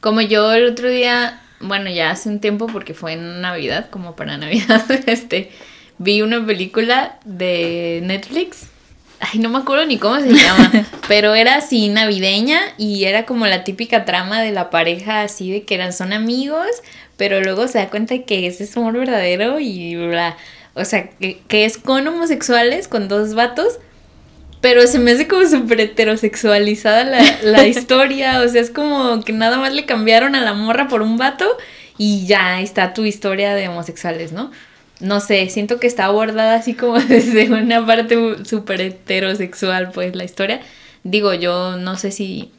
Como 0.01 0.21
yo 0.21 0.53
el 0.53 0.67
otro 0.67 0.89
día, 0.89 1.41
bueno, 1.61 1.91
ya 1.91 2.11
hace 2.11 2.29
un 2.29 2.39
tiempo 2.39 2.69
porque 2.69 2.95
fue 2.95 3.15
en 3.15 3.41
Navidad, 3.41 3.91
como 3.91 4.15
para 4.15 4.37
Navidad, 4.39 4.85
este, 5.07 5.51
vi 5.99 6.23
una 6.23 6.45
película 6.47 7.19
de 7.25 8.01
Netflix. 8.05 8.72
Ay, 9.25 9.39
no 9.39 9.49
me 9.51 9.59
acuerdo 9.59 9.87
ni 9.87 9.99
cómo 9.99 10.19
se 10.19 10.33
llama, 10.33 10.73
pero 11.09 11.37
era 11.37 11.55
así 11.55 11.89
navideña 11.89 12.59
y 12.77 13.05
era 13.05 13.25
como 13.25 13.47
la 13.47 13.63
típica 13.63 14.05
trama 14.05 14.43
de 14.43 14.51
la 14.51 14.69
pareja 14.69 15.23
así 15.23 15.53
de 15.53 15.63
que 15.63 15.77
eran 15.77 15.93
son 15.93 16.13
amigos, 16.13 16.67
pero 17.17 17.41
luego 17.41 17.69
se 17.69 17.79
da 17.79 17.89
cuenta 17.89 18.19
que 18.19 18.49
ese 18.49 18.65
es 18.65 18.77
amor 18.77 18.95
verdadero 18.95 19.61
y 19.61 19.95
bla. 19.95 20.37
O 20.75 20.85
sea, 20.85 21.09
que, 21.09 21.39
que 21.47 21.65
es 21.65 21.79
con 21.79 22.09
homosexuales, 22.09 22.89
con 22.89 23.07
dos 23.07 23.35
vatos, 23.35 23.79
pero 24.61 24.89
se 24.89 24.99
me 24.99 25.13
hace 25.13 25.29
como 25.29 25.47
súper 25.47 25.81
heterosexualizada 25.81 27.05
la, 27.05 27.23
la 27.43 27.67
historia. 27.69 28.41
O 28.41 28.49
sea, 28.49 28.61
es 28.61 28.71
como 28.71 29.23
que 29.23 29.33
nada 29.33 29.59
más 29.59 29.73
le 29.73 29.87
cambiaron 29.87 30.35
a 30.35 30.41
la 30.41 30.53
morra 30.53 30.89
por 30.89 31.01
un 31.01 31.17
vato 31.17 31.47
y 31.97 32.27
ya 32.27 32.61
está 32.61 32.93
tu 32.93 33.05
historia 33.05 33.55
de 33.55 33.69
homosexuales, 33.69 34.33
¿no? 34.33 34.51
No 35.03 35.21
sé, 35.21 35.49
siento 35.51 35.79
que 35.81 35.87
está 35.87 36.07
abordada 36.07 36.55
así 36.55 36.75
como 36.75 36.99
desde 36.99 37.51
una 37.51 37.85
parte 37.87 38.17
súper 38.45 38.81
heterosexual, 38.81 39.91
pues 39.93 40.15
la 40.17 40.25
historia. 40.25 40.61
Digo, 41.05 41.35
yo 41.35 41.77
no 41.77 41.97
sé 41.97 42.11
si. 42.11 42.51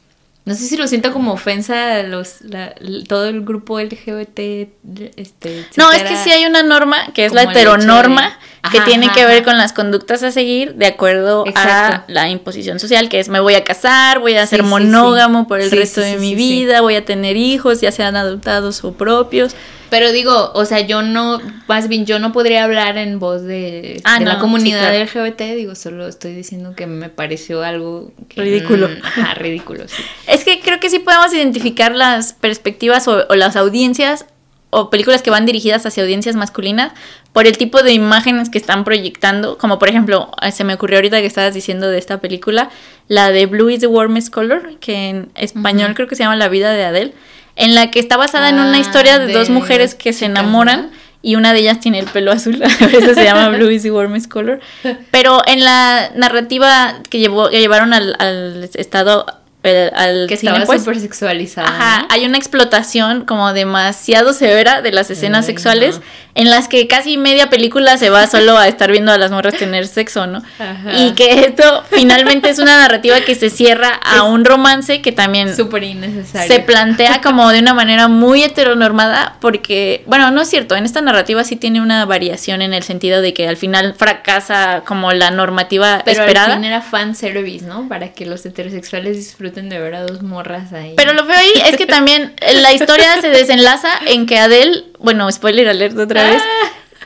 No 0.46 0.54
sé 0.54 0.64
si 0.66 0.76
lo 0.76 0.86
siento 0.86 1.10
como 1.10 1.32
ofensa 1.32 1.96
a 2.00 2.02
los, 2.02 2.42
la- 2.42 2.74
todo 3.08 3.24
el 3.30 3.40
grupo 3.46 3.80
LGBT. 3.80 4.68
Este, 5.16 5.66
No, 5.78 5.90
es 5.90 6.02
que 6.02 6.16
sí 6.16 6.30
hay 6.30 6.44
una 6.44 6.62
norma 6.62 6.98
que 7.14 7.24
es 7.24 7.32
la 7.32 7.46
de- 7.46 7.52
heteronorma 7.52 8.38
que 8.70 8.76
Ajá, 8.78 8.86
tiene 8.86 9.06
ajá, 9.06 9.14
que 9.14 9.24
ver 9.24 9.36
ajá. 9.36 9.44
con 9.44 9.56
las 9.58 9.72
conductas 9.72 10.22
a 10.22 10.30
seguir 10.32 10.74
de 10.74 10.84
acuerdo 10.86 11.44
a 11.54 12.04
la 12.08 12.28
imposición 12.28 12.78
social, 12.78 13.08
que 13.08 13.20
es 13.20 13.30
me 13.30 13.40
voy 13.40 13.54
a 13.54 13.64
casar, 13.64 14.20
voy 14.20 14.34
a 14.36 14.42
Sí, 14.46 14.50
ser 14.50 14.60
sí, 14.60 14.64
sí. 14.66 14.70
monógamo 14.70 15.48
por 15.48 15.60
el 15.60 15.70
resto 15.70 16.02
de 16.02 16.16
mi 16.18 16.34
vida, 16.34 16.82
voy 16.82 16.96
a 16.96 17.04
tener 17.06 17.36
hijos, 17.38 17.80
ya 17.80 17.90
sean 17.90 18.14
adoptados 18.16 18.84
o 18.84 18.92
propios. 18.92 19.54
Pero 19.90 20.10
digo, 20.12 20.50
o 20.54 20.64
sea, 20.64 20.80
yo 20.80 21.02
no, 21.02 21.40
más 21.68 21.88
bien 21.88 22.04
yo 22.06 22.18
no 22.18 22.32
podría 22.32 22.64
hablar 22.64 22.98
en 22.98 23.18
voz 23.18 23.42
de, 23.42 24.00
Ah, 24.04 24.18
de 24.18 24.24
la 24.24 24.38
comunidad 24.38 24.92
sí, 24.92 24.98
LGBT, 25.18 25.40
digo, 25.54 25.74
solo 25.74 26.08
estoy 26.08 26.34
diciendo 26.34 26.74
que 26.74 26.86
me 26.86 27.08
pareció 27.10 27.62
algo 27.62 28.12
que- 28.28 28.40
Ridículo. 28.42 28.88
mm, 28.88 28.92
Ajá, 29.04 29.34
ridículo, 29.34 29.86
sí. 29.86 30.02
Es 30.26 30.44
que 30.44 30.60
creo 30.60 30.80
que 30.80 30.90
sí 30.90 30.98
podemos 30.98 31.32
identificar 31.32 31.94
las 31.94 32.32
perspectivas 32.32 33.06
o, 33.08 33.24
o 33.28 33.34
las 33.36 33.56
audiencias 33.56 34.26
o 34.70 34.90
películas 34.90 35.22
que 35.22 35.30
van 35.30 35.46
dirigidas 35.46 35.86
hacia 35.86 36.02
audiencias 36.02 36.34
masculinas 36.34 36.90
por 37.32 37.46
el 37.46 37.56
tipo 37.56 37.82
de 37.84 37.92
imágenes 37.92 38.50
que 38.50 38.58
están 38.58 38.82
proyectando, 38.82 39.56
como 39.56 39.78
por 39.78 39.88
ejemplo, 39.88 40.32
se 40.52 40.64
me 40.64 40.74
ocurrió 40.74 40.98
ahorita 40.98 41.20
que 41.20 41.26
estabas 41.26 41.54
diciendo 41.54 41.88
de 41.88 41.98
esta 41.98 42.18
película, 42.20 42.70
la 43.06 43.30
de 43.30 43.46
Blue 43.46 43.70
is 43.70 43.78
the 43.80 43.86
Warmest 43.86 44.30
Color, 44.34 44.78
que 44.80 45.08
en 45.10 45.30
español 45.36 45.94
creo 45.94 46.08
que 46.08 46.16
se 46.16 46.24
llama 46.24 46.34
La 46.34 46.48
vida 46.48 46.72
de 46.72 46.84
Adele. 46.84 47.14
En 47.56 47.74
la 47.74 47.90
que 47.90 48.00
está 48.00 48.16
basada 48.16 48.48
en 48.48 48.56
una 48.56 48.76
Ah, 48.76 48.80
historia 48.80 49.18
de, 49.18 49.26
de 49.26 49.32
dos 49.32 49.50
mujeres 49.50 49.94
que 49.94 50.12
se 50.12 50.26
enamoran 50.26 50.90
y 51.22 51.36
una 51.36 51.52
de 51.54 51.60
ellas 51.60 51.80
tiene 51.80 51.98
el 51.98 52.06
pelo 52.06 52.32
azul, 52.32 52.58
por 52.78 52.94
eso 52.94 53.14
se 53.14 53.24
llama 53.24 53.48
Blue 53.48 53.70
is 53.70 53.82
the 53.82 53.90
warmest 53.90 54.30
color. 54.30 54.60
Pero 55.10 55.40
en 55.46 55.64
la 55.64 56.10
narrativa 56.14 56.96
que, 57.08 57.18
llevó, 57.18 57.48
que 57.48 57.60
llevaron 57.60 57.94
al, 57.94 58.14
al 58.18 58.68
estado, 58.74 59.24
el- 59.64 59.90
al 59.94 60.26
Que 60.28 60.36
cine, 60.36 60.52
estaba 60.52 60.66
pues, 60.66 60.80
súper 60.82 61.00
sexualizada. 61.00 61.66
Ajá, 61.68 62.02
¿no? 62.02 62.08
hay 62.10 62.24
una 62.26 62.38
explotación 62.38 63.24
como 63.24 63.52
demasiado 63.52 64.32
severa 64.32 64.82
de 64.82 64.92
las 64.92 65.10
escenas 65.10 65.46
Ay, 65.46 65.52
sexuales 65.52 65.98
no. 65.98 66.04
en 66.36 66.50
las 66.50 66.68
que 66.68 66.86
casi 66.86 67.16
media 67.16 67.50
película 67.50 67.96
se 67.96 68.10
va 68.10 68.26
solo 68.26 68.56
a 68.58 68.68
estar 68.68 68.90
viendo 68.90 69.10
a 69.12 69.18
las 69.18 69.30
morras 69.30 69.54
tener 69.54 69.86
sexo, 69.86 70.26
¿no? 70.26 70.42
Ajá. 70.58 70.92
Y 70.98 71.12
que 71.14 71.40
esto 71.46 71.82
finalmente 71.90 72.48
es 72.50 72.58
una 72.58 72.76
narrativa 72.78 73.20
que 73.22 73.34
se 73.34 73.50
cierra 73.50 73.98
a 74.04 74.16
Es 74.16 74.22
un 74.22 74.44
romance 74.44 75.00
que 75.00 75.12
también 75.12 75.54
Súper 75.56 75.82
innecesario. 75.84 76.52
se 76.54 76.60
plantea 76.60 77.20
como 77.22 77.50
de 77.50 77.60
una 77.60 77.72
manera 77.74 78.08
muy 78.08 78.42
heteronormada 78.42 79.36
porque, 79.40 80.02
bueno, 80.06 80.30
no 80.30 80.42
es 80.42 80.48
cierto, 80.50 80.76
en 80.76 80.84
esta 80.84 81.00
narrativa 81.00 81.42
sí 81.44 81.56
tiene 81.56 81.80
una 81.80 82.04
variación 82.04 82.60
en 82.62 82.74
el 82.74 82.82
sentido 82.82 83.22
de 83.22 83.32
que 83.32 83.48
al 83.48 83.56
final 83.56 83.94
fracasa 83.94 84.82
como 84.86 85.12
la 85.12 85.30
normativa 85.30 86.02
Pero 86.04 86.20
esperada. 86.20 86.46
al 86.48 86.52
fin 86.54 86.64
era 86.64 86.82
fan 86.82 87.14
service, 87.14 87.64
¿no? 87.64 87.88
Para 87.88 88.12
que 88.12 88.26
los 88.26 88.44
heterosexuales 88.44 89.16
disfruten 89.16 89.53
de 89.62 89.78
ver 89.78 89.94
a 89.94 90.02
dos 90.02 90.22
morras 90.22 90.72
ahí. 90.72 90.94
Pero 90.96 91.12
lo 91.12 91.24
feo 91.24 91.36
ahí 91.36 91.52
es 91.66 91.76
que 91.76 91.86
también 91.86 92.34
la 92.62 92.72
historia 92.72 93.20
se 93.20 93.30
desenlaza 93.30 93.90
en 94.06 94.26
que 94.26 94.38
Adele, 94.38 94.84
bueno, 94.98 95.30
spoiler 95.30 95.68
alert 95.68 95.96
otra 95.98 96.28
vez, 96.28 96.42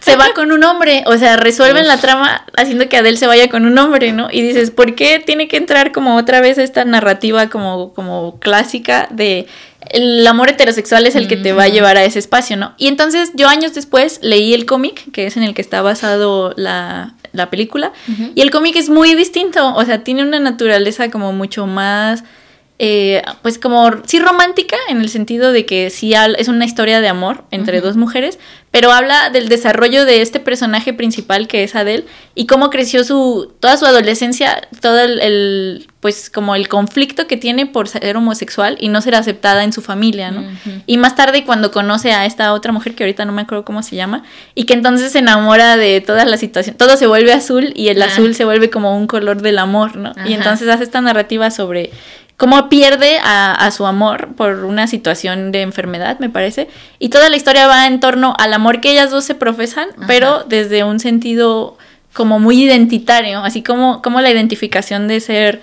se 0.01 0.17
va 0.17 0.33
con 0.35 0.53
un 0.53 0.65
hombre, 0.65 1.05
o 1.07 1.17
sea, 1.19 1.37
resuelven 1.37 1.87
la 1.87 1.99
trama 1.99 2.45
haciendo 2.57 2.89
que 2.89 2.97
Adele 2.97 3.17
se 3.17 3.27
vaya 3.27 3.49
con 3.49 3.67
un 3.67 3.77
hombre, 3.79 4.13
¿no? 4.13 4.29
Y 4.31 4.43
dices, 4.43 4.71
¿por 4.71 4.95
qué 4.95 5.19
tiene 5.19 5.49
que 5.49 5.57
entrar 5.57 5.93
como 5.93 6.17
otra 6.17 6.41
vez 6.41 6.59
esta 6.59 6.85
narrativa 6.85 7.49
como, 7.49 7.93
como 7.95 8.39
clásica 8.39 9.09
de 9.11 9.47
el 9.81 10.27
amor 10.27 10.49
heterosexual 10.51 11.07
es 11.07 11.15
el 11.15 11.29
que 11.29 11.37
te 11.37 11.53
va 11.53 11.65
a 11.65 11.69
llevar 11.69 11.97
a 11.97 12.05
ese 12.05 12.19
espacio, 12.19 12.57
¿no? 12.57 12.75
Y 12.79 12.89
entonces 12.89 13.31
yo 13.35 13.49
años 13.49 13.75
después 13.75 14.19
leí 14.23 14.53
el 14.55 14.67
cómic, 14.67 15.11
que 15.13 15.27
es 15.27 15.37
en 15.37 15.45
el 15.45 15.55
que 15.55 15.63
está 15.63 15.83
basado 15.83 16.53
la, 16.57 17.15
la 17.33 17.51
película, 17.51 17.93
y 18.35 18.41
el 18.41 18.51
cómic 18.51 18.77
es 18.77 18.91
muy 18.91 19.15
distinto, 19.15 19.75
o 19.75 19.85
sea, 19.85 20.03
tiene 20.05 20.23
una 20.23 20.41
naturaleza 20.41 21.11
como 21.11 21.33
mucho 21.33 21.67
más 21.67 22.25
eh, 22.81 23.23
pues 23.43 23.59
como 23.59 23.91
sí 24.07 24.21
romántica 24.21 24.77
en 24.89 25.01
el 25.01 25.09
sentido 25.09 25.51
de 25.51 25.67
que 25.67 25.91
sí 25.91 26.15
es 26.15 26.47
una 26.49 26.65
historia 26.65 27.01
de 27.01 27.09
amor 27.09 27.43
entre 27.51 27.81
dos 27.81 27.97
mujeres, 27.97 28.39
pero 28.71 28.93
habla 28.93 29.31
del 29.31 29.49
desarrollo 29.49 30.05
de 30.05 30.21
este 30.23 30.39
personaje 30.39 30.93
principal 30.93 31.49
que 31.49 31.65
es 31.65 31.75
Adele 31.75 32.05
y 32.37 32.47
cómo 32.47 32.71
creció 32.71 33.03
su 33.03 33.53
toda 33.59 33.77
su 33.79 33.87
adolescencia, 33.87 34.69
todo 34.81 35.01
el, 35.01 35.21
el, 35.21 35.89
pues 36.01 36.31
como 36.31 36.55
el 36.55 36.69
conflicto 36.69 37.27
que 37.27 37.37
tiene 37.37 37.67
por 37.67 37.89
ser 37.89 38.17
homosexual 38.17 38.77
y 38.79 38.89
no 38.91 39.01
ser 39.01 39.17
aceptada 39.17 39.65
en 39.65 39.73
su 39.73 39.83
familia, 39.83 40.31
¿no? 40.31 40.45
Y 40.87 40.99
más 40.99 41.17
tarde 41.17 41.45
cuando 41.45 41.73
conoce 41.73 42.13
a 42.13 42.27
esta 42.27 42.53
otra 42.53 42.71
mujer 42.71 42.95
que 42.95 43.03
ahorita 43.03 43.25
no 43.25 43.33
me 43.33 43.43
acuerdo 43.43 43.65
cómo 43.65 43.83
se 43.83 43.97
llama 43.97 44.23
y 44.55 44.65
que 44.65 44.75
entonces 44.75 45.11
se 45.11 45.19
enamora 45.19 45.77
de 45.77 46.01
toda 46.01 46.25
la 46.27 46.37
situación, 46.37 46.77
todo 46.77 46.97
se 46.97 47.09
vuelve 47.09 47.33
azul 47.33 47.73
y 47.75 47.89
el 47.89 48.01
Ah. 48.03 48.07
azul 48.07 48.37
se 48.37 48.45
vuelve 48.45 48.71
como 48.71 48.97
un 48.97 49.09
color 49.09 49.43
del 49.43 49.59
amor, 49.59 49.97
¿no? 49.97 50.11
Ajá. 50.11 50.29
Y 50.29 50.35
entonces 50.35 50.69
hace 50.69 50.85
esta 50.85 51.01
narrativa 51.01 51.51
sobre 51.51 51.91
cómo 52.39 52.69
pierde 52.71 53.19
a, 53.19 53.53
a 53.53 53.71
su 53.73 53.85
amor 53.85 54.29
por 54.37 54.65
una 54.65 54.87
situación 54.87 55.53
de 55.53 55.61
enfermedad, 55.63 56.19
me 56.21 56.31
parece. 56.31 56.69
Y 56.99 57.11
toda 57.11 57.29
la 57.29 57.37
historia 57.37 57.67
va 57.67 57.87
en 57.87 58.01
torno 58.01 58.35
al 58.39 58.55
amor 58.55 58.81
que 58.81 58.93
ellas 58.93 59.11
dos 59.11 59.25
se 59.25 59.35
profesan, 59.35 59.89
Ajá. 59.97 60.07
pero 60.07 60.45
desde 60.49 60.85
un 60.85 61.01
sentido 61.01 61.77
como 62.13 62.39
muy 62.39 62.63
identitario, 62.63 63.41
así 63.41 63.63
como, 63.63 64.03
como 64.03 64.21
la 64.21 64.31
identificación 64.31 65.09
de 65.09 65.21
ser 65.21 65.61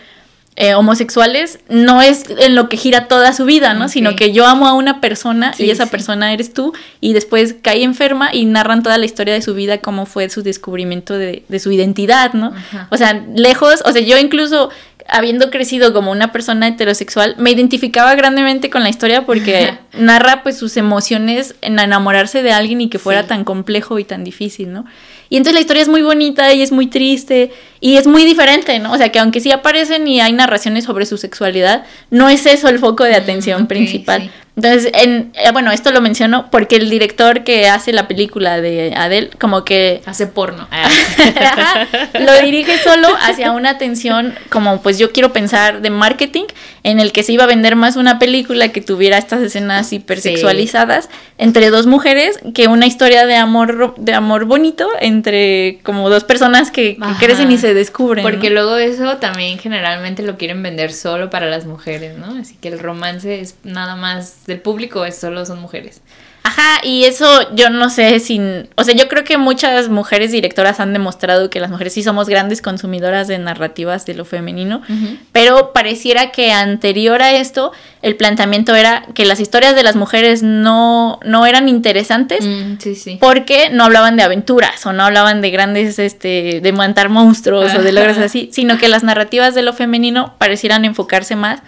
eh, 0.58 0.74
homosexuales 0.74 1.60
no 1.68 2.02
es 2.02 2.26
en 2.30 2.56
lo 2.56 2.70
que 2.70 2.78
gira 2.78 3.08
toda 3.10 3.34
su 3.34 3.44
vida, 3.44 3.74
¿no? 3.74 3.90
Sino 3.90 4.16
que 4.16 4.32
yo 4.32 4.46
amo 4.46 4.68
a 4.68 4.74
una 4.74 5.02
persona 5.02 5.54
Sí, 5.54 5.66
y 5.66 5.70
esa 5.70 5.84
sí. 5.86 5.92
persona 5.92 6.32
eres 6.32 6.54
tú 6.54 6.74
y 7.02 7.12
después 7.12 7.56
cae 7.62 7.84
enferma 7.84 8.34
y 8.34 8.46
narran 8.46 8.82
toda 8.84 8.98
la 8.98 9.06
historia 9.06 9.34
de 9.34 9.42
su 9.42 9.54
vida, 9.54 9.80
cómo 9.80 10.06
fue 10.06 10.30
su 10.30 10.44
descubrimiento 10.44 11.18
de, 11.18 11.44
de 11.50 11.60
su 11.60 11.72
identidad, 11.72 12.34
¿no? 12.34 12.54
Ajá. 12.56 12.88
O 12.90 12.96
sea, 12.96 13.22
lejos, 13.36 13.82
o 13.86 13.92
sea, 13.92 14.02
yo 14.02 14.18
incluso 14.18 14.70
habiendo 15.08 15.50
crecido 15.52 15.94
como 15.94 16.12
una 16.12 16.32
persona 16.32 16.68
heterosexual, 16.68 17.36
me 17.38 17.52
identificaba 17.52 18.16
grandemente 18.16 18.70
con 18.70 18.84
la 18.84 18.90
historia 18.90 19.26
porque 19.26 19.78
narra 19.94 20.42
pues 20.44 20.58
sus 20.58 20.78
emociones 20.78 21.56
en 21.62 21.80
enamorarse 21.80 22.42
de 22.44 22.52
alguien 22.52 22.82
y 22.82 22.90
que 22.90 23.00
fuera 23.00 23.22
Sí. 23.24 23.28
tan 23.30 23.44
complejo 23.44 24.00
y 24.00 24.04
tan 24.04 24.24
difícil, 24.24 24.72
¿no? 24.74 24.86
Y 25.30 25.38
entonces 25.38 25.56
la 25.56 25.62
historia 25.62 25.82
es 25.84 25.90
muy 25.90 26.02
bonita 26.04 26.54
y 26.54 26.62
es 26.62 26.72
muy 26.72 26.88
triste 26.88 27.52
y 27.86 27.98
es 27.98 28.08
muy 28.08 28.26
diferente, 28.26 28.80
¿no? 28.80 28.94
O 28.94 28.98
sea, 28.98 29.10
que 29.12 29.20
aunque 29.20 29.40
sí 29.40 29.52
aparecen 29.52 30.08
y 30.08 30.20
hay 30.20 30.34
narraciones 30.34 30.86
sobre 30.86 31.06
su 31.06 31.18
sexualidad, 31.18 31.84
no 32.10 32.30
es 32.30 32.48
eso 32.48 32.68
el 32.68 32.80
foco 32.80 33.04
de 33.04 33.14
atención 33.14 33.62
Mm, 33.62 33.64
ok, 33.66 33.70
principal. 33.70 34.22
sí. 34.24 34.30
Entonces, 34.58 34.90
en, 34.94 35.34
eh, 35.36 35.52
bueno, 35.52 35.74
esto 35.74 35.92
lo 35.92 36.00
menciono 36.00 36.50
porque 36.50 36.78
el 36.78 36.90
director 36.90 37.44
que 37.44 37.68
hace 37.68 37.92
la 37.92 38.08
película 38.08 38.62
de 38.62 38.94
Adele, 38.96 39.30
como 39.38 39.66
que 39.66 40.02
Hace 40.06 40.28
porno. 40.28 40.66
Ajá, 40.72 41.88
lo 42.22 42.42
dirige 42.42 42.78
solo 42.82 43.10
hacia 43.22 43.52
una 43.52 43.72
atención 43.72 44.34
como 44.50 44.82
pues 44.82 44.98
yo 44.98 45.12
quiero 45.12 45.34
pensar 45.34 45.82
de 45.82 45.90
marketing 45.90 46.46
en 46.84 47.02
el 47.02 47.12
que 47.12 47.24
se 47.24 47.34
iba 47.34 47.44
a 47.44 47.48
vender 47.48 47.76
más 47.76 47.98
una 47.98 48.18
película 48.18 48.70
que 48.70 48.80
tuviera 48.80 49.18
estas 49.18 49.42
escenas 49.42 49.92
hipersexualizadas 49.92 51.10
entre 51.38 51.70
dos 51.70 51.86
mujeres 51.86 52.40
que 52.54 52.68
una 52.70 52.86
historia 52.86 53.26
de 53.26 53.36
amor 53.36 53.96
de 53.98 54.14
amor 54.14 54.46
bonito 54.46 54.88
entre 55.02 55.80
como 55.84 56.10
dos 56.10 56.24
personas 56.24 56.72
que, 56.72 56.96
que 56.96 57.26
crecen 57.26 57.52
y 57.52 57.58
se 57.58 57.74
descubren 57.76 58.24
¿no? 58.24 58.30
Porque 58.30 58.50
luego 58.50 58.78
eso 58.78 59.18
también 59.18 59.60
generalmente 59.60 60.24
lo 60.24 60.38
quieren 60.38 60.64
vender 60.64 60.92
solo 60.92 61.30
para 61.30 61.48
las 61.48 61.66
mujeres, 61.66 62.18
¿no? 62.18 62.38
Así 62.40 62.56
que 62.56 62.70
el 62.70 62.80
romance 62.80 63.40
es 63.40 63.56
nada 63.64 63.96
más 63.96 64.46
del 64.48 64.60
público, 64.60 65.06
es 65.06 65.18
solo 65.18 65.46
son 65.46 65.60
mujeres. 65.62 66.02
Ajá, 66.48 66.80
y 66.84 67.06
eso 67.06 67.26
yo 67.56 67.72
no 67.72 67.90
sé 67.90 68.20
sin, 68.20 68.70
o 68.76 68.84
sea, 68.84 68.94
yo 68.94 69.08
creo 69.08 69.24
que 69.24 69.40
muchas 69.40 69.90
mujeres 69.90 70.32
directoras 70.32 70.80
han 70.80 70.94
demostrado 70.94 71.50
que 71.50 71.60
las 71.60 71.72
mujeres 71.72 71.94
sí 71.94 72.04
somos 72.04 72.30
grandes 72.30 72.62
consumidoras 72.62 73.28
de 73.28 73.40
narrativas 73.40 74.06
de 74.06 74.14
lo 74.14 74.26
femenino, 74.26 74.84
pero 75.32 75.74
pareciera 75.74 76.30
que 76.30 76.52
anterior 76.52 77.24
a 77.24 77.32
esto 77.34 77.72
el 78.04 78.16
planteamiento 78.16 78.76
era 78.76 79.08
que 79.16 79.26
las 79.26 79.40
historias 79.40 79.74
de 79.74 79.82
las 79.82 79.96
mujeres 79.96 80.44
no, 80.44 81.20
no 81.26 81.48
eran 81.48 81.68
interesantes 81.68 82.46
Mm, 82.46 82.78
sí, 82.80 82.94
sí. 82.94 83.18
porque 83.20 83.72
no 83.72 83.86
hablaban 83.86 84.16
de 84.16 84.22
aventuras 84.22 84.86
o 84.86 84.94
no 84.94 85.04
hablaban 85.04 85.42
de 85.42 85.50
grandes, 85.50 85.98
este, 85.98 86.60
de 86.62 86.72
matar 86.74 87.10
monstruos 87.10 87.74
o 87.74 87.82
de 87.82 87.92
logros 87.92 88.20
así, 88.20 88.50
sino 88.52 88.78
que 88.78 88.88
las 88.88 89.04
narrativas 89.04 89.56
de 89.56 89.64
lo 89.64 89.74
femenino 89.74 90.36
parecieran 90.38 90.86
enfocarse 90.86 91.36
más 91.36 91.62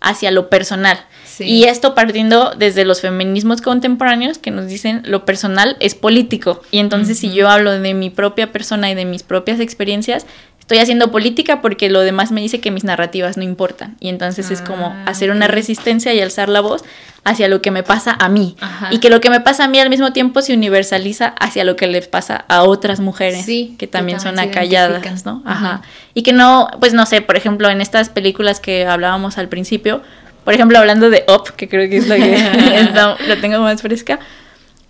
hacia 0.00 0.32
lo 0.32 0.50
personal. 0.50 0.98
Sí. 1.36 1.44
Y 1.44 1.64
esto 1.64 1.94
partiendo 1.94 2.54
desde 2.56 2.84
los 2.84 3.00
feminismos 3.00 3.60
contemporáneos 3.60 4.38
que 4.38 4.50
nos 4.50 4.66
dicen 4.66 5.02
lo 5.04 5.24
personal 5.24 5.76
es 5.80 5.94
político. 5.94 6.62
Y 6.70 6.78
entonces 6.78 7.18
si 7.18 7.32
yo 7.32 7.48
hablo 7.48 7.72
de 7.72 7.94
mi 7.94 8.10
propia 8.10 8.52
persona 8.52 8.90
y 8.90 8.94
de 8.94 9.04
mis 9.04 9.22
propias 9.24 9.58
experiencias, 9.58 10.26
estoy 10.60 10.78
haciendo 10.78 11.10
política 11.10 11.60
porque 11.60 11.90
lo 11.90 12.00
demás 12.00 12.30
me 12.32 12.40
dice 12.40 12.60
que 12.60 12.70
mis 12.70 12.84
narrativas 12.84 13.36
no 13.36 13.42
importan. 13.42 13.96
Y 14.00 14.08
entonces 14.08 14.50
es 14.50 14.60
como 14.62 14.86
Ah, 14.86 15.04
hacer 15.06 15.30
una 15.30 15.48
resistencia 15.48 16.14
y 16.14 16.20
alzar 16.20 16.48
la 16.48 16.60
voz 16.60 16.84
hacia 17.24 17.48
lo 17.48 17.60
que 17.60 17.70
me 17.70 17.82
pasa 17.82 18.16
a 18.18 18.28
mí. 18.28 18.54
Ajá. 18.60 18.88
Y 18.90 18.98
que 18.98 19.10
lo 19.10 19.20
que 19.20 19.28
me 19.28 19.40
pasa 19.40 19.64
a 19.64 19.68
mí 19.68 19.78
al 19.78 19.90
mismo 19.90 20.12
tiempo 20.12 20.40
se 20.40 20.54
universaliza 20.54 21.34
hacia 21.40 21.64
lo 21.64 21.74
que 21.74 21.86
les 21.86 22.06
pasa 22.06 22.44
a 22.48 22.62
otras 22.62 23.00
mujeres 23.00 23.44
Sí, 23.44 23.74
que 23.78 23.84
que 23.84 23.86
también 23.88 24.20
son 24.20 24.36
también 24.36 24.52
se 24.52 24.58
acalladas. 24.58 25.26
¿no? 25.26 25.42
Ajá. 25.44 25.66
Ajá. 25.66 25.82
Y 26.14 26.22
que 26.22 26.32
no, 26.32 26.68
pues 26.80 26.94
no 26.94 27.06
sé, 27.06 27.22
por 27.22 27.36
ejemplo, 27.36 27.68
en 27.68 27.80
estas 27.80 28.08
películas 28.08 28.60
que 28.60 28.86
hablábamos 28.86 29.36
al 29.36 29.48
principio, 29.48 30.02
por 30.44 30.54
ejemplo, 30.54 30.78
hablando 30.78 31.10
de 31.10 31.24
Up, 31.28 31.54
que 31.56 31.68
creo 31.68 31.88
que 31.88 31.96
es 31.98 32.08
lo 32.08 32.14
que 32.16 32.34
está- 32.80 33.16
lo 33.26 33.38
tengo 33.40 33.60
más 33.60 33.80
fresca, 33.82 34.18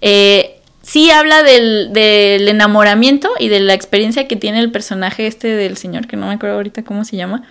eh, 0.01 0.57
sí 0.83 1.11
habla 1.11 1.43
del, 1.43 1.93
del 1.93 2.49
enamoramiento 2.49 3.31
y 3.39 3.49
de 3.49 3.61
la 3.61 3.75
experiencia 3.75 4.27
que 4.29 4.37
tiene 4.37 4.61
el 4.61 4.71
personaje 4.71 5.27
este 5.27 5.49
del 5.49 5.77
señor, 5.77 6.07
que 6.07 6.17
no 6.17 6.27
me 6.29 6.35
acuerdo 6.35 6.57
ahorita 6.57 6.83
cómo 6.85 7.05
se 7.05 7.17
llama. 7.17 7.43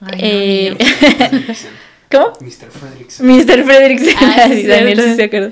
Ay, 0.00 0.18
Eh. 0.22 0.76
¿Cómo? 2.10 2.32
Mr. 2.40 2.70
Fredericks. 2.70 3.20
Mr. 3.20 3.64
Frederickson. 3.64 4.14
Ah, 4.18 4.48
sí, 4.48 4.66
Daniel 4.66 4.98
sí 4.98 5.14
se 5.16 5.24
acuerda. 5.24 5.50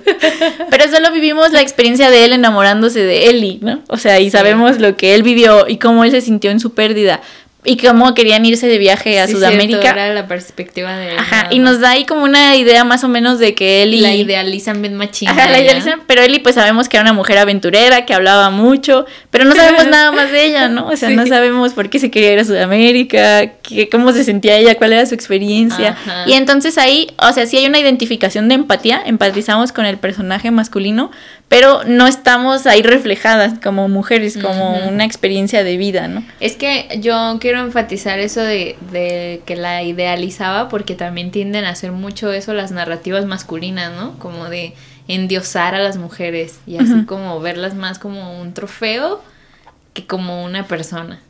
Pero 0.70 0.90
solo 0.90 1.12
vivimos 1.12 1.52
la 1.52 1.60
experiencia 1.60 2.08
de 2.08 2.24
él 2.24 2.32
enamorándose 2.32 3.00
de 3.00 3.26
Ellie, 3.28 3.58
¿no? 3.60 3.82
O 3.88 3.98
sea, 3.98 4.20
y 4.20 4.30
sabemos 4.30 4.78
lo 4.80 4.96
que 4.96 5.14
él 5.14 5.22
vivió 5.22 5.66
y 5.68 5.76
cómo 5.76 6.02
él 6.02 6.12
se 6.12 6.22
sintió 6.22 6.50
en 6.50 6.58
su 6.58 6.72
pérdida 6.72 7.20
y 7.66 7.76
cómo 7.76 8.14
querían 8.14 8.44
irse 8.46 8.66
de 8.66 8.79
viaje 8.79 9.20
a 9.20 9.26
Sí, 9.26 9.33
Sudamérica. 9.35 9.81
cierto, 9.83 10.00
era 10.00 10.14
la 10.14 10.26
perspectiva 10.29 10.96
de 10.96 11.11
Ajá, 11.18 11.42
nada 11.44 11.48
y 11.55 11.59
nos 11.59 11.81
da 11.81 11.90
ahí 11.90 12.05
como 12.05 12.22
una 12.24 12.57
idea 12.57 12.85
más 12.85 13.05
o 13.05 13.09
menos 13.09 13.38
de 13.38 13.55
que 13.55 13.83
Ellie... 13.83 14.00
la 14.00 14.14
idealizan 14.14 14.81
bien 14.81 14.94
machina. 14.94 15.33
Ajá, 15.33 15.48
la 15.50 15.59
idealizan, 15.61 16.00
pero 16.07 16.22
Ellie 16.22 16.40
pues 16.40 16.55
sabemos 16.55 16.88
que 16.88 16.96
era 16.96 17.02
una 17.02 17.12
mujer 17.12 17.38
aventurera, 17.38 18.07
que 18.07 18.14
hablaba 18.14 18.50
mucho, 18.50 19.05
pero 19.31 19.44
no 19.44 19.55
sabemos 19.55 19.87
nada 19.88 20.12
más 20.12 20.31
de 20.31 20.44
ella, 20.46 20.68
¿no? 20.68 20.87
O 20.88 20.96
sea, 20.96 21.11
no 21.11 21.26
sabemos 21.26 21.72
por 21.72 21.90
qué 21.90 21.98
se 21.98 22.11
quería 22.11 22.33
ir 22.33 22.38
a 22.38 22.44
Sudamérica, 22.44 23.46
qué- 23.62 23.88
cómo 23.88 24.12
se 24.12 24.24
sentía 24.24 24.57
ella, 24.57 24.76
cuál 24.76 24.92
era 24.92 25.05
su 25.07 25.14
experiencia. 25.14 25.90
Ajá. 25.90 26.24
Y 26.26 26.35
entonces 26.35 26.79
ahí, 26.79 27.09
o 27.18 27.33
sea, 27.33 27.46
sí 27.46 27.57
hay 27.57 27.66
una 27.66 27.79
identificación 27.79 28.48
de 28.48 28.55
empatía, 28.55 29.02
empatizamos 29.05 29.72
con 29.72 29.87
el 29.87 29.98
personaje 29.98 30.50
masculino, 30.50 31.11
pero 31.48 31.85
no 31.85 32.06
estamos 32.06 32.66
ahí 32.66 32.82
reflejadas 32.82 33.59
como 33.62 33.88
mujeres, 33.88 34.37
como 34.37 34.88
una 34.88 35.04
experiencia 35.04 35.62
de 35.62 35.76
vida, 35.76 36.09
¿no? 36.09 36.24
Es 36.40 36.56
que 36.56 36.98
yo 37.00 37.38
quiero 37.40 37.61
enfatizar 37.61 38.18
eso 38.18 38.40
de, 38.40 38.76
de, 38.90 39.42
que 39.46 39.54
la 39.54 39.82
idealizaba 39.85 40.68
porque 40.68 40.94
también 40.94 41.30
tienden 41.30 41.64
a 41.64 41.70
hacer 41.70 41.92
mucho 41.92 42.32
eso 42.32 42.52
las 42.52 42.72
narrativas 42.72 43.26
masculinas, 43.26 43.92
¿no? 43.92 44.18
Como 44.18 44.48
de 44.48 44.74
endiosar 45.09 45.74
a 45.76 45.78
las 45.78 45.96
mujeres 45.96 46.59
y 46.66 46.78
así 46.78 47.04
como 47.06 47.38
verlas 47.40 47.74
más 47.74 48.00
como 48.00 48.40
un 48.40 48.52
trofeo 48.54 49.22
que 49.92 50.04
como 50.04 50.44
una 50.44 50.66
persona. 50.66 51.20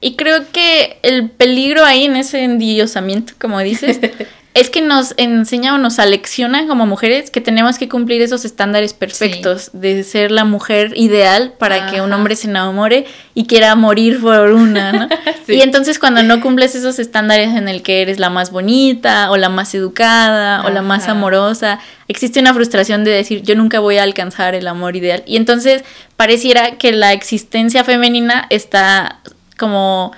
Y 0.00 0.16
creo 0.16 0.50
que 0.52 0.98
el 1.02 1.30
peligro 1.30 1.84
ahí 1.84 2.04
en 2.04 2.16
ese 2.16 2.44
endiosamiento, 2.44 3.34
como 3.40 3.60
dices, 3.60 3.98
es 4.54 4.68
que 4.68 4.82
nos 4.82 5.14
enseña 5.16 5.74
o 5.74 5.78
nos 5.78 5.98
alecciona 5.98 6.66
como 6.66 6.84
mujeres 6.84 7.30
que 7.30 7.40
tenemos 7.40 7.78
que 7.78 7.88
cumplir 7.88 8.20
esos 8.20 8.44
estándares 8.44 8.92
perfectos 8.92 9.70
de 9.72 10.04
ser 10.04 10.30
la 10.30 10.44
mujer 10.44 10.92
ideal 10.94 11.54
para 11.58 11.90
que 11.90 12.02
un 12.02 12.12
hombre 12.12 12.36
se 12.36 12.48
enamore 12.48 13.06
y 13.34 13.46
quiera 13.46 13.74
morir 13.76 14.20
por 14.20 14.52
una, 14.52 14.92
¿no? 14.92 15.08
Y 15.48 15.60
entonces 15.60 15.98
cuando 15.98 16.22
no 16.22 16.40
cumples 16.40 16.74
esos 16.74 16.98
estándares 16.98 17.54
en 17.54 17.66
el 17.68 17.82
que 17.82 18.02
eres 18.02 18.18
la 18.18 18.28
más 18.28 18.50
bonita 18.50 19.30
o 19.30 19.36
la 19.38 19.48
más 19.48 19.74
educada 19.74 20.64
o 20.64 20.70
la 20.70 20.82
más 20.82 21.08
amorosa, 21.08 21.78
existe 22.08 22.38
una 22.38 22.52
frustración 22.52 23.04
de 23.04 23.10
decir 23.10 23.42
yo 23.42 23.54
nunca 23.54 23.80
voy 23.80 23.96
a 23.96 24.02
alcanzar 24.02 24.54
el 24.54 24.68
amor 24.68 24.96
ideal. 24.96 25.22
Y 25.26 25.36
entonces 25.36 25.82
pareciera 26.16 26.76
que 26.76 26.92
la 26.92 27.12
existencia 27.12 27.84
femenina 27.84 28.46
está 28.50 29.20
como 29.58 30.12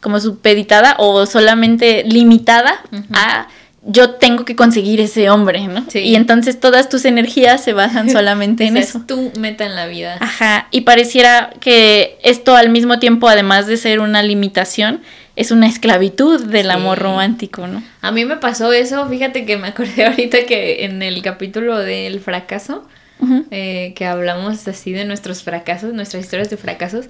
como 0.00 0.20
supeditada 0.20 0.94
o 0.98 1.26
solamente 1.26 2.04
limitada 2.04 2.80
a 3.12 3.48
yo 3.82 4.10
tengo 4.10 4.44
que 4.44 4.56
conseguir 4.56 5.00
ese 5.00 5.30
hombre, 5.30 5.66
¿no? 5.68 5.84
Sí. 5.88 6.00
Y 6.00 6.16
entonces 6.16 6.58
todas 6.58 6.88
tus 6.88 7.04
energías 7.04 7.62
se 7.62 7.72
basan 7.72 8.10
solamente 8.12 8.66
en 8.66 8.76
eso. 8.76 8.98
Es 8.98 9.06
tu 9.06 9.32
meta 9.38 9.64
en 9.64 9.74
la 9.74 9.86
vida. 9.86 10.16
Ajá, 10.20 10.68
y 10.70 10.82
pareciera 10.82 11.50
que 11.60 12.18
esto 12.22 12.56
al 12.56 12.70
mismo 12.70 12.98
tiempo, 12.98 13.28
además 13.28 13.66
de 13.66 13.76
ser 13.76 14.00
una 14.00 14.22
limitación, 14.22 15.00
es 15.36 15.52
una 15.52 15.68
esclavitud 15.68 16.46
del 16.46 16.70
amor 16.70 16.98
romántico, 16.98 17.68
¿no? 17.68 17.82
A 18.00 18.10
mí 18.10 18.24
me 18.24 18.36
pasó 18.36 18.72
eso, 18.72 19.08
fíjate 19.08 19.46
que 19.46 19.56
me 19.56 19.68
acordé 19.68 20.04
ahorita 20.06 20.44
que 20.46 20.84
en 20.84 21.00
el 21.00 21.22
capítulo 21.22 21.78
del 21.78 22.20
fracaso, 22.20 22.84
eh, 23.50 23.94
que 23.96 24.04
hablamos 24.04 24.66
así 24.66 24.92
de 24.92 25.04
nuestros 25.04 25.42
fracasos, 25.44 25.94
nuestras 25.94 26.24
historias 26.24 26.50
de 26.50 26.56
fracasos, 26.56 27.06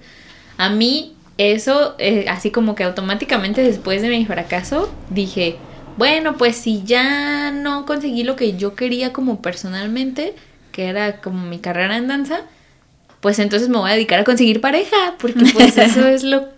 a 0.59 0.68
mí 0.68 1.14
eso, 1.38 1.94
eh, 1.98 2.26
así 2.28 2.50
como 2.50 2.74
que 2.74 2.85
automáticamente 2.85 3.62
después 3.62 4.02
de 4.02 4.11
mi 4.11 4.26
fracaso, 4.26 4.92
dije, 5.09 5.57
bueno, 5.98 6.37
pues 6.37 6.56
si 6.56 6.84
ya 6.84 7.50
no 7.50 7.84
conseguí 7.84 8.22
lo 8.22 8.37
que 8.37 8.56
yo 8.56 8.74
quería 8.76 9.12
como 9.12 9.42
personalmente, 9.42 10.34
que 10.70 10.87
era 10.87 11.20
como 11.20 11.44
mi 11.44 11.58
carrera 11.58 11.96
en 11.96 12.06
danza, 12.06 12.42
pues 13.20 13.40
entonces 13.40 13.68
me 13.68 13.78
voy 13.78 13.90
a 13.90 13.94
dedicar 13.94 14.20
a 14.20 14.24
conseguir 14.24 14.61
pareja, 14.61 15.16
porque 15.18 15.44
pues 15.52 15.76
eso 15.78 16.06
es 16.06 16.22
lo, 16.22 16.48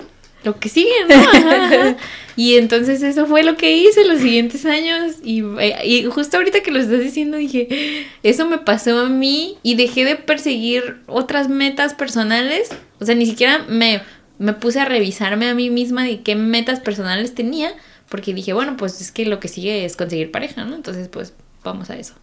lo 0.44 0.60
que 0.60 0.68
sigue, 0.68 0.92
¿no? 1.08 1.96
Y 2.36 2.56
entonces 2.56 3.02
eso 3.02 3.26
fue 3.26 3.42
lo 3.42 3.56
que 3.56 3.76
hice 3.76 4.04
los 4.06 4.20
siguientes 4.20 4.64
años 4.64 5.16
y, 5.24 5.42
y, 5.84 6.04
justo 6.04 6.36
ahorita 6.36 6.60
que 6.60 6.70
lo 6.70 6.78
estás 6.78 7.00
diciendo 7.00 7.36
dije, 7.36 8.06
eso 8.22 8.46
me 8.46 8.58
pasó 8.58 9.00
a 9.00 9.08
mí 9.08 9.58
y 9.62 9.74
dejé 9.74 10.04
de 10.04 10.16
perseguir 10.16 11.00
otras 11.06 11.48
metas 11.48 11.94
personales, 11.94 12.70
o 12.98 13.04
sea, 13.04 13.14
ni 13.14 13.26
siquiera 13.26 13.64
me, 13.68 14.02
me 14.38 14.52
puse 14.52 14.80
a 14.80 14.84
revisarme 14.84 15.48
a 15.48 15.54
mí 15.54 15.70
misma 15.70 16.04
de 16.04 16.20
qué 16.20 16.34
metas 16.34 16.80
personales 16.80 17.34
tenía, 17.34 17.74
porque 18.10 18.34
dije, 18.34 18.52
bueno, 18.52 18.76
pues 18.76 19.00
es 19.00 19.12
que 19.12 19.24
lo 19.24 19.40
que 19.40 19.48
sigue 19.48 19.84
es 19.86 19.96
conseguir 19.96 20.30
pareja, 20.30 20.64
¿no? 20.64 20.74
Entonces, 20.74 21.08
pues 21.08 21.32
vamos 21.62 21.88
a 21.90 21.96
eso. 21.96 22.14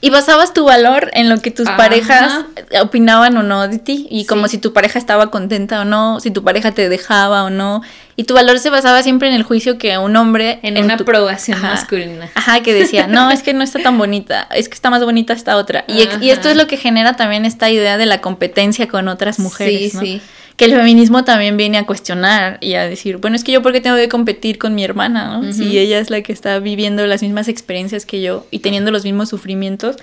Y 0.00 0.10
basabas 0.10 0.54
tu 0.54 0.64
valor 0.64 1.10
en 1.14 1.28
lo 1.28 1.38
que 1.38 1.50
tus 1.50 1.68
parejas 1.70 2.44
opinaban 2.80 3.36
o 3.36 3.42
no 3.42 3.66
de 3.66 3.78
ti. 3.78 4.06
Y 4.10 4.26
como 4.26 4.46
si 4.46 4.58
tu 4.58 4.72
pareja 4.72 4.98
estaba 4.98 5.30
contenta 5.30 5.80
o 5.80 5.84
no, 5.84 6.20
si 6.20 6.30
tu 6.30 6.44
pareja 6.44 6.72
te 6.72 6.88
dejaba 6.88 7.44
o 7.44 7.50
no. 7.50 7.82
Y 8.14 8.24
tu 8.24 8.34
valor 8.34 8.58
se 8.58 8.70
basaba 8.70 9.02
siempre 9.02 9.28
en 9.28 9.34
el 9.34 9.42
juicio 9.42 9.78
que 9.78 9.98
un 9.98 10.16
hombre... 10.16 10.60
En, 10.62 10.82
una 10.82 10.94
aprobación 10.94 11.60
masculina. 11.60 12.30
Ajá, 12.34 12.62
que 12.62 12.72
decía, 12.72 13.06
no, 13.06 13.30
es 13.32 13.42
que 13.42 13.52
no 13.54 13.62
está 13.62 13.82
tan 13.82 13.98
bonita, 13.98 14.46
es 14.54 14.68
que 14.68 14.74
está 14.74 14.88
más 14.90 15.02
bonita 15.02 15.32
esta 15.32 15.56
otra. 15.56 15.84
Y, 15.88 16.08
y, 16.24 16.30
esto 16.30 16.48
es 16.48 16.56
lo 16.56 16.66
que 16.66 16.76
genera 16.76 17.14
también 17.16 17.44
esta 17.44 17.68
idea 17.70 17.98
de 17.98 18.06
la 18.06 18.20
competencia 18.20 18.88
con 18.88 19.08
otras 19.08 19.38
mujeres, 19.38 19.92
sí, 19.92 19.98
Sí, 19.98 20.22
que 20.56 20.64
el 20.64 20.72
feminismo 20.72 21.24
también 21.24 21.56
viene 21.56 21.76
a 21.78 21.84
cuestionar 21.84 22.58
y 22.62 22.74
a 22.74 22.88
decir, 22.88 23.18
bueno, 23.18 23.36
es 23.36 23.44
que 23.44 23.52
yo 23.52 23.62
por 23.62 23.72
qué 23.72 23.80
tengo 23.80 23.96
que 23.96 24.08
competir 24.08 24.58
con 24.58 24.74
mi 24.74 24.84
hermana, 24.84 25.38
¿no? 25.38 25.52
Si 25.52 25.78
ella 25.78 25.98
es 25.98 26.08
la 26.08 26.22
que 26.22 26.32
está 26.32 26.58
viviendo 26.60 27.06
las 27.06 27.22
mismas 27.22 27.48
experiencias 27.48 28.06
que 28.06 28.22
yo 28.22 28.46
y 28.50 28.60
teniendo 28.60 28.90
los 28.90 29.04
mismos 29.04 29.28
sufrimientos. 29.28 29.96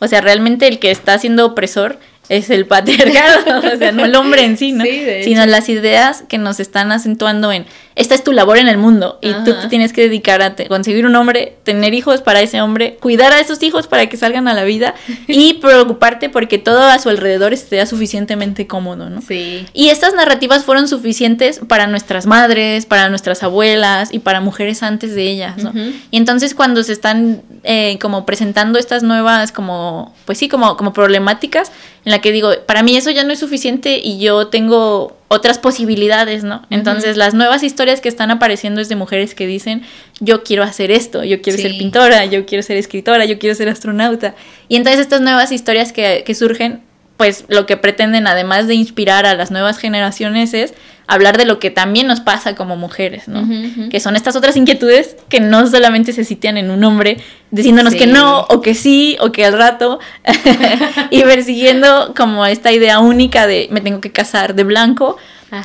O 0.00 0.08
sea, 0.08 0.20
realmente 0.20 0.66
el 0.66 0.78
que 0.78 0.90
está 0.90 1.18
siendo 1.18 1.46
opresor 1.46 1.98
es 2.30 2.48
el 2.48 2.64
patriarcado, 2.64 3.58
o 3.74 3.76
sea, 3.76 3.90
no 3.90 4.04
el 4.04 4.14
hombre 4.14 4.44
en 4.44 4.56
sí, 4.56 4.70
¿no? 4.70 4.84
Sino 5.24 5.44
las 5.46 5.68
ideas 5.68 6.22
que 6.28 6.38
nos 6.38 6.60
están 6.60 6.92
acentuando 6.92 7.50
en, 7.50 7.66
esta 7.96 8.14
es 8.14 8.22
tu 8.22 8.32
labor 8.32 8.56
en 8.56 8.68
el 8.68 8.78
mundo 8.78 9.18
y 9.20 9.32
tú 9.44 9.52
te 9.60 9.66
tienes 9.68 9.92
que 9.92 10.02
dedicar 10.02 10.40
a 10.40 10.54
conseguir 10.68 11.06
un 11.06 11.16
hombre, 11.16 11.56
tener 11.64 11.92
hijos 11.92 12.22
para 12.22 12.40
ese 12.40 12.62
hombre, 12.62 12.96
cuidar 13.00 13.32
a 13.32 13.40
esos 13.40 13.60
hijos 13.64 13.88
para 13.88 14.06
que 14.06 14.16
salgan 14.16 14.46
a 14.46 14.54
la 14.54 14.62
vida 14.62 14.94
y 15.26 15.54
preocuparte 15.54 16.30
porque 16.30 16.58
todo 16.58 16.84
a 16.84 17.00
su 17.00 17.08
alrededor 17.08 17.52
esté 17.52 17.84
suficientemente 17.84 18.68
cómodo, 18.68 19.10
¿no? 19.10 19.22
Sí. 19.22 19.66
Y 19.74 19.88
estas 19.88 20.14
narrativas 20.14 20.64
fueron 20.64 20.86
suficientes 20.86 21.60
para 21.66 21.88
nuestras 21.88 22.26
madres, 22.26 22.86
para 22.86 23.08
nuestras 23.08 23.42
abuelas 23.42 24.14
y 24.14 24.20
para 24.20 24.40
mujeres 24.40 24.84
antes 24.84 25.16
de 25.16 25.28
ellas, 25.28 25.58
¿no? 25.64 25.72
Y 26.12 26.16
entonces 26.16 26.54
cuando 26.54 26.84
se 26.84 26.92
están 26.92 27.42
eh, 27.64 27.98
como 28.00 28.24
presentando 28.24 28.78
estas 28.78 29.02
nuevas 29.02 29.50
como, 29.50 30.14
pues 30.26 30.38
sí, 30.38 30.48
como, 30.48 30.76
como 30.76 30.92
problemáticas, 30.92 31.72
en 32.04 32.12
la 32.12 32.20
que 32.20 32.32
digo, 32.32 32.50
para 32.66 32.82
mí 32.82 32.96
eso 32.96 33.10
ya 33.10 33.24
no 33.24 33.32
es 33.32 33.38
suficiente 33.38 34.00
y 34.02 34.18
yo 34.18 34.48
tengo 34.48 35.16
otras 35.28 35.58
posibilidades, 35.58 36.44
¿no? 36.44 36.62
Entonces 36.70 37.16
las 37.16 37.34
nuevas 37.34 37.62
historias 37.62 38.00
que 38.00 38.08
están 38.08 38.30
apareciendo 38.30 38.80
es 38.80 38.88
de 38.88 38.96
mujeres 38.96 39.34
que 39.34 39.46
dicen, 39.46 39.82
yo 40.18 40.42
quiero 40.42 40.62
hacer 40.62 40.90
esto, 40.90 41.22
yo 41.24 41.40
quiero 41.40 41.58
ser 41.58 41.72
pintora, 41.72 42.24
yo 42.24 42.46
quiero 42.46 42.62
ser 42.62 42.76
escritora, 42.78 43.26
yo 43.26 43.38
quiero 43.38 43.54
ser 43.54 43.68
astronauta. 43.68 44.34
Y 44.68 44.76
entonces 44.76 45.00
estas 45.00 45.20
nuevas 45.20 45.52
historias 45.52 45.92
que, 45.92 46.24
que 46.24 46.34
surgen 46.34 46.80
pues 47.20 47.44
lo 47.48 47.66
que 47.66 47.76
pretenden, 47.76 48.26
además 48.26 48.66
de 48.66 48.74
inspirar 48.74 49.26
a 49.26 49.34
las 49.34 49.50
nuevas 49.50 49.76
generaciones, 49.76 50.54
es 50.54 50.72
hablar 51.06 51.36
de 51.36 51.44
lo 51.44 51.58
que 51.58 51.70
también 51.70 52.06
nos 52.06 52.20
pasa 52.20 52.54
como 52.54 52.78
mujeres, 52.78 53.28
¿no? 53.28 53.46
Que 53.90 54.00
son 54.00 54.16
estas 54.16 54.36
otras 54.36 54.56
inquietudes 54.56 55.16
que 55.28 55.38
no 55.38 55.66
solamente 55.66 56.14
se 56.14 56.24
sitian 56.24 56.56
en 56.56 56.70
un 56.70 56.82
hombre 56.82 57.18
diciéndonos 57.50 57.94
que 57.94 58.06
no, 58.06 58.46
o 58.48 58.62
que 58.62 58.74
sí, 58.74 59.18
o 59.20 59.32
que 59.32 59.44
al 59.44 59.52
rato, 59.52 60.00
y 61.10 61.20
persiguiendo 61.20 62.14
como 62.16 62.46
esta 62.46 62.72
idea 62.72 63.00
única 63.00 63.46
de 63.46 63.68
me 63.70 63.82
tengo 63.82 64.00
que 64.00 64.12
casar 64.12 64.54
de 64.54 64.64
blanco, 64.64 65.18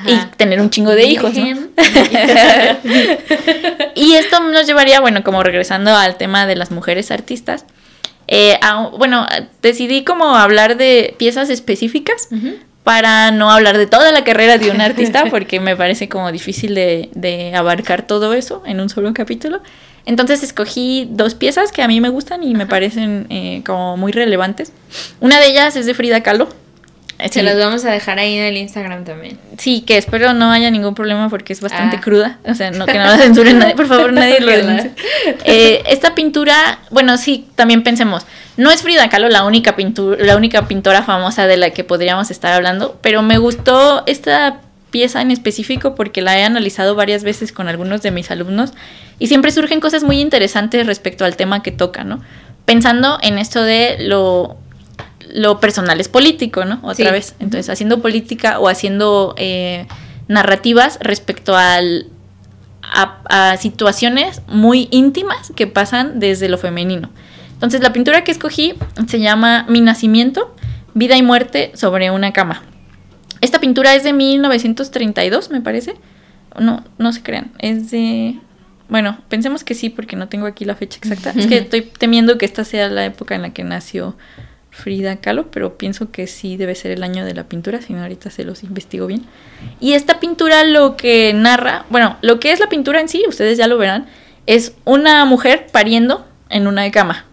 y 0.07 0.17
tener 0.35 0.59
un 0.59 0.71
chingo 0.71 0.91
de 0.91 1.05
hijos. 1.05 1.35
y 3.95 4.13
esto 4.15 4.41
nos 4.41 4.67
llevaría, 4.67 4.99
bueno, 4.99 5.23
como 5.23 5.41
regresando 5.41 5.95
al 5.95 6.17
tema 6.17 6.47
de 6.47 6.57
las 6.57 6.71
mujeres 6.71 7.11
artistas, 7.11 7.63
eh, 8.27 8.59
bueno, 8.97 9.25
decidí 9.61 10.03
como 10.03 10.35
hablar 10.35 10.77
de 10.77 11.15
piezas 11.17 11.49
específicas 11.49 12.29
para 12.83 13.31
no 13.31 13.51
hablar 13.51 13.77
de 13.77 13.87
toda 13.87 14.11
la 14.11 14.23
carrera 14.23 14.57
de 14.57 14.71
un 14.71 14.81
artista 14.81 15.25
porque 15.29 15.59
me 15.59 15.75
parece 15.75 16.09
como 16.09 16.31
difícil 16.31 16.75
de, 16.75 17.51
abarcar 17.55 18.07
todo 18.07 18.33
eso 18.33 18.63
en 18.65 18.79
un 18.79 18.89
solo 18.89 19.13
capítulo. 19.13 19.61
Entonces 20.05 20.43
escogí 20.43 21.07
dos 21.09 21.33
piezas 21.33 21.71
que 21.71 21.81
a 21.81 21.87
mí 21.87 21.99
me 21.99 22.09
gustan 22.09 22.43
y 22.43 22.53
me 22.53 22.67
parecen 22.67 23.25
eh, 23.29 23.63
como 23.65 23.97
muy 23.97 24.11
relevantes. 24.11 24.71
Una 25.19 25.39
de 25.39 25.47
ellas 25.47 25.75
es 25.75 25.87
de 25.87 25.95
Frida 25.95 26.21
Kahlo. 26.21 26.47
Se 27.31 27.43
las 27.43 27.57
vamos 27.57 27.85
a 27.85 27.91
dejar 27.91 28.19
ahí 28.19 28.35
en 28.35 28.43
el 28.43 28.57
Instagram 28.57 29.05
también. 29.05 29.37
Sí, 29.57 29.81
que 29.81 29.97
espero 29.97 30.33
no 30.33 30.51
haya 30.51 30.69
ningún 30.69 30.95
problema 30.95 31.29
porque 31.29 31.53
es 31.53 31.61
bastante 31.61 31.97
ah. 31.97 32.01
cruda. 32.01 32.39
O 32.43 32.53
sea, 32.53 32.71
no, 32.71 32.85
que 32.85 32.97
no 32.97 33.05
la 33.05 33.17
censuren 33.17 33.59
nadie, 33.59 33.75
por 33.75 33.87
favor, 33.87 34.11
nadie 34.11 34.41
lo 34.41 34.51
eh, 35.45 35.83
Esta 35.87 36.13
pintura, 36.13 36.79
bueno, 36.91 37.17
sí, 37.17 37.47
también 37.55 37.83
pensemos. 37.83 38.25
No 38.57 38.69
es 38.69 38.81
Frida 38.81 39.09
Kahlo 39.09 39.29
la 39.29 39.45
única, 39.45 39.75
pintura, 39.75 40.23
la 40.23 40.35
única 40.35 40.67
pintora 40.67 41.03
famosa 41.03 41.47
de 41.47 41.57
la 41.57 41.69
que 41.71 41.83
podríamos 41.83 42.31
estar 42.31 42.53
hablando, 42.53 42.97
pero 43.01 43.21
me 43.21 43.37
gustó 43.37 44.03
esta 44.07 44.59
pieza 44.91 45.21
en 45.21 45.31
específico 45.31 45.95
porque 45.95 46.21
la 46.21 46.37
he 46.39 46.43
analizado 46.43 46.95
varias 46.95 47.23
veces 47.23 47.51
con 47.51 47.67
algunos 47.67 48.01
de 48.01 48.11
mis 48.11 48.31
alumnos 48.31 48.71
y 49.19 49.27
siempre 49.27 49.51
surgen 49.51 49.79
cosas 49.79 50.03
muy 50.03 50.21
interesantes 50.21 50.85
respecto 50.85 51.25
al 51.25 51.35
tema 51.35 51.63
que 51.63 51.71
toca, 51.71 52.03
¿no? 52.03 52.21
Pensando 52.65 53.19
en 53.21 53.37
esto 53.37 53.61
de 53.63 53.97
lo 53.99 54.57
lo 55.33 55.59
personal 55.59 55.99
es 55.99 56.09
político, 56.09 56.65
¿no? 56.65 56.79
Otra 56.83 57.11
vez. 57.11 57.35
Entonces, 57.39 57.69
haciendo 57.69 58.01
política 58.01 58.59
o 58.59 58.67
haciendo 58.67 59.33
eh, 59.37 59.87
narrativas 60.27 60.97
respecto 61.01 61.55
al, 61.55 62.07
a, 62.83 63.57
situaciones 63.57 64.41
muy 64.47 64.87
íntimas 64.91 65.51
que 65.55 65.67
pasan 65.67 66.19
desde 66.19 66.49
lo 66.49 66.57
femenino. 66.57 67.09
Entonces, 67.53 67.81
la 67.81 67.93
pintura 67.93 68.23
que 68.23 68.31
escogí 68.31 68.73
se 69.07 69.19
llama 69.19 69.65
Mi 69.69 69.81
nacimiento, 69.81 70.55
vida 70.93 71.17
y 71.17 71.23
muerte 71.23 71.71
sobre 71.75 72.11
una 72.11 72.33
cama. 72.33 72.63
Esta 73.41 73.59
pintura 73.59 73.95
es 73.95 74.03
de 74.03 74.13
1932, 74.13 75.51
me 75.51 75.61
parece. 75.61 75.95
No, 76.59 76.83
no 76.97 77.13
se 77.13 77.21
crean. 77.21 77.51
Es 77.59 77.91
de... 77.91 78.39
Bueno, 78.87 79.17
pensemos 79.29 79.63
que 79.63 79.73
sí, 79.73 79.89
porque 79.89 80.15
no 80.15 80.27
tengo 80.27 80.45
aquí 80.45 80.63
la 80.63 80.75
fecha 80.75 80.99
exacta. 80.99 81.33
Es 81.35 81.47
que 81.47 81.57
estoy 81.57 81.81
temiendo 81.81 82.37
que 82.37 82.45
esta 82.45 82.63
sea 82.63 82.87
la 82.87 83.03
época 83.03 83.35
en 83.35 83.41
la 83.41 83.49
que 83.51 83.63
nació 83.63 84.15
Frida 84.75 85.15
Kahlo, 85.17 85.49
pero 85.51 85.77
pienso 85.77 86.11
que 86.11 86.27
sí 86.27 86.57
debe 86.57 86.75
ser 86.75 86.91
el 86.91 87.01
año 87.03 87.23
de 87.25 87.33
la 87.33 87.45
pintura, 87.45 87.81
si 87.81 87.93
no 87.93 88.01
ahorita 88.01 88.29
se 88.29 88.43
los 88.43 88.61
investigo 88.63 89.07
bien. 89.07 89.23
Y 89.79 89.93
esta 89.93 90.19
pintura 90.19 90.63
lo 90.65 90.97
que 90.97 91.31
narra, 91.33 91.85
bueno, 91.89 92.17
lo 92.21 92.39
que 92.39 92.51
es 92.51 92.59
la 92.59 92.67
pintura 92.67 92.99
en 92.99 93.07
sí, 93.07 93.23
ustedes 93.27 93.57
ya 93.57 93.67
lo 93.67 93.77
verán, 93.77 94.05
es 94.47 94.73
una 94.83 95.23
mujer 95.25 95.67
pariendo 95.71 96.25
en 96.49 96.67
una 96.67 96.89
cama, 96.91 97.25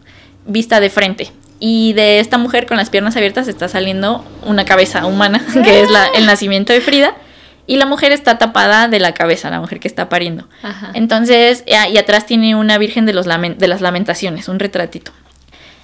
vista 0.46 0.78
de 0.80 0.88
frente. 0.88 1.32
Y 1.58 1.92
de 1.92 2.18
esta 2.20 2.38
mujer 2.38 2.66
con 2.66 2.76
las 2.76 2.90
piernas 2.90 3.16
abiertas 3.16 3.46
está 3.48 3.68
saliendo 3.68 4.24
una 4.46 4.64
cabeza 4.64 5.04
humana, 5.06 5.44
que 5.64 5.82
es 5.82 5.90
la, 5.90 6.06
el 6.06 6.26
nacimiento 6.26 6.72
de 6.72 6.80
Frida. 6.80 7.14
Y 7.66 7.76
la 7.76 7.86
mujer 7.86 8.10
está 8.10 8.38
tapada 8.38 8.88
de 8.88 8.98
la 8.98 9.14
cabeza, 9.14 9.48
la 9.50 9.60
mujer 9.60 9.78
que 9.78 9.86
está 9.86 10.08
pariendo. 10.08 10.48
Ajá. 10.64 10.90
Entonces, 10.94 11.62
y 11.66 11.72
y 11.92 11.98
atrás 11.98 12.26
tiene 12.26 12.56
una 12.56 12.76
Virgen 12.78 13.06
de, 13.06 13.12
los 13.12 13.26
lamen- 13.28 13.56
de 13.56 13.68
las 13.68 13.80
Lamentaciones, 13.80 14.48
un 14.48 14.58
retratito. 14.58 15.12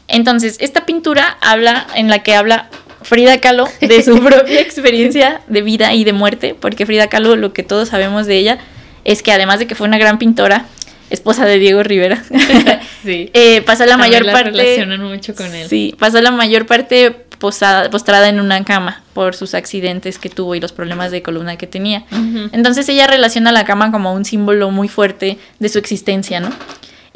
Entonces, 0.09 0.57
esta 0.61 0.87
pintura 0.87 1.37
habla, 1.41 1.87
en 1.95 2.09
la 2.09 2.23
que 2.23 2.35
habla 2.35 2.69
Frida 3.03 3.39
Kahlo 3.39 3.69
de 3.81 4.03
su 4.03 4.19
propia 4.25 4.61
experiencia 4.61 5.41
de 5.47 5.63
vida 5.63 5.95
y 5.95 6.05
de 6.05 6.13
muerte, 6.13 6.57
porque 6.59 6.87
Frida 6.87 7.09
Kahlo, 7.09 7.37
lo 7.37 7.53
que 7.53 7.63
todos 7.63 7.89
sabemos 7.91 8.27
de 8.27 8.37
ella, 8.39 8.59
es 9.05 9.23
que 9.23 9.33
además 9.33 9.59
de 9.59 9.67
que 9.67 9.75
fue 9.75 9.87
una 9.87 9.99
gran 9.99 10.19
pintora, 10.19 10.65
esposa 11.11 11.47
de 11.47 11.59
Diego 11.59 11.83
Rivera, 11.83 12.23
Sí. 13.03 13.31
eh, 13.35 13.63
pasó 13.63 13.85
la 13.87 13.93
También 13.93 14.11
mayor 14.11 14.27
la 14.27 14.33
parte... 14.33 14.51
relacionan 14.51 15.03
mucho 15.03 15.35
con 15.35 15.55
él. 15.55 15.69
Sí, 15.69 15.95
pasó 15.99 16.21
la 16.21 16.31
mayor 16.33 16.67
parte 16.67 17.15
posada- 17.39 17.89
postrada 17.91 18.29
en 18.29 18.41
una 18.41 18.63
cama 18.65 19.03
por 19.15 19.35
sus 19.35 19.55
accidentes 19.55 20.19
que 20.19 20.29
tuvo 20.29 20.55
y 20.55 20.61
los 20.61 20.73
problemas 20.73 21.11
de 21.11 21.23
columna 21.23 21.57
que 21.57 21.67
tenía. 21.67 22.05
Entonces 22.53 22.89
ella 22.89 23.07
relaciona 23.07 23.53
la 23.53 23.65
cama 23.65 23.91
como 23.93 24.13
un 24.13 24.25
símbolo 24.25 24.71
muy 24.71 24.89
fuerte 24.89 25.39
de 25.59 25.69
su 25.69 25.79
existencia, 25.79 26.41
¿no? 26.41 26.51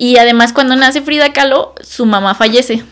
Y 0.04 0.16
además 0.16 0.52
cuando 0.52 0.74
nace 0.74 1.00
Frida 1.00 1.32
Kahlo, 1.32 1.74
su 1.80 2.06
mamá 2.06 2.34
fallece. 2.34 2.82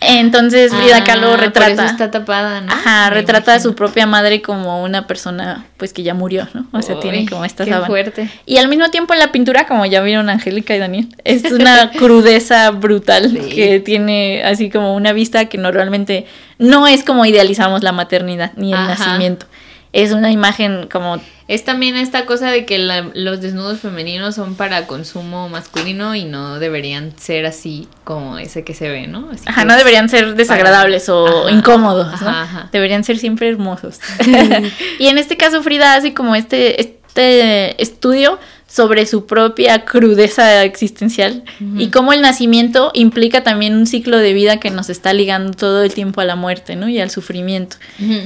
Entonces 0.00 0.72
Frida 0.74 0.96
Ah, 0.96 1.04
Kahlo 1.04 1.28
por 1.32 1.34
eso 1.40 1.44
retrata, 1.44 1.84
está 1.86 2.10
tapada, 2.10 2.62
¿no? 2.62 2.72
ajá, 2.72 3.10
Me 3.10 3.16
retrata 3.16 3.52
a 3.54 3.60
su 3.60 3.74
propia 3.74 4.06
madre 4.06 4.40
como 4.40 4.82
una 4.82 5.06
persona 5.06 5.66
pues 5.76 5.92
que 5.92 6.02
ya 6.02 6.14
murió, 6.14 6.48
¿no? 6.54 6.66
O 6.72 6.80
sea, 6.80 6.98
tiene 6.98 7.26
como 7.28 7.44
esta 7.44 7.64
qué 7.64 7.70
sábana. 7.70 7.86
fuerte. 7.88 8.28
Y 8.46 8.56
al 8.56 8.68
mismo 8.68 8.90
tiempo 8.90 9.12
en 9.12 9.18
la 9.20 9.30
pintura, 9.32 9.66
como 9.66 9.84
ya 9.84 10.00
vieron 10.00 10.30
Angélica 10.30 10.74
y 10.74 10.78
Daniel, 10.78 11.14
es 11.24 11.44
una 11.52 11.90
crudeza 11.98 12.70
brutal 12.70 13.30
Sí. 13.30 13.54
que 13.54 13.78
tiene 13.80 14.42
así 14.44 14.70
como 14.70 14.96
una 14.96 15.12
vista 15.12 15.44
que 15.50 15.58
normalmente 15.58 16.26
no 16.58 16.86
es 16.88 17.04
como 17.04 17.26
idealizamos 17.26 17.82
la 17.82 17.92
maternidad 17.92 18.52
ni 18.56 18.72
el 18.72 18.78
Ajá. 18.78 18.88
nacimiento. 18.88 19.44
Es 19.92 20.12
una 20.12 20.30
imagen 20.30 20.88
como 20.90 21.20
Es 21.48 21.64
también 21.64 21.96
esta 21.96 22.24
cosa 22.24 22.50
de 22.50 22.64
que 22.64 22.78
la- 22.78 23.10
los 23.14 23.42
desnudos 23.42 23.80
femeninos 23.80 24.34
son 24.36 24.54
para 24.54 24.86
consumo 24.86 25.48
masculino 25.50 26.14
y 26.14 26.24
no 26.24 26.58
deberían 26.58 27.12
ser 27.18 27.44
así 27.44 27.88
como 28.04 28.38
ese 28.38 28.64
que 28.64 28.72
se 28.74 28.88
ve, 28.88 29.06
¿no? 29.06 29.28
Así 29.30 29.42
Ajá, 29.46 29.64
no 29.66 29.76
deberían 29.76 30.08
ser 30.08 30.34
desagradables 30.34 31.08
o 31.10 31.26
Ajá, 31.26 31.50
incómodos, 31.50 32.06
¿no? 32.22 32.28
ajá, 32.28 32.42
ajá. 32.42 32.68
Deberían 32.72 33.04
ser 33.04 33.18
siempre 33.18 33.48
hermosos. 33.50 34.00
y 34.98 35.08
en 35.08 35.18
este 35.18 35.36
caso 35.36 35.62
Frida 35.62 35.94
hace 35.94 36.14
como 36.14 36.34
este, 36.36 36.80
este 36.80 37.80
estudio 37.82 38.38
sobre 38.72 39.04
su 39.04 39.26
propia 39.26 39.84
crudeza 39.84 40.64
existencial 40.64 41.42
y 41.76 41.88
cómo 41.88 42.14
el 42.14 42.22
nacimiento 42.22 42.90
implica 42.94 43.42
también 43.42 43.74
un 43.74 43.86
ciclo 43.86 44.16
de 44.16 44.32
vida 44.32 44.60
que 44.60 44.70
nos 44.70 44.88
está 44.88 45.12
ligando 45.12 45.52
todo 45.52 45.82
el 45.82 45.92
tiempo 45.92 46.22
a 46.22 46.24
la 46.24 46.36
muerte, 46.36 46.74
¿no? 46.74 46.88
Y 46.88 46.98
al 46.98 47.10
sufrimiento. 47.10 47.76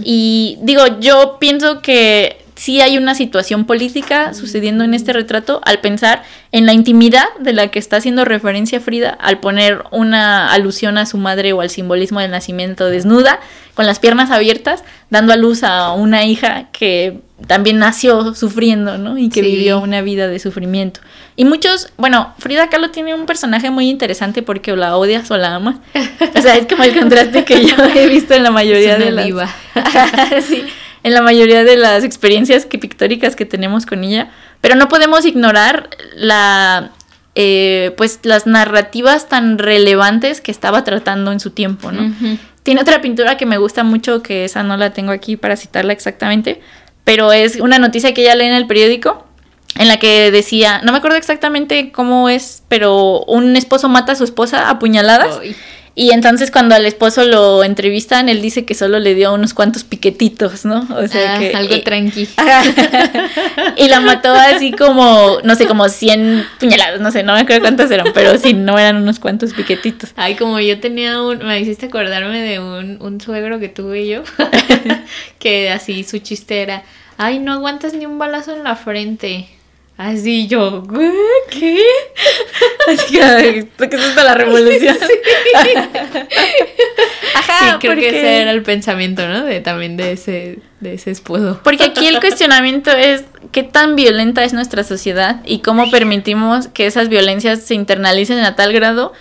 Y 0.05 0.59
digo, 0.63 1.01
yo 1.01 1.39
pienso 1.41 1.83
que 1.83 2.45
sí 2.55 2.81
hay 2.81 2.97
una 2.97 3.17
situación 3.17 3.65
política 3.65 4.35
sucediendo 4.35 4.85
en 4.85 4.95
este 4.95 5.13
retrato 5.13 5.61
al 5.65 5.81
pensar 5.81 6.23
en 6.53 6.65
la 6.65 6.73
intimidad 6.73 7.27
de 7.41 7.53
la 7.53 7.69
que 7.73 7.81
está 7.81 7.97
haciendo 7.97 8.25
referencia 8.25 8.81
Frida 8.81 9.11
al 9.11 9.41
poner 9.41 9.83
una 9.91 10.53
alusión 10.53 10.97
a 10.97 11.07
su 11.07 11.19
madre 11.19 11.53
o 11.55 11.61
al 11.61 11.71
simbolismo 11.71 12.21
del 12.21 12.31
nacimiento 12.31 12.87
desnuda, 12.87 13.41
con 13.77 13.87
las 13.87 14.01
piernas 14.01 14.31
abiertas, 14.31 14.83
dando 15.11 15.33
a 15.33 15.37
luz 15.37 15.63
a 15.63 15.93
una 15.93 16.25
hija 16.25 16.71
que 16.73 17.21
también 17.47 17.79
nació 17.79 18.35
sufriendo, 18.35 18.97
¿no? 18.97 19.19
Y 19.19 19.29
que 19.29 19.43
Sí. 19.43 19.47
vivió 19.51 19.79
una 19.81 20.01
vida 20.01 20.27
de 20.29 20.39
sufrimiento. 20.39 21.01
Y 21.37 21.45
muchos, 21.45 21.93
bueno, 21.99 22.35
Frida 22.39 22.71
Kahlo 22.71 22.91
tiene 22.91 23.15
un 23.15 23.27
personaje 23.27 23.71
muy 23.71 23.91
interesante 23.91 24.43
porque 24.43 24.73
o 24.73 24.77
la 24.77 24.97
odias 24.97 25.31
o 25.31 25.37
la 25.37 25.55
amas. 25.57 25.77
O 26.35 26.41
sea, 26.41 26.57
es 26.57 26.67
como 26.67 26.85
el 26.85 26.99
contraste 26.99 27.45
que 27.45 27.67
yo 27.67 27.77
he 27.95 28.09
visto 28.09 28.33
en 28.33 28.43
la 28.45 28.51
mayoría 28.51 28.97
de 28.97 29.11
las 29.13 29.27
sí, 30.49 30.65
en 31.03 31.13
la 31.13 31.21
mayoría 31.21 31.63
de 31.63 31.77
las 31.77 32.03
experiencias 32.03 32.65
que, 32.65 32.79
pictóricas 32.79 33.37
que 33.37 33.45
tenemos 33.45 33.85
con 33.85 34.03
ella, 34.03 34.31
pero 34.63 34.75
no 34.75 34.89
podemos 34.89 35.27
ignorar 35.27 35.91
la 36.15 36.93
eh, 37.35 37.93
pues 37.99 38.21
las 38.23 38.47
narrativas 38.47 39.29
tan 39.29 39.59
relevantes 39.59 40.41
que 40.41 40.51
estaba 40.51 40.83
tratando 40.85 41.31
en 41.33 41.41
su 41.41 41.51
tiempo, 41.51 41.93
¿no? 41.93 42.07
Ujú. 42.07 42.39
Tiene 42.67 42.81
otra 42.81 43.01
pintura 43.01 43.37
que 43.37 43.47
me 43.47 43.59
gusta 43.59 43.85
mucho, 43.85 44.25
que 44.25 44.45
esa 44.45 44.65
no 44.65 44.77
la 44.77 44.93
tengo 44.93 45.13
aquí 45.13 45.37
para 45.37 45.55
citarla 45.55 45.93
exactamente, 45.93 46.61
pero 47.05 47.31
es 47.33 47.61
una 47.61 47.79
noticia 47.79 48.13
que 48.13 48.23
ella 48.23 48.35
lee 48.35 48.47
en 48.47 48.55
el 48.55 48.67
periódico 48.67 49.25
en 49.77 49.87
la 49.87 50.01
que 50.01 50.33
decía, 50.33 50.81
no 50.83 50.91
me 50.91 50.99
acuerdo 50.99 51.17
exactamente 51.17 51.93
cómo 51.93 52.29
es, 52.29 52.65
pero 52.67 53.23
un 53.29 53.55
esposo 53.55 53.89
mata 53.89 54.11
a 54.11 54.15
su 54.17 54.25
esposa 54.25 54.69
a 54.69 54.81
puñaladas. 54.81 55.39
Y 55.99 56.11
entonces 56.11 56.51
cuando 56.51 56.75
al 56.75 56.85
esposo 56.85 57.25
lo 57.25 57.65
entrevistan, 57.65 58.29
él 58.29 58.43
dice 58.43 58.67
que 58.67 58.75
solo 58.75 58.99
le 58.99 59.15
dio 59.15 59.33
unos 59.33 59.55
cuantos 59.55 59.83
piquetitos, 59.83 60.67
¿no? 60.67 60.87
O 60.95 61.09
sea 61.09 61.37
Ah, 61.37 61.39
que... 61.39 61.53
algo 61.57 61.75
y- 61.75 61.81
tranqui. 61.81 62.29
y 63.79 63.89
la 63.89 64.01
mató 64.01 64.31
así 64.33 64.73
como, 64.73 65.39
no 65.43 65.55
sé, 65.55 65.67
como 65.67 65.89
100 65.89 66.45
puñaladas, 66.61 67.01
no 67.01 67.11
sé, 67.11 67.23
no 67.23 67.33
me 67.33 67.41
acuerdo 67.41 67.63
cuántas 67.63 67.91
eran, 67.91 68.09
pero 68.13 68.37
sí, 68.39 68.53
no 68.53 68.79
eran 68.79 68.97
unos 68.97 69.19
cuantos 69.19 69.55
piquetitos. 69.55 70.11
Ay, 70.17 70.35
como 70.35 70.61
yo 70.61 70.79
tenía 70.81 71.23
un, 71.23 71.39
me 71.39 71.59
hiciste 71.61 71.87
acordarme 71.87 72.41
de 72.41 72.61
un, 72.61 72.99
un 73.01 73.19
suegro 73.21 73.59
que 73.59 73.71
tuve 73.71 74.07
yo, 74.07 74.23
que 75.39 75.71
así 75.71 76.05
su 76.05 76.19
chiste 76.19 76.61
era, 76.63 76.83
ay, 77.17 77.39
no 77.39 77.53
aguantas 77.55 77.95
ni 77.95 78.07
un 78.07 78.19
balazo 78.19 78.55
en 78.55 78.65
la 78.65 78.77
frente. 78.77 79.49
Así 79.97 80.47
yo, 80.47 80.83
"¿Qué? 81.51 81.81
Así 82.89 83.15
que, 83.17 83.67
¿qué 83.89 83.97
es 83.97 84.05
esto 84.05 84.23
la 84.25 84.35
revolución? 84.35 84.97
Ajá, 87.35 87.59
Sí, 87.59 87.75
creo 87.81 87.93
porque... 87.95 88.01
que 88.11 88.19
ese 88.19 88.43
era 88.43 88.51
el 88.51 88.63
pensamiento, 88.63 89.27
¿no? 89.27 89.45
De 89.45 89.61
también 89.61 89.97
de 89.97 90.13
ese, 90.13 90.59
de 90.81 90.95
ese 90.95 91.11
esposo. 91.11 91.61
Porque 91.65 91.85
aquí 91.85 92.07
el 92.07 92.21
cuestionamiento 92.21 92.91
es 92.91 93.25
qué 93.53 93.63
tan 93.63 93.97
violenta 93.97 94.45
es 94.45 94.53
nuestra 94.53 94.85
sociedad 94.85 95.41
y 95.45 95.61
cómo 95.61 95.91
permitimos 95.91 96.69
que 96.69 96.87
esas 96.87 97.09
violencias 97.09 97.63
se 97.63 97.75
internalicen 97.75 98.41
a 98.41 98.55
tal 98.57 98.73
grado 98.73 99.13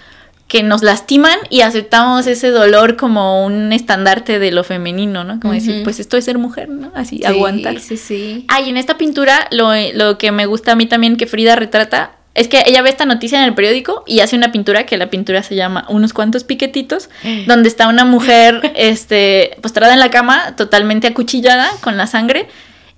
que 0.47 0.62
nos 0.62 0.84
lastiman 0.84 1.38
y 1.49 1.62
aceptamos 1.62 2.27
ese 2.27 2.49
dolor 2.49 2.97
como 2.97 3.45
un 3.45 3.73
estandarte 3.73 4.38
de 4.38 4.51
lo 4.51 4.63
femenino, 4.63 5.23
¿no? 5.23 5.39
Como 5.39 5.53
decir, 5.53 5.84
pues 5.84 5.99
esto 5.99 6.17
es 6.17 6.25
ser 6.25 6.38
mujer, 6.38 6.69
¿no? 6.69 6.91
Así, 6.93 7.17
Sí, 7.17 7.25
aguantar. 7.25 7.79
Sí, 7.79 7.97
sí. 7.97 8.45
Ah, 8.47 8.62
y 8.62 8.69
en 8.69 8.77
esta 8.77 8.97
pintura 8.97 9.47
lo, 9.51 9.71
lo 9.93 10.17
que 10.17 10.31
me 10.31 10.45
gusta 10.45 10.73
a 10.73 10.75
mí 10.75 10.86
también 10.86 11.17
que 11.17 11.25
Frida 11.25 11.55
retrata 11.55 12.12
es 12.36 12.49
que 12.49 12.62
ella 12.65 12.81
ve 12.81 12.89
esta 12.89 13.05
noticia 13.05 13.39
en 13.39 13.45
el 13.45 13.55
periódico 13.55 14.03
y 14.05 14.19
hace 14.19 14.36
una 14.36 14.51
pintura 14.51 14.86
que 14.86 14.97
la 14.97 15.10
pintura 15.10 15.41
se 15.41 15.55
llama 15.55 15.86
Unos 15.88 16.13
cuantos 16.13 16.43
piquetitos, 16.43 17.10
donde 17.47 17.69
está 17.69 17.88
una 17.88 18.05
mujer 18.05 18.73
este, 18.75 19.58
postrada 19.62 19.93
en 19.93 19.99
la 19.99 20.12
cama, 20.12 20.55
totalmente 20.55 21.08
acuchillada 21.08 21.71
con 21.81 21.97
la 21.97 22.05
sangre. 22.08 22.47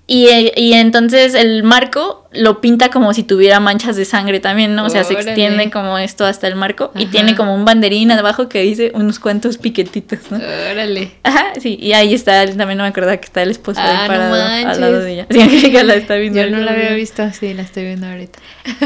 Y, 0.10 0.30
y 0.56 0.72
entonces 0.74 1.34
el 1.36 1.64
marco 1.64 2.26
lo 2.32 2.62
pinta 2.62 2.90
como 2.90 3.14
si 3.14 3.24
tuviera 3.24 3.60
manchas 3.60 3.98
de 3.98 4.06
sangre 4.06 4.40
también, 4.40 4.74
¿no? 4.74 4.86
O 4.86 4.90
sea, 4.90 5.04
se 5.04 5.14
Órale. 5.16 5.32
extiende 5.32 5.70
como 5.70 5.98
esto 5.98 6.26
hasta 6.26 6.48
el 6.48 6.56
marco 6.56 6.92
y 6.96 7.04
Ajá. 7.04 7.12
tiene 7.12 7.36
como 7.36 7.54
un 7.54 7.66
banderín 7.66 8.10
abajo 8.12 8.48
que 8.48 8.62
dice 8.62 8.92
unos 8.94 9.20
cuantos 9.20 9.58
piquetitos, 9.58 10.20
¿no? 10.32 10.38
Órale. 10.38 11.12
Ajá, 11.24 11.48
sí, 11.60 11.78
y 11.82 11.92
ahí 11.92 12.14
está, 12.14 12.46
también 12.46 12.78
no 12.78 12.84
me 12.86 12.90
acordaba 12.90 13.18
que 13.18 13.26
está 13.26 13.42
el 13.44 13.52
esposo 13.52 13.82
Ah, 13.84 14.04
ahí 14.04 14.08
no 14.08 14.08
parado 14.08 14.38
manches. 14.38 14.66
al 14.76 14.80
lado 14.82 15.00
de 15.02 15.12
ella. 15.14 15.28
Sí, 15.30 15.42
Angélica 15.42 15.84
la 15.84 15.96
está 15.96 16.16
viendo. 16.16 16.40
Yo 16.42 16.50
no 16.52 16.60
la 16.60 16.72
había 16.72 16.92
visto, 16.94 17.24
sí, 17.38 17.54
la 17.54 17.64
estoy 17.64 17.84
viendo 17.84 18.08
ahorita. 18.08 18.40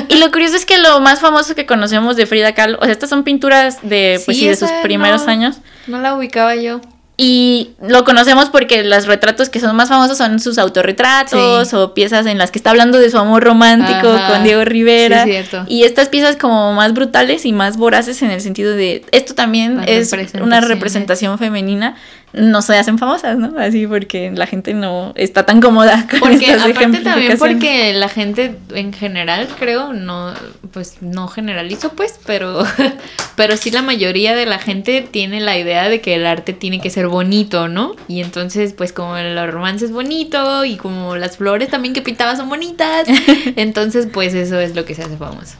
Y 0.09 0.17
lo 0.17 0.31
curioso 0.31 0.55
es 0.55 0.65
que 0.65 0.79
lo 0.79 0.99
más 1.01 1.19
famoso 1.19 1.53
que 1.53 1.67
conocemos 1.67 2.15
de 2.15 2.25
Frida 2.25 2.55
Kahlo, 2.55 2.79
o 2.81 2.83
sea, 2.83 2.91
estas 2.93 3.11
son 3.11 3.23
pinturas 3.23 3.77
de, 3.83 4.19
pues 4.25 4.37
Sí, 4.37 4.43
sí, 4.43 4.49
de 4.49 4.55
sus 4.55 4.71
primeros 4.81 5.25
no. 5.27 5.31
años. 5.31 5.57
No 5.85 5.99
la 6.01 6.15
ubicaba 6.15 6.55
yo. 6.55 6.81
Y 7.23 7.69
lo 7.79 8.03
conocemos 8.03 8.49
porque 8.49 8.83
los 8.83 9.05
retratos 9.05 9.49
que 9.49 9.59
son 9.59 9.75
más 9.75 9.89
famosos 9.89 10.17
son 10.17 10.39
sus 10.39 10.57
autorretratos 10.57 11.67
Sí. 11.67 11.75
o 11.75 11.93
piezas 11.93 12.25
en 12.25 12.39
las 12.39 12.49
que 12.49 12.57
está 12.57 12.71
hablando 12.71 12.97
de 12.97 13.11
su 13.11 13.19
amor 13.19 13.43
romántico 13.43 14.09
Ajá. 14.11 14.33
con 14.33 14.43
Diego 14.43 14.65
Rivera. 14.65 15.25
Sí. 15.25 15.33
Y 15.67 15.83
estas 15.83 16.09
piezas 16.09 16.35
como 16.35 16.73
más 16.73 16.93
brutales 16.95 17.45
y 17.45 17.53
más 17.53 17.77
voraces 17.77 18.23
en 18.23 18.31
el 18.31 18.41
sentido 18.41 18.73
de 18.75 19.05
esto 19.11 19.35
también 19.35 19.77
Las 19.77 19.87
es 19.87 20.13
una 20.41 20.61
representación 20.61 21.37
femenina, 21.37 21.95
no 22.33 22.61
se 22.61 22.77
hacen 22.77 22.97
famosas, 22.97 23.37
¿no? 23.37 23.57
Así 23.59 23.87
porque 23.87 24.31
la 24.31 24.47
gente 24.47 24.73
no 24.73 25.11
está 25.15 25.45
tan 25.45 25.59
cómoda 25.59 26.07
con 26.09 26.19
Porque 26.19 26.51
estas 26.51 26.71
aparte 26.71 26.99
también 26.99 27.37
porque 27.37 27.93
la 27.93 28.07
gente 28.07 28.55
en 28.73 28.93
general 28.93 29.47
creo 29.59 29.93
no 29.93 30.33
pues 30.71 31.01
no 31.01 31.27
generalizo 31.27 31.89
pues 31.93 32.19
pero 32.25 32.63
pero 33.35 33.57
sí 33.57 33.71
la 33.71 33.81
mayoría 33.81 34.35
de 34.35 34.45
la 34.45 34.59
gente 34.59 35.07
tiene 35.09 35.41
la 35.41 35.57
idea 35.57 35.89
de 35.89 35.99
que 35.99 36.15
el 36.15 36.25
arte 36.25 36.53
tiene 36.53 36.79
que 36.79 36.89
ser 36.89 37.07
bonito 37.07 37.67
no 37.67 37.95
y 38.07 38.21
entonces 38.21 38.73
pues 38.73 38.93
como 38.93 39.17
el 39.17 39.51
romance 39.51 39.85
es 39.85 39.91
bonito 39.91 40.63
y 40.63 40.77
como 40.77 41.17
las 41.17 41.37
flores 41.37 41.69
también 41.69 41.93
que 41.93 42.01
pintaba 42.01 42.35
son 42.35 42.47
bonitas 42.47 43.07
entonces 43.57 44.07
pues 44.11 44.33
eso 44.33 44.59
es 44.59 44.75
lo 44.75 44.85
que 44.85 44.95
se 44.95 45.03
hace 45.03 45.17
famoso. 45.17 45.57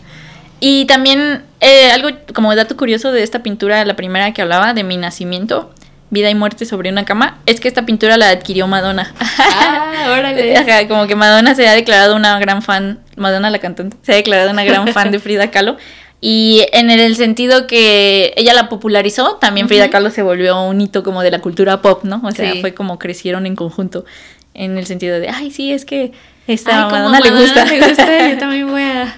Y 0.63 0.85
también 0.85 1.43
eh, 1.59 1.91
algo 1.91 2.09
como 2.35 2.55
dato 2.55 2.77
curioso 2.77 3.11
de 3.11 3.23
esta 3.23 3.41
pintura, 3.41 3.83
la 3.83 3.95
primera 3.95 4.31
que 4.31 4.43
hablaba 4.43 4.75
de 4.75 4.83
mi 4.83 4.95
nacimiento, 4.95 5.73
Vida 6.11 6.29
y 6.29 6.35
muerte 6.35 6.65
sobre 6.65 6.89
una 6.89 7.05
cama, 7.05 7.39
es 7.45 7.59
que 7.59 7.67
esta 7.67 7.85
pintura 7.85 8.17
la 8.17 8.29
adquirió 8.29 8.67
Madonna. 8.67 9.13
Ah, 9.39 10.15
órale. 10.17 10.85
como 10.87 11.07
que 11.07 11.15
Madonna 11.15 11.55
se 11.55 11.67
ha 11.67 11.73
declarado 11.73 12.15
una 12.15 12.37
gran 12.39 12.61
fan, 12.61 12.99
Madonna 13.15 13.49
la 13.49 13.59
cantante, 13.59 13.97
se 14.01 14.11
ha 14.11 14.15
declarado 14.15 14.51
una 14.51 14.63
gran 14.63 14.87
fan 14.89 15.11
de 15.11 15.19
Frida 15.21 15.51
Kahlo. 15.51 15.77
Y 16.23 16.67
en 16.73 16.91
el 16.91 17.15
sentido 17.15 17.65
que 17.65 18.33
ella 18.37 18.53
la 18.53 18.69
popularizó, 18.69 19.37
también 19.37 19.67
Frida 19.67 19.89
Kahlo 19.89 20.11
se 20.11 20.21
volvió 20.21 20.61
un 20.61 20.79
hito 20.79 21.01
como 21.01 21.23
de 21.23 21.31
la 21.31 21.39
cultura 21.39 21.81
pop, 21.81 22.03
¿no? 22.03 22.21
O 22.23 22.31
sea, 22.31 22.53
fue 22.61 22.75
como 22.75 22.99
crecieron 22.99 23.47
en 23.47 23.55
conjunto 23.55 24.05
en 24.53 24.77
el 24.77 24.85
sentido 24.85 25.19
de, 25.19 25.29
ay, 25.29 25.49
sí, 25.49 25.71
es 25.71 25.85
que 25.85 26.11
esta 26.47 26.87
Madonna, 26.87 27.19
le 27.19 27.31
gusta. 27.31 27.65
yo 27.65 28.37
también 28.39 28.69
voy 28.69 28.81
a... 28.81 29.15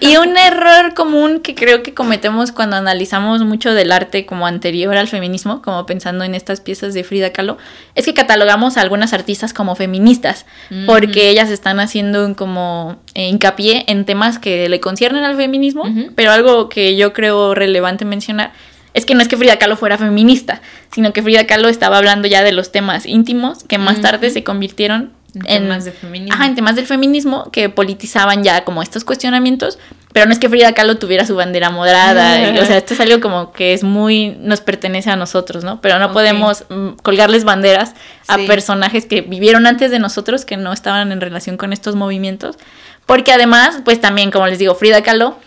y 0.00 0.16
un 0.16 0.36
error 0.36 0.94
común 0.94 1.40
que 1.40 1.54
creo 1.54 1.82
que 1.82 1.94
cometemos 1.94 2.52
cuando 2.52 2.76
analizamos 2.76 3.42
mucho 3.42 3.74
del 3.74 3.92
arte 3.92 4.26
como 4.26 4.46
anterior 4.46 4.96
al 4.96 5.08
feminismo, 5.08 5.62
como 5.62 5.86
pensando 5.86 6.24
en 6.24 6.34
estas 6.34 6.60
piezas 6.60 6.94
de 6.94 7.04
Frida 7.04 7.32
Kahlo, 7.32 7.58
es 7.94 8.04
que 8.04 8.14
catalogamos 8.14 8.76
a 8.76 8.80
algunas 8.80 9.12
artistas 9.12 9.52
como 9.52 9.74
feministas, 9.74 10.46
porque 10.86 11.30
ellas 11.30 11.50
están 11.50 11.80
haciendo 11.80 12.34
como 12.36 12.96
eh, 13.14 13.28
hincapié 13.28 13.84
en 13.88 14.04
temas 14.04 14.38
que 14.38 14.68
le 14.68 14.80
conciernen 14.80 15.24
al 15.24 15.36
feminismo, 15.36 15.84
pero 16.14 16.32
algo 16.32 16.68
que 16.68 16.96
yo 16.96 17.12
creo 17.12 17.54
relevante 17.54 18.04
mencionar 18.04 18.52
es 18.94 19.06
que 19.06 19.14
no 19.14 19.22
es 19.22 19.28
que 19.28 19.36
Frida 19.36 19.58
Kahlo 19.58 19.76
fuera 19.76 19.96
feminista, 19.96 20.60
sino 20.92 21.12
que 21.12 21.22
Frida 21.22 21.46
Kahlo 21.46 21.68
estaba 21.68 21.98
hablando 21.98 22.28
ya 22.28 22.42
de 22.42 22.52
los 22.52 22.72
temas 22.72 23.06
íntimos 23.06 23.64
que 23.64 23.78
más 23.78 24.00
tarde 24.00 24.30
se 24.30 24.44
convirtieron 24.44 25.12
en, 25.34 25.62
temas 25.62 25.84
de 25.84 25.92
feminismo. 25.92 26.34
Ajá, 26.34 26.46
en 26.46 26.54
temas 26.54 26.76
del 26.76 26.86
feminismo 26.86 27.50
que 27.50 27.68
politizaban 27.68 28.44
ya 28.44 28.64
como 28.64 28.82
estos 28.82 29.04
cuestionamientos, 29.04 29.78
pero 30.12 30.26
no 30.26 30.32
es 30.32 30.38
que 30.38 30.48
Frida 30.48 30.72
Kahlo 30.72 30.98
tuviera 30.98 31.24
su 31.24 31.34
bandera 31.34 31.70
moderada, 31.70 32.60
o 32.60 32.66
sea, 32.66 32.76
esto 32.76 32.94
es 32.94 33.00
algo 33.00 33.20
como 33.20 33.52
que 33.52 33.72
es 33.72 33.82
muy, 33.82 34.36
nos 34.40 34.60
pertenece 34.60 35.10
a 35.10 35.16
nosotros, 35.16 35.64
¿no? 35.64 35.80
Pero 35.80 35.98
no 35.98 36.12
podemos 36.12 36.64
mm, 36.68 36.90
colgarles 37.02 37.44
banderas 37.44 37.94
a 38.28 38.38
personajes 38.38 39.06
que 39.06 39.22
vivieron 39.22 39.66
antes 39.66 39.90
de 39.90 39.98
nosotros, 39.98 40.44
que 40.44 40.56
no 40.56 40.72
estaban 40.72 41.12
en 41.12 41.20
relación 41.20 41.56
con 41.56 41.72
estos 41.72 41.94
movimientos, 41.94 42.56
porque 43.06 43.32
además, 43.32 43.80
pues 43.84 44.00
también, 44.00 44.30
como 44.30 44.46
les 44.46 44.58
digo, 44.58 44.74
Frida 44.74 45.02
Kahlo 45.02 45.38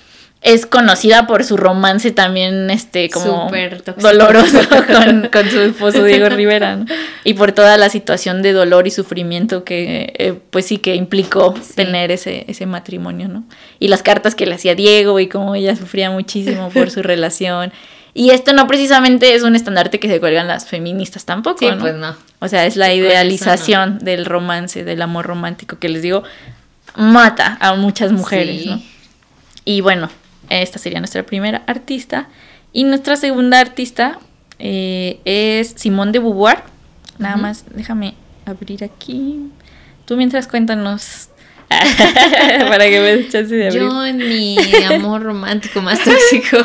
es 0.45 0.67
conocida 0.67 1.25
por 1.25 1.43
su 1.43 1.57
romance 1.57 2.11
también, 2.11 2.69
este, 2.69 3.09
como 3.09 3.49
doloroso 3.97 4.59
con, 5.31 5.49
su 5.49 5.59
esposo 5.59 6.03
Diego 6.03 6.29
Rivera, 6.29 6.85
Y 7.23 7.33
por 7.33 7.51
toda 7.51 7.77
la 7.77 7.89
situación 7.89 8.43
de 8.43 8.53
dolor 8.53 8.85
y 8.85 8.91
sufrimiento 8.91 9.63
que, 9.63 10.13
eh, 10.19 10.39
pues 10.51 10.67
sí, 10.67 10.77
que 10.77 10.93
implicó 10.93 11.55
tener 11.73 12.11
ese, 12.11 12.45
ese 12.47 12.67
matrimonio, 12.67 13.27
¿no? 13.27 13.43
Y 13.79 13.87
las 13.87 14.03
cartas 14.03 14.35
que 14.35 14.45
le 14.45 14.53
hacía 14.53 14.75
Diego 14.75 15.19
y 15.19 15.27
cómo 15.27 15.55
ella 15.55 15.75
sufría 15.75 16.11
muchísimo 16.11 16.69
por 16.69 16.91
su 16.91 17.01
relación. 17.01 17.73
Y 18.13 18.29
esto 18.29 18.53
no 18.53 18.67
precisamente 18.67 19.33
es 19.33 19.41
un 19.41 19.55
estandarte 19.55 19.99
que 19.99 20.07
se 20.07 20.19
cuelgan 20.19 20.47
las 20.47 20.67
feministas 20.67 21.25
tampoco, 21.25 21.67
sí, 21.67 21.75
pues 21.79 21.95
no. 21.95 22.15
O 22.37 22.47
sea, 22.47 22.67
es 22.67 22.75
la 22.75 22.93
idealización 22.93 23.97
del 23.97 24.25
romance, 24.25 24.83
del 24.83 25.01
amor 25.01 25.25
romántico, 25.25 25.79
que 25.79 25.89
les 25.89 26.03
digo, 26.03 26.21
mata 26.95 27.57
a 27.59 27.73
muchas 27.73 28.11
mujeres, 28.11 28.67
¿no? 28.67 28.79
Y 29.65 29.81
bueno, 29.81 30.11
esta 30.49 30.79
sería 30.79 30.99
nuestra 30.99 31.23
primera 31.23 31.63
artista. 31.67 32.29
Y 32.73 32.83
nuestra 32.83 33.15
segunda 33.15 33.59
artista 33.59 34.19
eh, 34.59 35.19
es 35.25 35.73
Simone 35.77 36.11
de 36.11 36.19
Beauvoir. 36.19 36.63
Nada 37.17 37.37
más, 37.37 37.65
déjame 37.73 38.15
abrir 38.45 38.83
aquí. 38.83 39.51
Tú 40.05 40.17
mientras 40.17 40.47
cuéntanos 40.47 41.29
para 41.69 42.85
que 42.89 42.99
me 42.99 43.15
des 43.15 43.29
chance 43.29 43.55
de 43.55 43.67
abrir. 43.67 43.81
Yo 43.81 44.05
en 44.05 44.17
mi 44.17 44.57
amor 44.87 45.23
romántico 45.23 45.81
más 45.81 45.99
tóxico. 46.03 46.57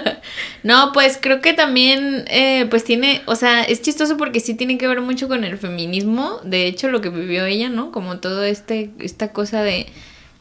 no, 0.62 0.92
pues 0.92 1.18
creo 1.20 1.40
que 1.40 1.54
también, 1.54 2.24
eh, 2.28 2.66
pues 2.70 2.84
tiene, 2.84 3.22
o 3.26 3.34
sea, 3.34 3.62
es 3.62 3.82
chistoso 3.82 4.16
porque 4.16 4.40
sí 4.40 4.54
tiene 4.54 4.78
que 4.78 4.86
ver 4.86 5.00
mucho 5.00 5.28
con 5.28 5.44
el 5.44 5.58
feminismo. 5.58 6.40
De 6.44 6.66
hecho, 6.66 6.88
lo 6.88 7.00
que 7.00 7.08
vivió 7.08 7.44
ella, 7.46 7.68
¿no? 7.68 7.90
Como 7.90 8.18
todo 8.18 8.44
este, 8.44 8.90
esta 9.00 9.32
cosa 9.32 9.62
de 9.62 9.86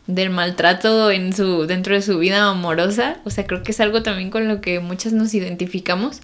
del 0.07 0.29
maltrato 0.29 1.11
en 1.11 1.33
su 1.33 1.67
dentro 1.67 1.93
de 1.93 2.01
su 2.01 2.17
vida 2.17 2.49
amorosa, 2.49 3.19
o 3.25 3.29
sea, 3.29 3.45
creo 3.45 3.63
que 3.63 3.71
es 3.71 3.79
algo 3.79 4.03
también 4.03 4.29
con 4.29 4.47
lo 4.47 4.61
que 4.61 4.79
muchas 4.79 5.13
nos 5.13 5.33
identificamos. 5.33 6.21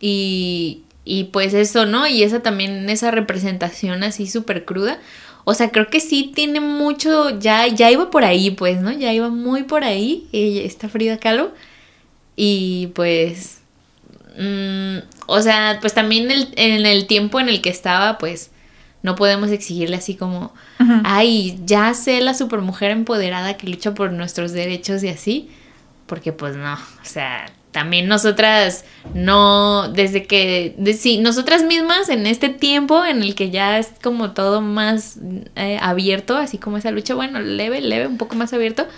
Y, 0.00 0.82
y 1.04 1.24
pues 1.24 1.54
eso, 1.54 1.86
¿no? 1.86 2.06
Y 2.06 2.22
esa 2.22 2.40
también, 2.40 2.90
esa 2.90 3.10
representación 3.10 4.02
así 4.02 4.26
súper 4.26 4.64
cruda. 4.64 4.98
O 5.44 5.54
sea, 5.54 5.70
creo 5.70 5.88
que 5.88 6.00
sí 6.00 6.32
tiene 6.34 6.60
mucho, 6.60 7.38
ya, 7.38 7.66
ya 7.68 7.90
iba 7.90 8.10
por 8.10 8.24
ahí, 8.24 8.50
pues, 8.50 8.80
¿no? 8.82 8.92
Ya 8.92 9.12
iba 9.14 9.30
muy 9.30 9.62
por 9.62 9.84
ahí, 9.84 10.26
ella, 10.32 10.62
esta 10.62 10.88
Frida 10.90 11.18
Kahlo. 11.18 11.52
Y 12.36 12.88
pues, 12.94 13.60
mm, 14.38 14.98
o 15.26 15.40
sea, 15.40 15.78
pues 15.80 15.94
también 15.94 16.30
el, 16.30 16.48
en 16.56 16.84
el 16.84 17.06
tiempo 17.06 17.40
en 17.40 17.48
el 17.48 17.62
que 17.62 17.70
estaba, 17.70 18.18
pues, 18.18 18.50
no 19.02 19.14
podemos 19.14 19.50
exigirle 19.50 19.96
así 19.96 20.16
como, 20.16 20.52
ay, 21.04 21.58
ya 21.64 21.94
sé 21.94 22.20
la 22.20 22.34
supermujer 22.34 22.90
empoderada 22.90 23.56
que 23.56 23.68
lucha 23.68 23.94
por 23.94 24.12
nuestros 24.12 24.52
derechos 24.52 25.02
y 25.04 25.08
así, 25.08 25.50
porque 26.06 26.32
pues 26.32 26.56
no, 26.56 26.74
o 26.74 27.04
sea, 27.04 27.46
también 27.70 28.08
nosotras 28.08 28.84
no, 29.14 29.88
desde 29.88 30.26
que, 30.26 30.74
de, 30.78 30.94
sí, 30.94 31.18
nosotras 31.18 31.62
mismas 31.62 32.08
en 32.08 32.26
este 32.26 32.48
tiempo 32.48 33.04
en 33.04 33.22
el 33.22 33.34
que 33.34 33.50
ya 33.50 33.78
es 33.78 33.92
como 34.02 34.32
todo 34.32 34.60
más 34.60 35.18
eh, 35.54 35.78
abierto, 35.80 36.36
así 36.36 36.58
como 36.58 36.78
esa 36.78 36.90
lucha, 36.90 37.14
bueno, 37.14 37.40
leve, 37.40 37.80
leve, 37.80 38.06
un 38.06 38.18
poco 38.18 38.34
más 38.34 38.52
abierto, 38.52 38.88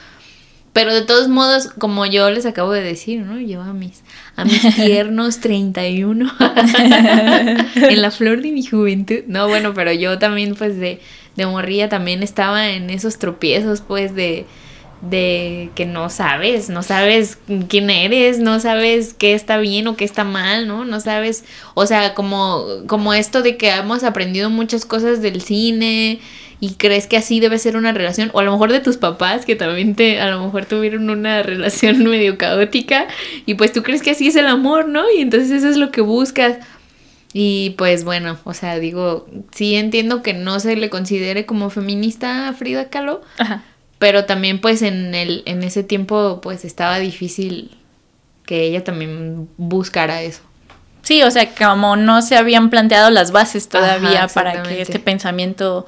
pero 0.73 0.95
de 0.95 1.03
todos 1.03 1.29
modos, 1.29 1.69
como 1.79 2.07
yo 2.07 2.31
les 2.31 2.47
acabo 2.47 2.73
de 2.73 2.83
decir, 2.83 3.23
¿no? 3.23 3.41
Yo 3.41 3.63
a 3.63 3.73
mis, 3.73 4.03
a 4.37 4.45
mis 4.45 4.77
tiernos 4.77 5.41
31, 5.41 6.31
en 7.75 8.03
la 8.03 8.11
flor 8.11 8.41
de 8.43 8.53
mi 8.53 8.65
juventud. 8.65 9.23
No, 9.27 9.49
bueno, 9.49 9.75
pero 9.75 9.93
yo 9.93 10.19
también, 10.19 10.55
pues, 10.55 10.79
de, 10.79 11.01
de 11.37 11.47
morría 11.47 11.89
también 11.89 12.23
estaba 12.23 12.71
en 12.71 12.91
esos 12.91 13.19
tropiezos, 13.19 13.81
pues, 13.81 14.15
de, 14.15 14.47
de 15.01 15.71
que 15.75 15.87
no 15.87 16.09
sabes, 16.09 16.69
no 16.69 16.83
sabes 16.85 17.39
quién 17.69 17.91
eres, 17.91 18.39
no 18.39 18.61
sabes 18.61 19.15
qué 19.15 19.35
está 19.35 19.59
bien 19.59 19.89
o 19.89 19.97
qué 19.97 20.05
está 20.05 20.23
mal, 20.23 20.69
¿no? 20.69 20.85
No 20.85 21.01
sabes, 21.01 21.45
o 21.75 21.87
sea, 21.87 22.15
como, 22.15 22.65
como 22.87 23.13
esto 23.13 23.43
de 23.43 23.57
que 23.57 23.71
hemos 23.71 24.05
aprendido 24.05 24.51
muchas 24.51 24.85
cosas 24.85 25.21
del 25.21 25.41
cine 25.41 26.21
y 26.61 26.75
crees 26.75 27.07
que 27.07 27.17
así 27.17 27.41
debe 27.41 27.59
ser 27.59 27.77
una 27.77 27.93
relación, 27.93 28.31
o 28.35 28.41
a 28.41 28.43
lo 28.43 28.53
mejor 28.53 28.71
de 28.71 28.81
tus 28.81 28.99
papás 28.99 29.47
que 29.47 29.57
también 29.57 29.95
te, 29.95 30.21
a 30.21 30.31
lo 30.31 30.45
mejor 30.45 30.67
tuvieron 30.67 31.09
una 31.09 31.43
relación 31.43 32.05
medio 32.05 32.37
caótica 32.37 33.09
y 33.47 33.55
pues 33.55 33.73
tú 33.73 33.83
crees 33.83 34.03
que 34.03 34.11
así 34.11 34.29
es 34.29 34.37
el 34.37 34.47
amor, 34.47 34.87
¿no? 34.87 35.11
Y 35.11 35.23
entonces 35.23 35.51
eso 35.51 35.69
es 35.69 35.79
lo 35.79 35.91
que 35.91 36.03
buscas. 36.03 36.59
Y 37.33 37.71
pues 37.79 38.05
bueno, 38.05 38.39
o 38.45 38.55
sea, 38.55 38.79
digo, 38.79 39.27
sí 39.53 39.77
entiendo 39.77 40.23
que 40.23 40.35
no 40.35 40.61
se 40.61 40.77
le 40.77 40.91
considere 40.91 41.47
como 41.47 41.71
feminista 41.71 42.49
a 42.49 42.53
Frida 42.53 42.91
Kahlo, 42.91 43.23
pero 43.99 44.25
también 44.25 44.61
pues 44.61 44.83
en, 44.83 45.15
el, 45.15 45.45
en 45.47 45.63
ese 45.63 45.85
tiempo 45.85 46.41
pues 46.43 46.65
estaba 46.65 46.99
difícil 46.99 47.71
que 48.45 48.65
ella 48.65 48.83
también 48.83 49.49
buscara 49.57 50.23
eso. 50.23 50.43
Sí, 51.03 51.23
o 51.23 51.31
sea, 51.31 51.55
como 51.55 51.97
no 51.97 52.21
se 52.21 52.37
habían 52.37 52.69
planteado 52.69 53.11
las 53.11 53.31
bases 53.31 53.69
todavía 53.69 54.27
para 54.29 54.63
que 54.65 54.83
este 54.83 54.99
pensamiento 54.99 55.87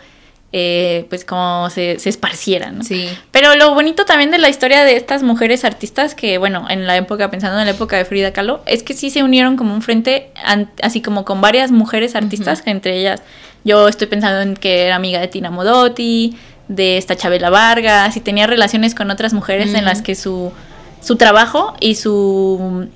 eh, 0.52 1.06
pues 1.08 1.24
como 1.24 1.70
se, 1.70 1.98
se 1.98 2.10
esparcieran. 2.10 2.84
Sí. 2.84 3.08
Pero 3.30 3.54
lo 3.56 3.72
bonito 3.74 4.04
también 4.04 4.30
de 4.30 4.38
la 4.38 4.50
historia 4.50 4.84
de 4.84 4.96
estas 4.96 5.22
mujeres 5.22 5.64
artistas, 5.64 6.14
que 6.14 6.36
bueno, 6.36 6.66
en 6.68 6.86
la 6.86 6.96
época, 6.96 7.30
pensando 7.30 7.58
en 7.58 7.64
la 7.64 7.72
época 7.72 7.96
de 7.96 8.04
Frida 8.04 8.32
Kahlo, 8.32 8.60
es 8.66 8.82
que 8.82 8.92
sí 8.92 9.08
se 9.08 9.22
unieron 9.22 9.56
como 9.56 9.74
un 9.74 9.80
frente, 9.80 10.30
así 10.82 11.00
como 11.00 11.24
con 11.24 11.40
varias 11.40 11.70
mujeres 11.70 12.14
artistas, 12.14 12.62
entre 12.66 12.98
ellas. 12.98 13.22
Yo 13.64 13.88
estoy 13.88 14.08
pensando 14.08 14.42
en 14.42 14.54
que 14.54 14.84
era 14.84 14.96
amiga 14.96 15.20
de 15.20 15.28
Tina 15.28 15.50
Modotti, 15.50 16.36
de 16.68 16.98
esta 16.98 17.16
Chabela 17.16 17.48
Vargas, 17.48 18.16
y 18.16 18.20
tenía 18.20 18.46
relaciones 18.46 18.94
con 18.94 19.10
otras 19.10 19.32
mujeres 19.32 19.72
en 19.72 19.84
las 19.86 20.02
que 20.02 20.14
su, 20.14 20.52
su 21.00 21.16
trabajo 21.16 21.74
y 21.80 21.94
su 21.94 22.88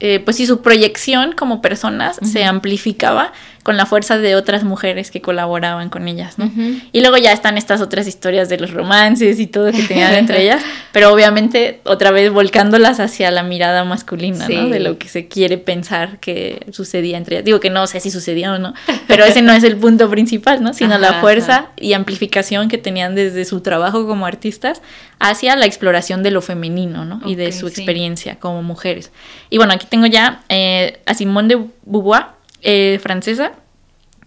eh, 0.00 0.20
pues 0.20 0.36
sí, 0.36 0.46
su 0.46 0.60
proyección 0.60 1.32
como 1.32 1.62
personas 1.62 2.18
se 2.22 2.44
amplificaba 2.44 3.32
con 3.64 3.78
la 3.78 3.86
fuerza 3.86 4.18
de 4.18 4.36
otras 4.36 4.62
mujeres 4.62 5.10
que 5.10 5.22
colaboraban 5.22 5.88
con 5.88 6.06
ellas, 6.06 6.38
¿no? 6.38 6.50
Y 6.92 7.00
luego 7.00 7.16
ya 7.16 7.32
están 7.32 7.56
estas 7.56 7.80
otras 7.80 8.06
historias 8.06 8.50
de 8.50 8.58
los 8.58 8.72
romances 8.72 9.40
y 9.40 9.46
todo 9.46 9.72
que 9.72 9.82
tenían 9.82 10.14
entre 10.14 10.42
ellas, 10.42 10.62
pero 10.92 11.10
obviamente 11.10 11.80
otra 11.84 12.10
vez 12.10 12.30
volcándolas 12.30 13.00
hacia 13.00 13.30
la 13.30 13.42
mirada 13.42 13.82
masculina, 13.84 14.46
¿no? 14.46 14.68
De 14.68 14.80
lo 14.80 14.98
que 14.98 15.08
se 15.08 15.28
quiere 15.28 15.56
pensar 15.56 16.20
que 16.20 16.66
sucedía 16.72 17.16
entre 17.16 17.36
ellas. 17.36 17.46
Digo 17.46 17.58
que 17.58 17.70
no 17.70 17.86
sé 17.86 18.00
si 18.00 18.10
sucedía 18.10 18.52
o 18.52 18.58
no, 18.58 18.74
pero 19.08 19.24
ese 19.24 19.40
no 19.40 19.52
es 19.52 19.64
el 19.64 19.76
punto 19.78 20.10
principal, 20.10 20.62
¿no? 20.62 20.74
Sino 20.74 20.98
la 20.98 21.14
fuerza 21.14 21.68
y 21.76 21.94
amplificación 21.94 22.68
que 22.68 22.76
tenían 22.76 23.14
desde 23.14 23.46
su 23.46 23.62
trabajo 23.62 24.06
como 24.06 24.26
artistas 24.26 24.82
hacia 25.18 25.56
la 25.56 25.64
exploración 25.64 26.22
de 26.22 26.30
lo 26.30 26.42
femenino, 26.42 27.06
¿no? 27.06 27.20
y 27.24 27.34
de 27.34 27.50
su 27.52 27.66
experiencia 27.66 28.38
como 28.38 28.62
mujeres. 28.62 29.10
Y 29.50 29.56
bueno, 29.56 29.72
aquí 29.72 29.86
tengo 29.88 30.06
ya 30.06 30.42
eh, 30.48 31.00
a 31.06 31.14
Simone 31.14 31.48
de 31.48 31.66
Beauvoir, 31.84 32.26
eh, 32.64 32.98
francesa, 33.00 33.52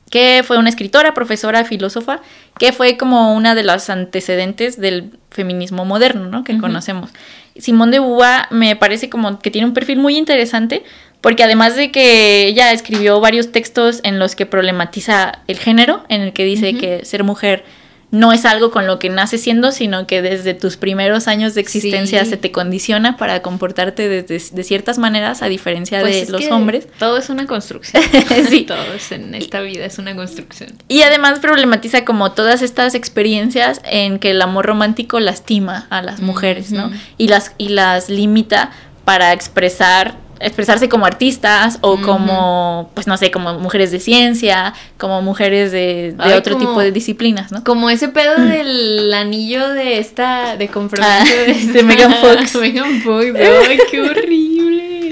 que 0.10 0.42
fue 0.46 0.58
una 0.58 0.70
escritora, 0.70 1.14
profesora, 1.14 1.66
filósofa, 1.66 2.22
que 2.58 2.72
fue 2.72 2.96
como 2.96 3.36
una 3.36 3.56
de 3.56 3.64
las 3.64 3.90
antecedentes 3.90 4.80
del 4.80 5.12
feminismo 5.32 5.84
moderno, 5.84 6.28
¿no? 6.28 6.44
Que 6.44 6.58
conocemos. 6.58 7.10
Simone 7.58 7.92
de 7.92 8.00
Beauvoir 8.00 8.48
me 8.52 8.76
parece 8.76 9.10
como 9.10 9.40
que 9.40 9.52
tiene 9.52 9.68
un 9.68 9.74
perfil 9.74 10.00
muy 10.00 10.18
interesante 10.18 10.84
porque 11.22 11.44
además 11.44 11.76
de 11.76 11.92
que 11.92 12.48
ella 12.48 12.72
escribió 12.72 13.20
varios 13.20 13.52
textos 13.52 14.00
en 14.04 14.20
los 14.20 14.36
que 14.36 14.46
problematiza 14.46 15.40
el 15.48 15.58
género, 15.58 16.06
en 16.10 16.22
el 16.22 16.32
que 16.32 16.46
dice 16.46 16.76
que 16.76 17.04
ser 17.04 17.24
mujer 17.24 17.66
no 18.10 18.32
es 18.32 18.46
algo 18.46 18.72
con 18.72 18.88
lo 18.88 19.00
que 19.00 19.10
naces 19.10 19.42
siendo, 19.42 19.72
sino 19.72 20.08
que 20.08 20.22
desde 20.22 20.54
tus 20.54 20.78
primeros 20.78 21.28
años 21.28 21.56
de 21.56 21.62
existencia 21.62 22.24
se 22.24 22.38
te 22.38 22.52
condiciona 22.52 23.18
para 23.18 23.42
comportarte 23.42 24.08
de, 24.08 24.40
ciertas 24.40 24.98
maneras, 24.98 25.42
a 25.42 25.48
diferencia 25.48 26.00
pues 26.00 26.26
de 26.26 26.32
los 26.32 26.50
hombres. 26.50 26.88
Todo 27.00 27.18
es 27.18 27.30
una 27.30 27.48
construcción. 27.48 28.02
sí. 28.50 28.62
Todo 28.62 28.78
en 29.12 29.36
esta 29.36 29.62
vida 29.62 29.86
es 29.86 29.98
una 29.98 30.16
construcción. 30.16 30.74
Y 30.88 31.02
además 31.02 31.40
problematiza 31.40 32.06
como 32.06 32.32
todas 32.32 32.62
estas 32.62 32.96
experiencias 32.96 33.82
en 33.84 34.20
que 34.20 34.32
el 34.32 34.42
amor 34.42 34.66
romántico 34.66 35.20
lastima 35.20 35.88
a 35.90 36.02
las 36.02 36.22
mujeres, 36.22 36.72
¿no? 36.72 36.92
Y 37.18 37.28
las, 37.28 37.52
y 37.58 37.70
las 37.70 38.10
limita 38.10 38.72
para 39.04 39.34
expresar 39.34 40.16
expresarse 40.40 40.90
como 40.90 41.06
artistas 41.06 41.80
o 41.82 42.02
como, 42.02 42.92
pues 42.94 43.08
no 43.08 43.18
sé, 43.18 43.32
como 43.32 43.54
mujeres 43.60 43.92
de 43.92 44.00
ciencia, 44.00 44.74
como 44.98 45.22
mujeres 45.22 45.72
de, 45.72 46.16
otro 46.38 46.58
tipo 46.58 46.80
de 46.80 46.92
disciplinas, 46.92 47.52
¿no? 47.52 47.64
Como 47.64 47.90
ese 47.90 48.10
pedo 48.10 48.36
del 48.36 49.14
anillo 49.14 49.70
de 49.70 50.00
esta, 50.00 50.58
de 50.58 50.68
compromiso 50.68 51.12
ah, 51.20 51.74
de, 51.74 51.84
Megan 51.84 52.14
Fox. 52.16 52.56
Megan 52.62 53.02
Fox, 53.02 53.26
¡ay, 53.36 53.80
qué 53.90 54.02
horrible! 54.02 55.12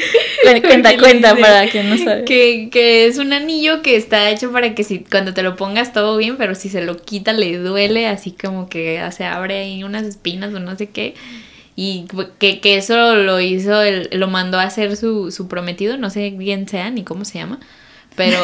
cuenta, 0.62 0.98
cuenta 0.98 1.36
para 1.36 1.68
quien 1.70 1.90
no 1.90 1.98
sabe. 1.98 2.26
Que, 2.26 2.70
que 2.72 3.08
es 3.08 3.18
un 3.18 3.34
anillo 3.34 3.82
que 3.82 3.96
está 3.96 4.30
hecho 4.30 4.52
para 4.52 4.76
que 4.76 4.84
si 4.84 5.00
cuando 5.00 5.34
te 5.34 5.42
lo 5.42 5.56
pongas 5.56 5.94
todo 5.94 6.18
bien, 6.18 6.38
pero 6.38 6.56
si 6.56 6.70
se 6.70 6.82
lo 6.82 6.98
quita 6.98 7.34
le 7.34 7.58
duele, 7.58 8.08
así 8.08 8.32
como 8.32 8.70
que 8.70 9.02
se 9.12 9.26
abre 9.26 9.60
ahí 9.60 9.84
unas 9.84 10.04
espinas 10.04 10.54
o 10.54 10.60
no 10.60 10.76
sé 10.76 10.90
qué 10.90 11.16
y 11.76 12.08
que, 12.40 12.62
que 12.62 12.78
eso 12.78 13.16
lo 13.16 13.40
hizo, 13.42 13.82
el, 13.82 14.10
lo 14.14 14.28
mandó 14.28 14.60
a 14.60 14.64
hacer 14.64 14.96
su, 14.96 15.32
su 15.32 15.48
prometido, 15.48 15.98
no 15.98 16.10
sé 16.10 16.34
quién 16.38 16.68
sea 16.68 16.90
ni 16.90 17.04
cómo 17.04 17.26
se 17.26 17.40
llama, 17.40 17.60
pero, 18.16 18.38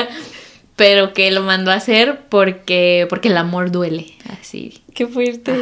pero 0.76 1.12
que 1.12 1.30
lo 1.30 1.42
mandó 1.42 1.70
a 1.70 1.74
hacer 1.74 2.20
porque, 2.30 3.06
porque 3.10 3.28
el 3.28 3.36
amor 3.36 3.70
duele, 3.70 4.14
así. 4.30 4.82
Qué 4.94 5.06
fuerte. 5.06 5.52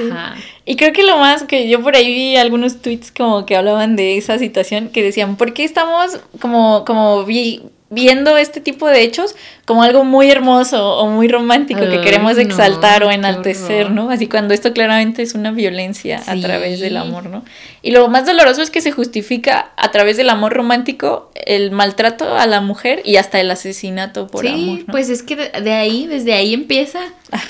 Y 0.66 0.76
creo 0.76 0.92
que 0.92 1.02
lo 1.04 1.16
más 1.16 1.44
que 1.44 1.68
yo 1.68 1.82
por 1.82 1.96
ahí 1.96 2.12
vi 2.12 2.36
algunos 2.36 2.82
tweets 2.82 3.10
como 3.10 3.46
que 3.46 3.56
hablaban 3.56 3.96
de 3.96 4.18
esa 4.18 4.38
situación, 4.38 4.90
que 4.90 5.02
decían, 5.02 5.36
¿por 5.36 5.54
qué 5.54 5.64
estamos 5.64 6.20
como, 6.38 6.84
como 6.84 7.24
vi, 7.24 7.62
viendo 7.92 8.38
este 8.38 8.62
tipo 8.62 8.88
de 8.88 9.02
hechos 9.02 9.36
como 9.66 9.82
algo 9.82 10.02
muy 10.02 10.30
hermoso 10.30 10.96
o 10.96 11.08
muy 11.08 11.28
romántico 11.28 11.80
que 11.80 12.00
queremos 12.00 12.38
exaltar 12.38 13.04
o 13.04 13.10
enaltecer, 13.10 13.90
¿no? 13.90 14.10
Así 14.10 14.28
cuando 14.28 14.54
esto 14.54 14.72
claramente 14.72 15.20
es 15.20 15.34
una 15.34 15.52
violencia 15.52 16.22
a 16.26 16.34
través 16.36 16.80
del 16.80 16.96
amor, 16.96 17.26
¿no? 17.26 17.44
Y 17.82 17.90
lo 17.90 18.08
más 18.08 18.24
doloroso 18.24 18.62
es 18.62 18.70
que 18.70 18.80
se 18.80 18.92
justifica 18.92 19.72
a 19.76 19.90
través 19.90 20.16
del 20.16 20.30
amor 20.30 20.54
romántico 20.54 21.30
el 21.34 21.70
maltrato 21.70 22.34
a 22.34 22.46
la 22.46 22.62
mujer 22.62 23.02
y 23.04 23.16
hasta 23.16 23.40
el 23.40 23.50
asesinato 23.50 24.26
por 24.26 24.46
amor. 24.46 24.78
Sí, 24.78 24.84
pues 24.90 25.10
es 25.10 25.22
que 25.22 25.36
de 25.36 25.72
ahí, 25.72 26.06
desde 26.06 26.32
ahí 26.32 26.54
empieza. 26.54 27.00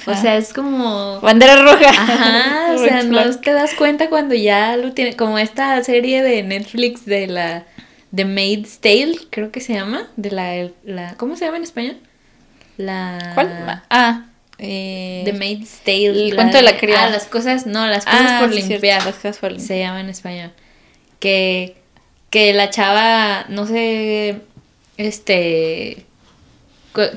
O 0.06 0.14
sea, 0.14 0.36
es 0.36 0.52
como... 0.52 1.20
Bandera 1.20 1.62
roja. 1.62 1.88
Ajá, 1.88 2.72
o 2.74 2.78
sea, 2.78 3.04
no 3.04 3.38
te 3.38 3.52
das 3.52 3.74
cuenta 3.74 4.08
cuando 4.08 4.34
ya 4.34 4.76
lo 4.76 4.92
tiene, 4.92 5.14
como 5.14 5.38
esta 5.38 5.82
serie 5.84 6.22
de 6.22 6.42
Netflix 6.42 7.06
de 7.06 7.28
la 7.28 7.64
The 8.14 8.24
Maid's 8.24 8.78
Tale, 8.78 9.16
creo 9.30 9.50
que 9.50 9.60
se 9.60 9.74
llama, 9.74 10.08
de 10.16 10.30
la, 10.30 10.68
la 10.84 11.14
¿cómo 11.16 11.36
se 11.36 11.44
llama 11.44 11.56
en 11.56 11.62
español? 11.62 11.96
La 12.76 13.32
¿Cuál? 13.34 13.82
Ah, 13.90 14.26
eh, 14.58 15.22
The 15.24 15.32
Maid's 15.32 15.80
Tale. 15.84 16.28
El 16.28 16.34
cuento 16.34 16.56
de 16.58 16.62
la 16.62 16.76
criada. 16.76 17.06
Ah, 17.06 17.10
las 17.10 17.26
cosas, 17.26 17.66
no, 17.66 17.86
las 17.86 18.04
cosas 18.04 18.32
ah, 18.32 18.38
por 18.40 18.54
limpiar. 18.54 19.04
las 19.04 19.16
cosas 19.16 19.38
por 19.38 19.50
limpiar. 19.50 19.68
Se 19.68 19.78
llama 19.78 20.00
en 20.00 20.10
español. 20.10 20.52
Que 21.18 21.76
que 22.32 22.54
la 22.54 22.70
chava, 22.70 23.44
no 23.50 23.66
sé, 23.66 24.40
este 24.96 26.06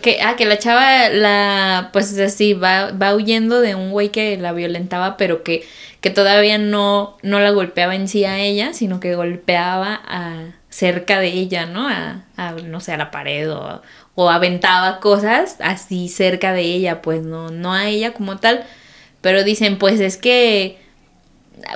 que, 0.01 0.19
ah, 0.21 0.35
que 0.35 0.45
la 0.45 0.59
chava 0.59 1.07
la 1.07 1.89
pues 1.93 2.17
así 2.19 2.53
va, 2.53 2.91
va 2.91 3.15
huyendo 3.15 3.61
de 3.61 3.75
un 3.75 3.91
güey 3.91 4.09
que 4.09 4.35
la 4.37 4.51
violentaba, 4.51 5.15
pero 5.15 5.41
que, 5.41 5.65
que 6.01 6.09
todavía 6.09 6.57
no, 6.57 7.17
no 7.23 7.39
la 7.39 7.51
golpeaba 7.51 7.95
en 7.95 8.09
sí 8.09 8.25
a 8.25 8.39
ella, 8.39 8.73
sino 8.73 8.99
que 8.99 9.15
golpeaba 9.15 10.01
a 10.05 10.51
cerca 10.75 11.21
de 11.21 11.27
ella, 11.27 11.65
¿no? 11.65 11.87
A, 11.87 12.25
no 12.65 12.81
sé, 12.81 12.91
a 12.91 12.97
la 12.97 13.09
pared 13.09 13.49
o, 13.49 13.81
o, 14.13 14.29
aventaba 14.29 14.99
cosas 14.99 15.55
así 15.61 16.09
cerca 16.09 16.51
de 16.51 16.63
ella, 16.63 17.01
pues 17.01 17.23
no, 17.23 17.49
no 17.49 17.73
a 17.73 17.87
ella 17.87 18.13
como 18.13 18.37
tal. 18.39 18.65
Pero 19.21 19.45
dicen, 19.45 19.77
pues 19.77 20.01
es 20.01 20.17
que 20.17 20.77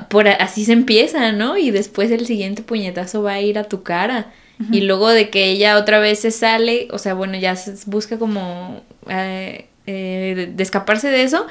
por 0.09 0.27
así 0.27 0.65
se 0.65 0.73
empieza, 0.73 1.31
¿no? 1.31 1.57
Y 1.57 1.71
después 1.71 2.11
el 2.11 2.27
siguiente 2.27 2.61
puñetazo 2.61 3.23
va 3.23 3.33
a 3.33 3.41
ir 3.41 3.57
a 3.57 3.63
tu 3.63 3.83
cara. 3.83 4.33
Y 4.69 4.81
luego 4.81 5.07
de 5.07 5.29
que 5.29 5.45
ella 5.45 5.77
otra 5.77 5.99
vez 5.99 6.19
se 6.19 6.31
sale, 6.31 6.89
o 6.91 6.97
sea, 6.97 7.13
bueno, 7.13 7.37
ya 7.37 7.55
se 7.55 7.75
busca 7.85 8.19
como 8.19 8.83
eh, 9.07 9.69
eh, 9.87 10.51
de 10.53 10.63
escaparse 10.63 11.07
de 11.07 11.23
eso 11.23 11.47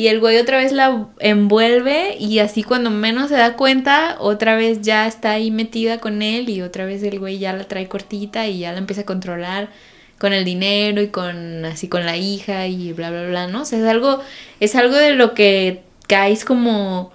y 0.00 0.08
el 0.08 0.18
güey 0.18 0.38
otra 0.38 0.56
vez 0.56 0.72
la 0.72 1.08
envuelve 1.18 2.16
y 2.18 2.38
así 2.38 2.62
cuando 2.62 2.90
menos 2.90 3.28
se 3.28 3.34
da 3.34 3.54
cuenta, 3.54 4.16
otra 4.18 4.56
vez 4.56 4.80
ya 4.80 5.06
está 5.06 5.32
ahí 5.32 5.50
metida 5.50 5.98
con 5.98 6.22
él 6.22 6.48
y 6.48 6.62
otra 6.62 6.86
vez 6.86 7.02
el 7.02 7.18
güey 7.18 7.38
ya 7.38 7.52
la 7.52 7.64
trae 7.64 7.86
cortita 7.86 8.46
y 8.46 8.60
ya 8.60 8.72
la 8.72 8.78
empieza 8.78 9.02
a 9.02 9.04
controlar 9.04 9.68
con 10.16 10.32
el 10.32 10.46
dinero 10.46 11.02
y 11.02 11.08
con 11.08 11.66
así 11.66 11.86
con 11.88 12.06
la 12.06 12.16
hija 12.16 12.66
y 12.66 12.94
bla 12.94 13.10
bla 13.10 13.26
bla, 13.26 13.46
¿no? 13.46 13.60
O 13.60 13.64
sea, 13.66 13.78
es 13.78 13.84
algo 13.84 14.20
es 14.58 14.74
algo 14.74 14.96
de 14.96 15.12
lo 15.12 15.34
que 15.34 15.82
caes 16.08 16.46
como 16.46 17.12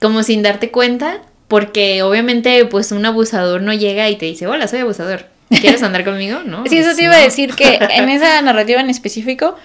como 0.00 0.22
sin 0.22 0.44
darte 0.44 0.70
cuenta, 0.70 1.22
porque 1.48 2.04
obviamente 2.04 2.64
pues 2.66 2.92
un 2.92 3.04
abusador 3.06 3.60
no 3.60 3.74
llega 3.74 4.08
y 4.08 4.14
te 4.14 4.26
dice, 4.26 4.46
"Hola, 4.46 4.68
soy 4.68 4.78
abusador." 4.78 5.26
¿Quieres 5.48 5.82
andar 5.82 6.04
conmigo? 6.04 6.44
¿No? 6.44 6.62
Sí, 6.68 6.78
eso 6.78 6.94
te 6.94 7.02
iba 7.02 7.16
a 7.16 7.22
decir 7.22 7.56
que 7.56 7.80
en 7.90 8.08
esa 8.08 8.40
narrativa 8.42 8.80
en 8.80 8.88
específico 8.88 9.56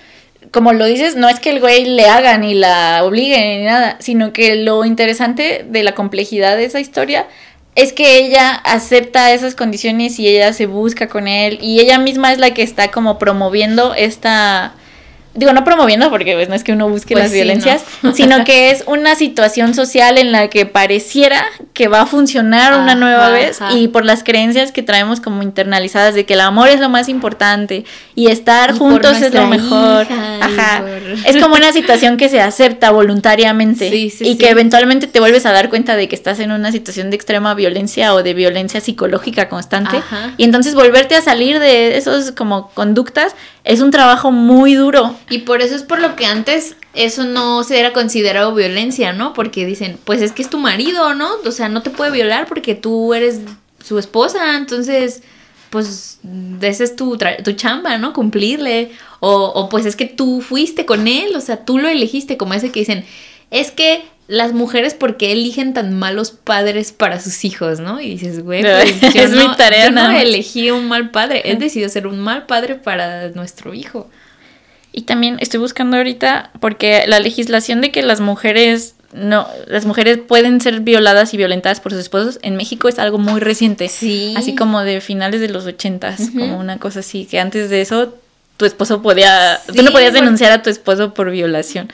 como 0.53 0.71
lo 0.71 0.85
dices, 0.85 1.15
no 1.15 1.27
es 1.27 1.39
que 1.39 1.49
el 1.49 1.59
güey 1.59 1.83
le 1.83 2.05
haga 2.05 2.37
ni 2.37 2.53
la 2.53 3.03
obligue 3.03 3.57
ni 3.57 3.65
nada, 3.65 3.97
sino 3.99 4.31
que 4.33 4.55
lo 4.55 4.85
interesante 4.85 5.65
de 5.67 5.83
la 5.83 5.95
complejidad 5.95 6.55
de 6.55 6.65
esa 6.65 6.79
historia 6.79 7.27
es 7.75 7.91
que 7.91 8.19
ella 8.19 8.51
acepta 8.51 9.33
esas 9.33 9.55
condiciones 9.55 10.19
y 10.19 10.27
ella 10.27 10.53
se 10.53 10.67
busca 10.67 11.09
con 11.09 11.27
él 11.27 11.57
y 11.59 11.79
ella 11.79 11.97
misma 11.97 12.31
es 12.31 12.37
la 12.37 12.53
que 12.53 12.61
está 12.61 12.91
como 12.91 13.17
promoviendo 13.17 13.95
esta 13.95 14.75
digo, 15.35 15.51
no 15.53 15.63
promoviendo, 15.63 16.09
porque 16.09 16.33
pues, 16.33 16.47
no 16.47 16.55
es 16.55 16.63
que 16.63 16.73
uno 16.73 16.89
busque 16.89 17.15
pues 17.15 17.25
las 17.25 17.33
violencias, 17.33 17.83
sino 18.13 18.43
que 18.43 18.69
es 18.71 18.83
una 18.85 19.15
situación 19.15 19.73
social 19.73 20.17
en 20.17 20.31
la 20.31 20.49
que 20.49 20.65
pareciera 20.65 21.43
que 21.73 21.87
va 21.87 22.01
a 22.01 22.05
funcionar 22.05 22.79
una 22.79 22.93
nueva 22.93 23.29
vez 23.29 23.59
y 23.75 23.87
por 23.87 24.05
las 24.05 24.23
creencias 24.23 24.71
que 24.71 24.83
traemos 24.83 25.19
como 25.19 25.41
internalizadas 25.41 26.13
de 26.13 26.25
que 26.25 26.33
el 26.33 26.41
amor 26.41 26.69
es 26.69 26.79
lo 26.79 26.89
más 26.89 27.09
importante 27.09 27.83
y 28.15 28.27
estar 28.27 28.77
juntos 28.77 29.21
es 29.21 29.33
lo 29.33 29.47
mejor. 29.47 30.07
Ajá. 30.41 30.83
Es 31.25 31.37
como 31.37 31.55
una 31.55 31.71
situación 31.71 32.17
que 32.17 32.29
se 32.29 32.39
acepta 32.39 32.91
voluntariamente 32.91 33.87
y 34.19 34.37
que 34.37 34.49
eventualmente 34.49 35.07
te 35.07 35.19
vuelves 35.19 35.45
a 35.45 35.51
dar 35.51 35.69
cuenta 35.69 35.95
de 35.95 36.07
que 36.07 36.15
estás 36.15 36.39
en 36.39 36.51
una 36.51 36.71
situación 36.71 37.09
de 37.09 37.15
extrema 37.15 37.55
violencia 37.55 38.13
o 38.13 38.21
de 38.21 38.33
violencia 38.33 38.81
psicológica 38.81 39.49
constante 39.49 40.01
y 40.37 40.43
entonces 40.43 40.75
volverte 40.75 41.15
a 41.15 41.21
salir 41.21 41.59
de 41.59 41.97
esos 41.97 42.31
como 42.31 42.69
conductas 42.69 43.35
es 43.63 43.81
un 43.81 43.91
trabajo 43.91 44.31
muy 44.31 44.75
duro. 44.75 45.15
Y 45.29 45.39
por 45.39 45.61
eso 45.61 45.75
es 45.75 45.83
por 45.83 46.01
lo 46.01 46.15
que 46.15 46.25
antes 46.25 46.75
eso 46.93 47.23
no 47.23 47.63
se 47.63 47.79
era 47.79 47.93
considerado 47.93 48.53
violencia, 48.53 49.13
¿no? 49.13 49.33
Porque 49.33 49.65
dicen, 49.65 49.97
pues 50.03 50.21
es 50.21 50.31
que 50.31 50.41
es 50.41 50.49
tu 50.49 50.57
marido, 50.57 51.13
¿no? 51.13 51.29
O 51.45 51.51
sea, 51.51 51.69
no 51.69 51.81
te 51.81 51.89
puede 51.89 52.11
violar 52.11 52.47
porque 52.47 52.75
tú 52.75 53.13
eres 53.13 53.41
su 53.83 53.97
esposa, 53.97 54.55
entonces, 54.57 55.23
pues 55.69 56.19
esa 56.61 56.83
es 56.83 56.95
tu, 56.95 57.17
tu 57.43 57.51
chamba, 57.53 57.97
¿no? 57.97 58.13
Cumplirle. 58.13 58.91
O, 59.19 59.45
o 59.55 59.69
pues 59.69 59.85
es 59.85 59.95
que 59.95 60.05
tú 60.05 60.41
fuiste 60.41 60.85
con 60.85 61.07
él, 61.07 61.35
o 61.35 61.41
sea, 61.41 61.63
tú 61.63 61.77
lo 61.77 61.87
elegiste, 61.87 62.37
como 62.37 62.53
ese 62.53 62.71
que 62.71 62.81
dicen, 62.81 63.05
es 63.49 63.71
que 63.71 64.03
las 64.33 64.51
mujeres 64.51 64.95
por 64.95 65.15
qué 65.15 65.31
eligen 65.31 65.75
tan 65.75 65.93
malos 65.93 66.31
padres 66.31 66.91
para 66.91 67.19
sus 67.19 67.45
hijos, 67.45 67.79
¿no? 67.79 68.01
Y 68.01 68.09
dices, 68.09 68.43
güey, 68.43 68.63
pues, 68.99 69.15
es 69.15 69.29
mi 69.29 69.55
tarea, 69.55 69.91
no 69.91 70.09
elegí 70.09 70.71
un 70.71 70.87
mal 70.87 71.11
padre, 71.11 71.43
él 71.45 71.59
decidió 71.59 71.87
ser 71.87 72.07
un 72.07 72.19
mal 72.19 72.47
padre 72.47 72.73
para 72.73 73.29
nuestro 73.29 73.75
hijo. 73.75 74.09
Y 74.91 75.03
también 75.03 75.37
estoy 75.39 75.59
buscando 75.59 75.97
ahorita 75.97 76.49
porque 76.59 77.03
la 77.05 77.19
legislación 77.19 77.81
de 77.81 77.91
que 77.91 78.01
las 78.01 78.21
mujeres 78.21 78.95
no 79.13 79.47
las 79.67 79.85
mujeres 79.85 80.17
pueden 80.17 80.59
ser 80.61 80.79
violadas 80.79 81.35
y 81.35 81.37
violentadas 81.37 81.79
por 81.79 81.91
sus 81.91 82.01
esposos 82.01 82.39
en 82.41 82.55
México 82.55 82.89
es 82.89 82.97
algo 82.97 83.19
muy 83.19 83.39
reciente, 83.39 83.87
sí. 83.87 84.33
así 84.35 84.55
como 84.55 84.81
de 84.81 84.99
finales 84.99 85.41
de 85.41 85.49
los 85.49 85.67
ochentas, 85.67 86.31
como 86.31 86.57
una 86.57 86.79
cosa 86.79 87.01
así 87.01 87.25
que 87.25 87.39
antes 87.39 87.69
de 87.69 87.81
eso 87.81 88.15
tu 88.57 88.65
esposo 88.65 89.01
podía, 89.01 89.59
tú 89.75 89.81
no 89.81 89.91
podías 89.91 90.13
denunciar 90.13 90.51
a 90.51 90.61
tu 90.61 90.69
esposo 90.69 91.13
por 91.13 91.31
violación. 91.31 91.89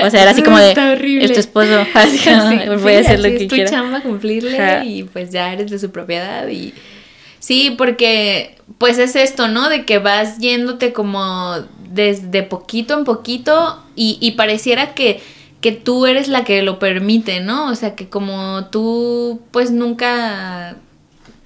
O 0.00 0.10
sea, 0.10 0.22
era 0.22 0.32
así 0.32 0.42
como 0.44 0.58
de, 0.58 0.72
es 1.20 1.32
tu 1.32 1.40
esposo, 1.40 1.86
así 1.94 2.18
voy 2.82 2.94
a 2.94 3.00
hacer 3.00 3.20
lo 3.20 3.28
que 3.28 3.46
quiera. 3.48 3.64
Es 3.64 3.70
tu 3.70 3.76
chamba 3.76 4.00
cumplirle 4.00 4.84
y 4.84 5.04
pues 5.04 5.30
ya 5.30 5.52
eres 5.52 5.70
de 5.70 5.78
su 5.78 5.90
propiedad 5.90 6.48
y 6.48 6.74
sí, 7.38 7.74
porque 7.76 8.56
pues 8.78 8.98
es 8.98 9.16
esto, 9.16 9.48
¿no? 9.48 9.68
De 9.68 9.84
que 9.84 9.98
vas 9.98 10.38
yéndote 10.38 10.92
como 10.92 11.56
desde 11.88 12.42
poquito 12.42 12.98
en 12.98 13.04
poquito 13.04 13.82
y, 13.96 14.18
y 14.20 14.32
pareciera 14.32 14.94
que 14.94 15.20
que 15.62 15.70
tú 15.70 16.06
eres 16.06 16.26
la 16.26 16.42
que 16.42 16.60
lo 16.60 16.80
permite, 16.80 17.38
¿no? 17.38 17.68
O 17.68 17.74
sea, 17.76 17.94
que 17.94 18.08
como 18.08 18.66
tú 18.66 19.40
pues 19.52 19.70
nunca, 19.70 20.76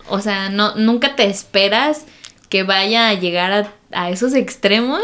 o 0.09 0.21
sea, 0.21 0.49
no, 0.49 0.75
nunca 0.75 1.15
te 1.17 1.27
esperas 1.27 2.07
que 2.49 2.63
vaya 2.63 3.11
a 3.11 3.15
llegar 3.15 3.53
a, 3.53 3.73
a 3.97 4.11
esos 4.11 4.35
extremos. 4.35 5.03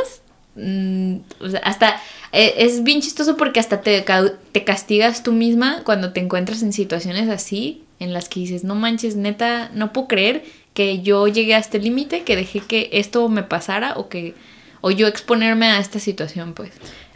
Mm, 0.55 1.21
hasta 1.63 2.01
e, 2.31 2.55
es 2.59 2.83
bien 2.83 3.01
chistoso 3.01 3.37
porque 3.37 3.59
hasta 3.59 3.81
te, 3.81 4.05
te 4.53 4.65
castigas 4.65 5.23
tú 5.23 5.33
misma 5.33 5.83
cuando 5.85 6.13
te 6.13 6.21
encuentras 6.21 6.63
en 6.63 6.73
situaciones 6.73 7.29
así, 7.29 7.85
en 7.99 8.13
las 8.13 8.29
que 8.29 8.41
dices, 8.41 8.65
no 8.65 8.75
manches, 8.75 9.17
neta, 9.17 9.71
no 9.75 9.93
puedo 9.93 10.09
creer 10.09 10.45
que 10.75 11.03
yo 11.03 11.27
llegué 11.27 11.55
a 11.55 11.59
este 11.59 11.79
límite, 11.79 12.23
que 12.23 12.37
dejé 12.37 12.61
que 12.61 12.91
esto 12.93 13.29
me 13.29 13.43
pasara 13.43 13.95
o 13.97 14.09
que 14.09 14.35
o 14.83 14.91
yo 14.91 15.07
exponerme 15.07 15.67
a 15.67 15.79
esta 15.79 15.99
situación, 15.99 16.55
pues. 16.55 16.73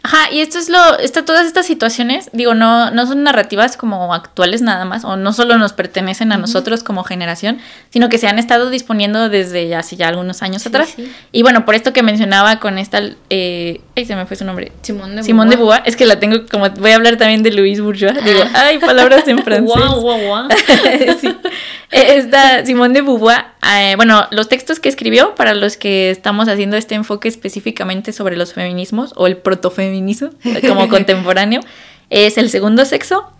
Ajá, 0.07 0.31
y 0.31 0.39
esto 0.39 0.57
es 0.57 0.69
lo, 0.69 0.99
está, 0.99 1.25
todas 1.25 1.45
estas 1.45 1.65
situaciones, 1.65 2.29
digo, 2.31 2.53
no, 2.53 2.91
no 2.91 3.05
son 3.07 3.23
narrativas 3.23 3.75
como 3.75 4.13
actuales 4.13 4.61
nada 4.61 4.85
más, 4.85 5.03
o 5.03 5.17
no 5.17 5.33
solo 5.33 5.57
nos 5.57 5.73
pertenecen 5.73 6.31
a 6.31 6.37
nosotros 6.37 6.81
como 6.81 7.03
generación, 7.03 7.59
sino 7.89 8.07
que 8.07 8.17
se 8.17 8.25
han 8.29 8.39
estado 8.39 8.69
disponiendo 8.69 9.27
desde 9.27 9.75
hace 9.75 9.97
ya 9.97 10.07
algunos 10.07 10.41
años 10.43 10.65
atrás. 10.65 10.95
Y 11.33 11.41
bueno, 11.41 11.65
por 11.65 11.75
esto 11.75 11.91
que 11.91 12.03
mencionaba 12.03 12.61
con 12.61 12.77
esta, 12.77 13.01
eh, 13.29 13.81
ay, 13.97 14.05
se 14.05 14.15
me 14.15 14.25
fue 14.25 14.37
su 14.37 14.45
nombre. 14.45 14.71
Simón 14.81 15.17
de 15.17 15.23
Simón 15.23 15.49
de 15.49 15.57
Beauvoir, 15.57 15.83
es 15.85 15.97
que 15.97 16.05
la 16.05 16.21
tengo, 16.21 16.45
como 16.49 16.69
voy 16.69 16.91
a 16.91 16.95
hablar 16.95 17.17
también 17.17 17.43
de 17.43 17.51
Louis 17.51 17.81
Bourgeois, 17.81 18.23
digo, 18.23 18.39
ay, 18.53 18.79
palabras 18.79 19.27
en 19.27 19.39
francés. 19.39 19.75
Wow, 19.75 19.99
wow, 19.99 20.19
wow. 20.21 20.47
sí. 21.19 21.35
Esta 21.91 22.65
Simón 22.65 22.93
de 22.93 23.01
Beauvoir, 23.01 23.45
eh, 23.75 23.95
bueno, 23.97 24.27
los 24.31 24.47
textos 24.47 24.79
que 24.79 24.87
escribió, 24.87 25.35
para 25.35 25.53
los 25.53 25.75
que 25.75 26.11
estamos 26.11 26.47
haciendo 26.47 26.77
este 26.77 26.95
enfoque 26.95 27.27
específicamente 27.27 28.13
sobre 28.13 28.37
los 28.37 28.53
feminismos, 28.53 29.13
o 29.17 29.27
el 29.27 29.35
protofeminismo, 29.35 29.96
como 30.67 30.87
contemporáneo 30.89 31.61
es 32.09 32.37
El 32.37 32.49
segundo 32.49 32.85
sexo, 32.85 33.31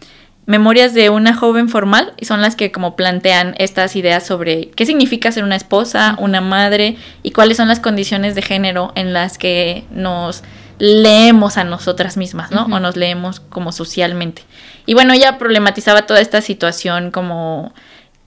Memorias 0.46 0.94
de 0.94 1.10
una 1.10 1.34
joven 1.34 1.68
formal, 1.68 2.14
y 2.18 2.24
son 2.24 2.42
las 2.42 2.56
que 2.56 2.72
como 2.72 2.96
plantean 2.96 3.54
estas 3.58 3.98
ideas 3.98 4.26
sobre 4.26 4.70
qué 4.70 4.86
significa 4.86 5.30
ser 5.30 5.44
una 5.44 5.58
esposa, 5.58 6.16
una 6.20 6.40
madre 6.40 6.96
y 7.22 7.32
cuáles 7.32 7.58
son 7.58 7.68
las 7.68 7.82
condiciones 7.82 8.34
de 8.34 8.42
género 8.42 8.94
en 8.96 9.12
las 9.12 9.38
que 9.38 9.84
nos 9.92 10.44
leemos 10.80 11.58
a 11.58 11.66
nosotras 11.66 12.16
mismas, 12.16 12.52
¿no? 12.52 12.64
O 12.66 12.80
nos 12.80 12.96
leemos 12.96 13.42
como 13.42 13.74
socialmente. 13.74 14.44
Y 14.86 14.94
bueno, 14.94 15.14
ella 15.14 15.38
problematizaba 15.38 16.04
toda 16.04 16.22
esta 16.22 16.40
situación 16.40 17.12
como 17.12 17.74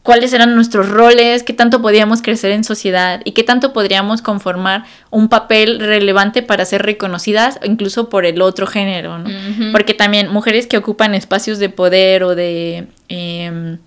cuáles 0.03 0.33
eran 0.33 0.55
nuestros 0.55 0.89
roles, 0.89 1.43
qué 1.43 1.53
tanto 1.53 1.83
podíamos 1.83 2.23
crecer 2.23 2.53
en 2.53 2.65
sociedad 2.65 3.21
y 3.25 3.33
qué 3.33 3.43
tanto 3.43 3.73
podríamos 3.73 4.23
conformar 4.23 4.85
un 5.11 5.29
papel 5.29 5.79
relevante 5.79 6.43
para 6.43 6.65
ser 6.65 6.83
reconocidas 6.83 7.61
incluso 7.63 8.09
por 8.09 8.25
el 8.25 8.41
otro 8.41 8.67
género, 8.67 9.19
¿no? 9.19 9.31
Porque 9.73 9.95
también 9.95 10.29
mujeres 10.29 10.67
que 10.67 10.79
ocupan 10.79 11.15
espacios 11.15 11.59
de 11.59 11.69
poder 11.69 12.25
o 12.25 12.35
de, 12.35 12.89
em, 13.09 13.79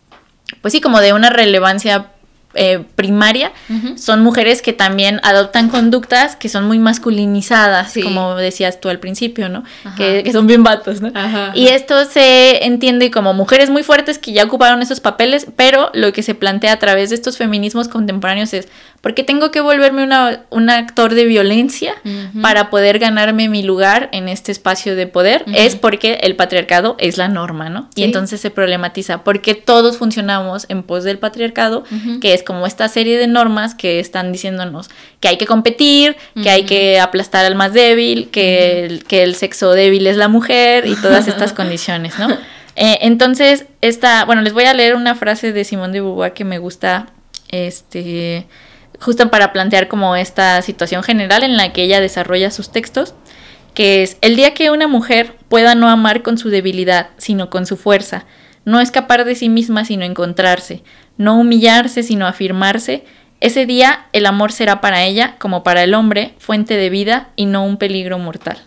pues 0.62 0.72
sí, 0.72 0.82
como 0.82 1.02
de 1.02 1.14
una 1.14 1.30
relevancia 1.30 2.13
eh, 2.56 2.84
primaria 2.96 3.52
son 3.96 4.22
mujeres 4.22 4.62
que 4.62 4.74
también 4.74 5.20
adoptan 5.24 5.70
conductas 5.70 6.36
que 6.36 6.50
son 6.50 6.66
muy 6.66 6.80
masculinizadas, 6.80 7.94
como 8.04 8.36
decías 8.36 8.80
tú 8.80 8.90
al 8.90 9.00
principio, 9.00 9.50
¿no? 9.50 9.64
Que, 9.98 10.32
son 10.32 10.48
bien 10.48 10.64
vatos, 10.64 11.02
¿no? 11.02 11.12
Y 11.54 11.68
esto 11.68 12.06
se 12.06 12.66
entiende 12.66 13.12
como 13.12 13.34
mujeres 13.34 13.70
muy 13.70 13.84
fuertes 13.84 14.20
que 14.20 14.34
ya 14.34 14.44
ocuparon 14.44 14.82
esos 14.82 15.00
papeles, 15.00 15.48
pero 15.56 15.90
lo 15.94 16.14
que 16.14 16.24
se 16.24 16.36
plantea 16.36 16.74
a 16.74 16.80
través 16.80 17.10
de 17.10 17.16
estos 17.16 17.38
feminismos 17.38 17.88
contemporáneos 17.88 18.54
es, 18.54 18.68
¿por 19.04 19.14
qué 19.14 19.24
tengo 19.26 19.52
que 19.52 19.60
volverme 19.60 20.02
una, 20.02 20.46
un 20.50 20.70
actor 20.70 21.14
de 21.14 21.26
violencia 21.26 21.94
para 22.42 22.70
poder 22.70 23.00
ganarme 23.00 23.50
mi 23.50 23.62
lugar 23.62 24.08
en 24.14 24.30
este 24.30 24.54
espacio 24.54 24.96
de 24.96 25.08
poder? 25.08 25.44
Es 25.54 25.76
porque 25.76 26.20
el 26.22 26.38
patriarcado 26.38 26.96
es 27.00 27.18
la 27.18 27.28
norma, 27.28 27.70
¿no? 27.70 27.90
Y 27.96 28.04
entonces 28.04 28.40
se 28.40 28.50
problematiza, 28.50 29.26
porque 29.26 29.56
todos 29.56 29.98
funcionamos 29.98 30.68
en 30.70 30.84
pos 30.84 31.04
del 31.04 31.20
patriarcado, 31.20 31.84
que 32.22 32.34
es 32.34 32.44
como 32.44 32.66
esta 32.66 32.88
serie 32.88 33.18
de 33.18 33.28
normas 33.28 33.76
que 33.76 34.00
están 34.00 34.32
diciéndonos 34.32 34.90
que 35.20 35.28
hay 35.28 35.38
que 35.38 35.48
competir, 35.48 36.16
que 36.42 36.50
hay 36.50 36.64
que 36.64 37.02
aplastar 37.02 37.46
al 37.46 37.56
más 37.56 37.74
débil, 37.74 38.30
que, 38.30 38.86
el, 38.86 39.04
que 39.04 39.24
el 39.24 39.36
sexo 39.36 39.74
débil 39.74 40.08
es 40.08 40.16
la 40.16 40.30
mujer 40.30 40.88
y 40.88 40.96
todas 40.96 41.28
estas 41.28 41.52
condiciones, 41.62 42.18
¿no? 42.18 42.30
Eh, 42.78 43.00
entonces, 43.02 43.66
esta, 43.82 44.24
bueno, 44.24 44.42
les 44.44 44.54
voy 44.54 44.64
a 44.64 44.74
leer 44.74 44.96
una 44.96 45.14
frase 45.14 45.52
de 45.52 45.66
Simón 45.66 45.92
de 45.92 46.00
Beauvoir 46.00 46.32
que 46.32 46.46
me 46.46 46.58
gusta, 46.58 47.08
este, 47.50 48.48
justo 49.04 49.30
para 49.30 49.54
plantear 49.54 49.88
como 49.88 50.16
esta 50.16 50.62
situación 50.62 51.04
general 51.04 51.44
en 51.44 51.58
la 51.58 51.74
que 51.74 51.84
ella 51.84 52.02
desarrolla 52.02 52.50
sus 52.50 52.72
textos, 52.72 53.14
que 53.74 54.04
es, 54.04 54.18
el 54.22 54.36
día 54.36 54.54
que 54.54 54.72
una 54.72 54.88
mujer 54.88 55.36
pueda 55.50 55.76
no 55.76 55.90
amar 55.90 56.24
con 56.24 56.38
su 56.38 56.50
debilidad, 56.50 57.10
sino 57.18 57.50
con 57.50 57.66
su 57.66 57.78
fuerza, 57.78 58.26
no 58.66 58.80
escapar 58.80 59.26
de 59.26 59.36
sí 59.36 59.50
misma, 59.50 59.86
sino 59.86 60.06
encontrarse, 60.06 60.84
no 61.18 61.38
humillarse 61.38 62.02
sino 62.02 62.26
afirmarse, 62.26 63.04
ese 63.40 63.66
día 63.66 64.06
el 64.14 64.26
amor 64.26 64.54
será 64.54 64.80
para 64.80 65.04
ella, 65.04 65.36
como 65.38 65.64
para 65.64 65.84
el 65.84 65.96
hombre, 65.96 66.34
fuente 66.40 66.78
de 66.78 66.90
vida 66.90 67.30
y 67.36 67.46
no 67.46 67.66
un 67.66 67.76
peligro 67.76 68.18
mortal. 68.18 68.58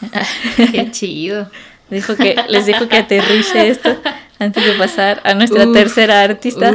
Qué 0.56 0.90
chido. 0.90 1.48
Dijo 1.90 2.16
que, 2.16 2.36
les 2.48 2.66
dijo 2.66 2.88
que 2.88 2.96
aterrice 2.96 3.68
esto 3.68 3.96
antes 4.40 4.64
de 4.64 4.72
pasar 4.72 5.20
a 5.22 5.34
nuestra 5.34 5.70
tercera 5.70 6.22
artista. 6.22 6.74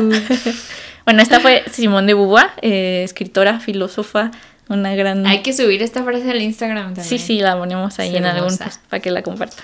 Bueno, 1.06 1.22
esta 1.22 1.40
fue 1.40 1.64
Simone 1.72 2.08
de 2.08 2.14
Beauvoir, 2.14 2.50
eh, 2.62 3.02
escritora, 3.04 3.60
filósofa, 3.60 4.32
una 4.70 4.94
gran... 4.94 5.26
Hay 5.26 5.42
que 5.42 5.52
subir 5.52 5.82
esta 5.82 6.04
frase 6.04 6.30
al 6.30 6.42
Instagram 6.42 6.94
también. 6.94 7.06
Sí, 7.06 7.18
sí, 7.18 7.40
la 7.40 7.58
ponemos 7.58 7.98
ahí 7.98 8.16
en 8.16 8.26
algún 8.26 8.56
post 8.56 8.82
para 8.88 9.02
que 9.02 9.10
la 9.10 9.24
comparta. 9.24 9.64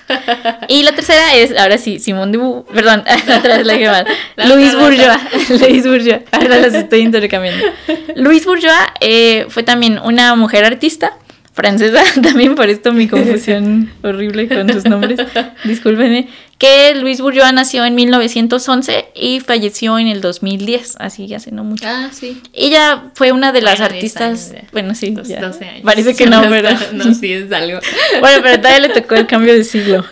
y 0.68 0.82
la 0.82 0.94
tercera 0.94 1.36
es, 1.36 1.56
ahora 1.56 1.78
sí, 1.78 2.00
Simón 2.00 2.32
de 2.32 2.40
Bu... 2.40 2.66
Perdón, 2.66 3.04
otra 3.38 3.58
vez 3.58 3.68
la 3.68 3.78
que 3.78 3.88
mal. 3.88 4.08
Luis 4.48 4.76
Bourgeois. 4.76 5.20
Luis 5.62 5.86
Bourgeois. 5.86 6.22
Ahora 6.32 6.58
las 6.58 6.74
estoy 6.74 7.02
intercambiando. 7.02 7.64
Luis 8.16 8.46
Bourgeois 8.46 8.76
eh, 9.00 9.46
fue 9.50 9.62
también 9.62 10.00
una 10.00 10.36
mujer 10.36 10.66
artista 10.66 11.14
francesa, 11.56 12.04
también 12.22 12.54
por 12.54 12.70
esto 12.70 12.92
mi 12.92 13.08
confusión 13.08 13.90
horrible 14.04 14.50
con 14.50 14.72
sus 14.72 14.84
nombres, 14.84 15.20
discúlpenme, 15.64 16.28
que 16.58 16.94
Luis 16.96 17.22
Bourgeois 17.22 17.54
nació 17.54 17.86
en 17.86 17.96
1911 17.96 19.06
y 19.16 19.40
falleció 19.40 19.98
en 19.98 20.08
el 20.08 20.20
2010, 20.20 20.96
así 21.00 21.34
hace 21.34 21.52
no 21.52 21.64
mucho. 21.64 21.86
Ah, 21.88 22.10
sí. 22.12 22.42
Ella 22.54 23.06
fue 23.14 23.32
una 23.32 23.54
de 23.54 23.62
las 23.62 23.80
artistas, 23.80 24.54
bueno, 24.74 24.96
sí, 24.96 25.12
12 25.12 25.38
años. 25.38 25.82
Parece 25.84 26.14
que 26.14 26.26
no, 26.30 26.42
¿verdad? 26.50 26.92
No, 26.92 27.14
sí 27.14 27.32
es 27.32 27.52
algo. 27.54 27.80
bueno, 28.20 28.42
pero 28.44 28.58
todavía 28.58 28.88
le 28.88 28.90
tocó 28.90 29.16
el 29.16 29.26
cambio 29.26 29.54
de 29.54 29.64
siglo. 29.64 30.04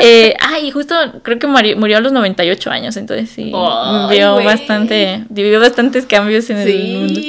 eh, 0.00 0.34
ah, 0.40 0.58
y 0.60 0.70
justo 0.70 0.94
creo 1.22 1.38
que 1.38 1.46
murió, 1.46 1.98
a 1.98 2.00
los 2.00 2.12
98 2.12 2.70
años, 2.70 2.96
entonces 2.96 3.28
sí, 3.28 3.52
vio 4.10 4.42
bastante, 4.42 5.24
vivió 5.28 5.60
bastantes 5.60 6.06
cambios 6.06 6.48
en 6.48 6.56
el 6.56 6.84
mundo. 6.88 7.20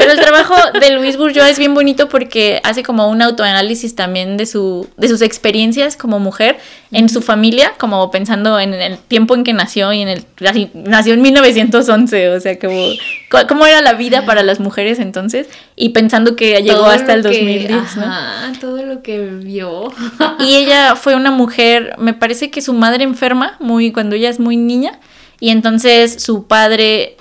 Pero 0.00 0.12
el 0.12 0.18
trabajo 0.18 0.54
de 0.80 0.92
Luis 0.92 1.18
Bourgeois 1.18 1.50
es 1.50 1.58
bien 1.58 1.74
bonito 1.74 2.08
porque 2.08 2.58
hace 2.64 2.82
como 2.82 3.08
un 3.08 3.20
autoanálisis 3.20 3.94
también 3.94 4.38
de, 4.38 4.46
su, 4.46 4.88
de 4.96 5.08
sus 5.08 5.20
experiencias 5.20 5.94
como 5.94 6.18
mujer 6.18 6.56
en 6.90 7.10
su 7.10 7.20
familia, 7.20 7.74
como 7.78 8.10
pensando 8.10 8.58
en 8.58 8.72
el 8.72 8.96
tiempo 8.96 9.34
en 9.34 9.44
que 9.44 9.52
nació 9.52 9.92
y 9.92 10.00
en 10.00 10.08
el... 10.08 10.24
nació 10.72 11.12
en 11.12 11.20
1911, 11.20 12.30
o 12.30 12.40
sea, 12.40 12.58
como, 12.58 12.82
cómo 13.46 13.66
era 13.66 13.82
la 13.82 13.92
vida 13.92 14.24
para 14.24 14.42
las 14.42 14.58
mujeres 14.58 15.00
entonces 15.00 15.48
y 15.76 15.90
pensando 15.90 16.34
que 16.34 16.62
llegó 16.62 16.86
hasta 16.86 17.12
el 17.12 17.22
2010, 17.22 17.96
¿no? 17.98 18.10
todo 18.58 18.82
lo 18.82 19.02
que 19.02 19.20
vio. 19.20 19.92
Y 20.38 20.56
ella 20.56 20.96
fue 20.96 21.14
una 21.14 21.30
mujer, 21.30 21.94
me 21.98 22.14
parece 22.14 22.50
que 22.50 22.62
su 22.62 22.72
madre 22.72 23.04
enferma 23.04 23.56
muy 23.60 23.92
cuando 23.92 24.16
ella 24.16 24.30
es 24.30 24.40
muy 24.40 24.56
niña 24.56 24.98
y 25.40 25.50
entonces 25.50 26.22
su 26.22 26.46
padre 26.46 27.18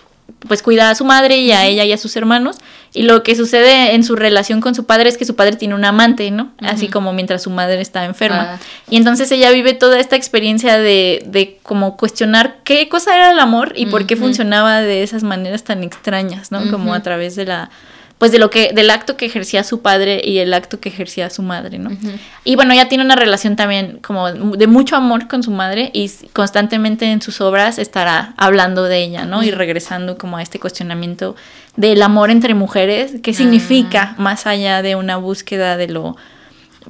pues 0.47 0.61
cuida 0.63 0.89
a 0.89 0.95
su 0.95 1.05
madre 1.05 1.37
y 1.37 1.51
a 1.51 1.65
ella 1.65 1.85
y 1.85 1.91
a 1.91 1.97
sus 1.97 2.15
hermanos. 2.15 2.57
Y 2.93 3.03
lo 3.03 3.21
que 3.21 3.35
sucede 3.35 3.93
en 3.93 4.03
su 4.03 4.15
relación 4.15 4.61
con 4.61 4.73
su 4.73 4.85
padre 4.85 5.09
es 5.09 5.17
que 5.17 5.25
su 5.25 5.35
padre 5.35 5.55
tiene 5.55 5.75
un 5.75 5.85
amante, 5.85 6.31
¿no? 6.31 6.51
Así 6.59 6.87
como 6.87 7.13
mientras 7.13 7.43
su 7.43 7.51
madre 7.51 7.81
está 7.81 8.05
enferma. 8.05 8.53
Ah. 8.53 8.59
Y 8.89 8.97
entonces 8.97 9.31
ella 9.31 9.51
vive 9.51 9.73
toda 9.73 9.99
esta 9.99 10.15
experiencia 10.15 10.79
de, 10.79 11.23
de 11.27 11.59
como 11.61 11.97
cuestionar 11.97 12.57
qué 12.63 12.89
cosa 12.89 13.15
era 13.15 13.31
el 13.31 13.39
amor 13.39 13.73
y 13.75 13.85
por 13.85 14.07
qué 14.07 14.15
funcionaba 14.15 14.81
de 14.81 15.03
esas 15.03 15.21
maneras 15.21 15.63
tan 15.63 15.83
extrañas, 15.83 16.51
¿no? 16.51 16.71
Como 16.71 16.93
a 16.93 17.01
través 17.01 17.35
de 17.35 17.45
la 17.45 17.69
pues 18.19 18.33
de 18.33 18.37
lo 18.37 18.49
que 18.49 18.73
del 18.73 18.89
acto 18.89 19.15
que 19.15 19.25
ejercía 19.25 19.63
su 19.63 19.81
padre 19.81 20.21
y 20.23 20.39
el 20.39 20.53
acto 20.53 20.81
que 20.81 20.89
ejercía 20.89 21.29
su 21.29 21.41
madre, 21.41 21.79
¿no? 21.79 21.89
Y 22.43 22.55
bueno, 22.55 22.73
ella 22.73 22.89
tiene 22.89 23.03
una 23.05 23.15
relación 23.15 23.55
también 23.55 23.99
como 24.03 24.29
de 24.31 24.67
mucho 24.67 24.97
amor 24.97 25.29
con 25.29 25.41
su 25.41 25.51
madre 25.51 25.89
y 25.93 26.11
constantemente 26.33 27.09
en 27.09 27.21
sus 27.21 27.39
obras 27.39 27.79
estará 27.79 28.33
hablando 28.35 28.83
de 28.83 29.01
ella, 29.01 29.25
¿no? 29.25 29.41
Y 29.41 29.51
regresando 29.51 30.17
como 30.17 30.35
a 30.35 30.43
este 30.43 30.59
cuestionamiento 30.59 31.37
del 31.77 32.01
amor 32.01 32.29
entre 32.29 32.53
mujeres, 32.55 33.13
qué 33.23 33.33
significa 33.33 34.15
más 34.17 34.45
allá 34.45 34.81
de 34.81 34.97
una 34.97 35.15
búsqueda 35.15 35.77
de 35.77 35.87
lo 35.87 36.17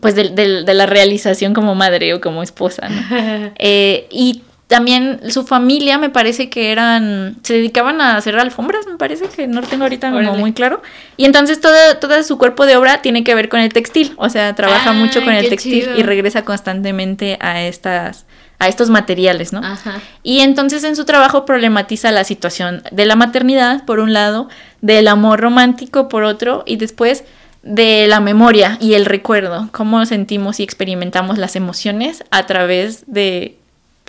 pues 0.02 0.16
de, 0.16 0.64
la 0.66 0.86
realización 0.88 1.54
como 1.54 1.76
madre 1.76 2.14
o 2.14 2.22
como 2.22 2.42
esposa, 2.42 2.90
¿no? 2.90 3.04
Eh, 3.60 4.08
y 4.10 4.42
también 4.70 5.20
su 5.32 5.48
familia 5.48 5.98
me 5.98 6.12
parece 6.12 6.48
que 6.52 6.72
eran, 6.72 7.38
se 7.42 7.56
dedicaban 7.56 8.02
a 8.02 8.18
hacer 8.18 8.38
alfombras, 8.38 8.86
me 8.86 8.98
parece 8.98 9.26
que 9.26 9.48
no 9.48 9.62
lo 9.62 9.68
tengo 9.68 9.84
ahorita 9.84 10.12
como 10.12 10.36
muy 10.36 10.54
claro. 10.54 10.84
Y 11.18 11.26
entonces 11.26 11.60
todo, 11.60 11.74
todo 12.00 12.22
su 12.22 12.38
cuerpo 12.38 12.68
de 12.68 12.78
obra 12.78 13.02
tiene 13.02 13.24
que 13.24 13.34
ver 13.34 13.50
con 13.50 13.62
el 13.62 13.74
textil, 13.74 14.14
o 14.18 14.30
sea, 14.30 14.54
trabaja 14.54 14.94
mucho 14.94 15.24
con 15.24 15.34
el 15.34 15.50
textil 15.50 15.90
y 15.98 16.04
regresa 16.04 16.46
constantemente 16.46 17.40
a 17.42 17.64
estas 17.64 18.28
a 18.60 18.68
estos 18.68 18.90
materiales, 18.90 19.54
¿no? 19.54 19.62
Ajá. 19.64 20.02
Y 20.22 20.42
entonces 20.42 20.84
en 20.84 20.96
su 20.96 21.06
trabajo 21.06 21.46
problematiza 21.46 22.12
la 22.12 22.26
situación 22.26 22.84
de 22.92 23.06
la 23.06 23.16
maternidad, 23.16 23.86
por 23.86 24.00
un 24.00 24.14
lado, 24.14 24.50
del 24.82 25.08
amor 25.08 25.40
romántico, 25.40 26.10
por 26.10 26.24
otro, 26.24 26.64
y 26.68 26.76
después 26.76 27.24
de 27.64 28.06
la 28.08 28.20
memoria 28.20 28.78
y 28.82 28.94
el 28.94 29.06
recuerdo, 29.06 29.70
cómo 29.72 30.06
sentimos 30.06 30.60
y 30.60 30.64
experimentamos 30.64 31.38
las 31.38 31.56
emociones 31.56 32.24
a 32.32 32.46
través 32.46 33.06
de 33.08 33.59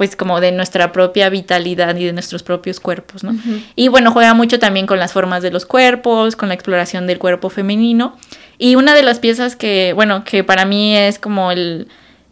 pues 0.00 0.16
como 0.16 0.40
de 0.40 0.50
nuestra 0.50 0.92
propia 0.92 1.28
vitalidad 1.28 1.94
y 1.94 2.06
de 2.06 2.14
nuestros 2.14 2.42
propios 2.42 2.80
cuerpos, 2.80 3.22
¿no? 3.22 3.34
Y 3.76 3.88
bueno, 3.88 4.12
juega 4.12 4.32
mucho 4.32 4.58
también 4.58 4.86
con 4.86 4.98
las 4.98 5.12
formas 5.12 5.42
de 5.42 5.50
los 5.50 5.66
cuerpos, 5.66 6.36
con 6.36 6.48
la 6.48 6.54
exploración 6.54 7.06
del 7.06 7.18
cuerpo 7.18 7.50
femenino. 7.50 8.16
Y 8.56 8.76
una 8.76 8.94
de 8.94 9.02
las 9.02 9.18
piezas 9.18 9.56
que, 9.56 9.92
bueno, 9.92 10.24
que 10.24 10.42
para 10.42 10.64
mí 10.64 10.96
es 10.96 11.18
como 11.18 11.52
el, 11.52 11.88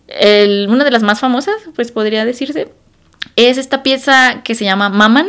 el 0.07 0.66
una 0.71 0.83
de 0.83 0.91
las 0.91 1.03
más 1.03 1.21
famosas, 1.21 1.57
pues 1.75 1.93
podría 1.93 2.25
decirse, 2.25 2.73
es 3.37 3.59
esta 3.59 3.83
pieza 3.83 4.41
que 4.45 4.55
se 4.55 4.64
llama 4.64 4.89
Maman, 4.89 5.27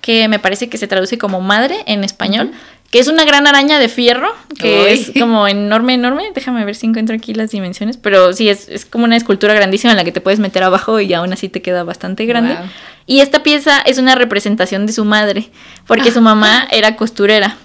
que 0.00 0.26
me 0.26 0.40
parece 0.40 0.68
que 0.68 0.78
se 0.78 0.88
traduce 0.88 1.16
como 1.16 1.40
madre 1.40 1.84
en 1.86 2.02
español, 2.02 2.50
que 2.90 2.98
es 2.98 3.08
una 3.08 3.24
gran 3.24 3.46
araña 3.46 3.78
de 3.78 3.88
fierro, 3.88 4.34
que 4.58 4.92
es 4.92 5.12
como 5.18 5.46
enorme, 5.46 5.94
enorme. 5.94 6.30
Déjame 6.34 6.64
ver 6.64 6.74
si 6.74 6.86
encuentro 6.86 7.14
aquí 7.14 7.34
las 7.34 7.50
dimensiones, 7.50 7.98
pero 7.98 8.32
sí, 8.32 8.48
es, 8.48 8.68
es, 8.68 8.86
como 8.86 9.04
una 9.04 9.16
escultura 9.16 9.52
grandísima 9.52 9.92
en 9.92 9.98
la 9.98 10.04
que 10.04 10.12
te 10.12 10.22
puedes 10.22 10.40
meter 10.40 10.62
abajo 10.62 10.98
y 10.98 11.12
aún 11.12 11.32
así 11.32 11.50
te 11.50 11.60
queda 11.60 11.84
bastante 11.84 12.24
grande. 12.24 12.56
Y 13.06 13.20
esta 13.20 13.42
pieza 13.42 13.80
es 13.80 13.98
una 13.98 14.14
representación 14.14 14.86
de 14.86 14.92
su 14.92 15.04
madre, 15.04 15.50
porque 15.86 16.10
su 16.10 16.22
mamá 16.22 16.66
era 16.70 16.96
costurera. 16.96 17.56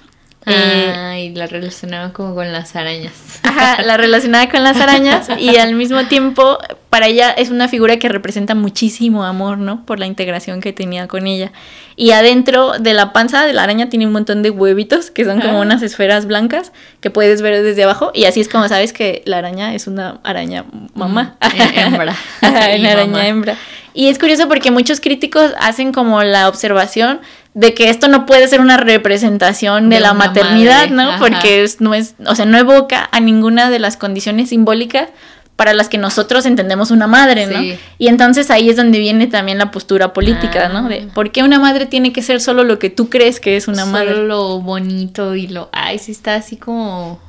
Ah, 0.45 1.17
y 1.17 1.33
la 1.33 1.47
relacionaba 1.47 2.11
como 2.11 2.35
con 2.35 2.51
las 2.51 2.75
arañas. 2.75 3.13
Ajá, 3.43 3.81
la 3.81 3.97
relacionaba 3.97 4.49
con 4.49 4.63
las 4.63 4.79
arañas 4.79 5.27
y 5.37 5.57
al 5.57 5.75
mismo 5.75 6.05
tiempo 6.07 6.57
para 6.89 7.07
ella 7.07 7.31
es 7.31 7.49
una 7.49 7.67
figura 7.67 7.97
que 7.97 8.09
representa 8.09 8.55
muchísimo 8.55 9.23
amor, 9.23 9.57
¿no? 9.57 9.85
Por 9.85 9.99
la 9.99 10.05
integración 10.05 10.61
que 10.61 10.73
tenía 10.73 11.07
con 11.07 11.27
ella. 11.27 11.51
Y 11.95 12.11
adentro 12.11 12.73
de 12.79 12.93
la 12.93 13.13
panza 13.13 13.45
de 13.45 13.53
la 13.53 13.63
araña 13.63 13.89
tiene 13.89 14.05
un 14.05 14.13
montón 14.13 14.41
de 14.43 14.49
huevitos 14.49 15.11
que 15.11 15.25
son 15.25 15.39
como 15.39 15.59
unas 15.59 15.81
esferas 15.81 16.25
blancas 16.25 16.71
que 16.99 17.09
puedes 17.09 17.41
ver 17.41 17.63
desde 17.63 17.83
abajo 17.83 18.11
y 18.13 18.25
así 18.25 18.41
es 18.41 18.49
como 18.49 18.67
sabes 18.67 18.93
que 18.93 19.21
la 19.25 19.37
araña 19.37 19.73
es 19.73 19.87
una 19.87 20.19
araña 20.23 20.65
mamá. 20.93 21.35
Mm, 21.41 21.79
hembra. 21.79 22.15
una 22.41 22.91
araña 22.91 23.27
hembra. 23.27 23.57
Y 23.93 24.07
es 24.07 24.17
curioso 24.17 24.47
porque 24.47 24.71
muchos 24.71 24.99
críticos 24.99 25.53
hacen 25.59 25.91
como 25.91 26.23
la 26.23 26.49
observación 26.49 27.21
de 27.53 27.73
que 27.73 27.89
esto 27.89 28.07
no 28.07 28.25
puede 28.25 28.47
ser 28.47 28.61
una 28.61 28.77
representación 28.77 29.89
de, 29.89 29.99
la 29.99 30.13
maternidad, 30.13 30.89
¿no? 30.89 31.19
Porque 31.19 31.65
no 31.79 31.93
es, 31.93 32.15
o 32.25 32.35
sea, 32.35 32.45
no 32.45 32.57
evoca 32.57 33.07
a 33.11 33.19
ninguna 33.19 33.69
de 33.69 33.79
las 33.79 33.95
condiciones 33.97 34.49
simbólicas 34.49 35.09
para 35.55 35.73
las 35.73 35.87
que 35.87 35.99
nosotros 35.99 36.47
entendemos 36.47 36.89
una 36.89 37.05
madre, 37.05 37.45
¿no? 37.45 37.61
Y 37.99 38.07
entonces 38.07 38.49
ahí 38.49 38.69
es 38.69 38.75
donde 38.75 38.97
viene 38.97 39.27
también 39.27 39.59
la 39.59 39.69
postura 39.69 40.11
política, 40.11 40.69
¿no? 40.69 40.89
De 40.89 41.07
ah. 41.07 41.13
por 41.13 41.31
qué 41.31 41.43
una 41.43 41.59
madre 41.59 41.85
tiene 41.85 42.11
que 42.11 42.23
ser 42.23 42.41
solo 42.41 42.63
lo 42.63 42.79
que 42.79 42.89
tú 42.89 43.09
crees 43.09 43.39
que 43.39 43.55
es 43.55 43.67
una 43.67 43.85
madre. 43.85 44.13
Solo 44.13 44.23
lo 44.23 44.61
bonito 44.61 45.35
y 45.35 45.47
lo, 45.47 45.69
ay, 45.71 45.99
sí 45.99 46.11
está 46.11 46.35
así 46.35 46.57
como 46.57 47.19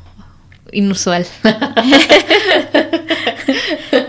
inusual. 0.72 1.26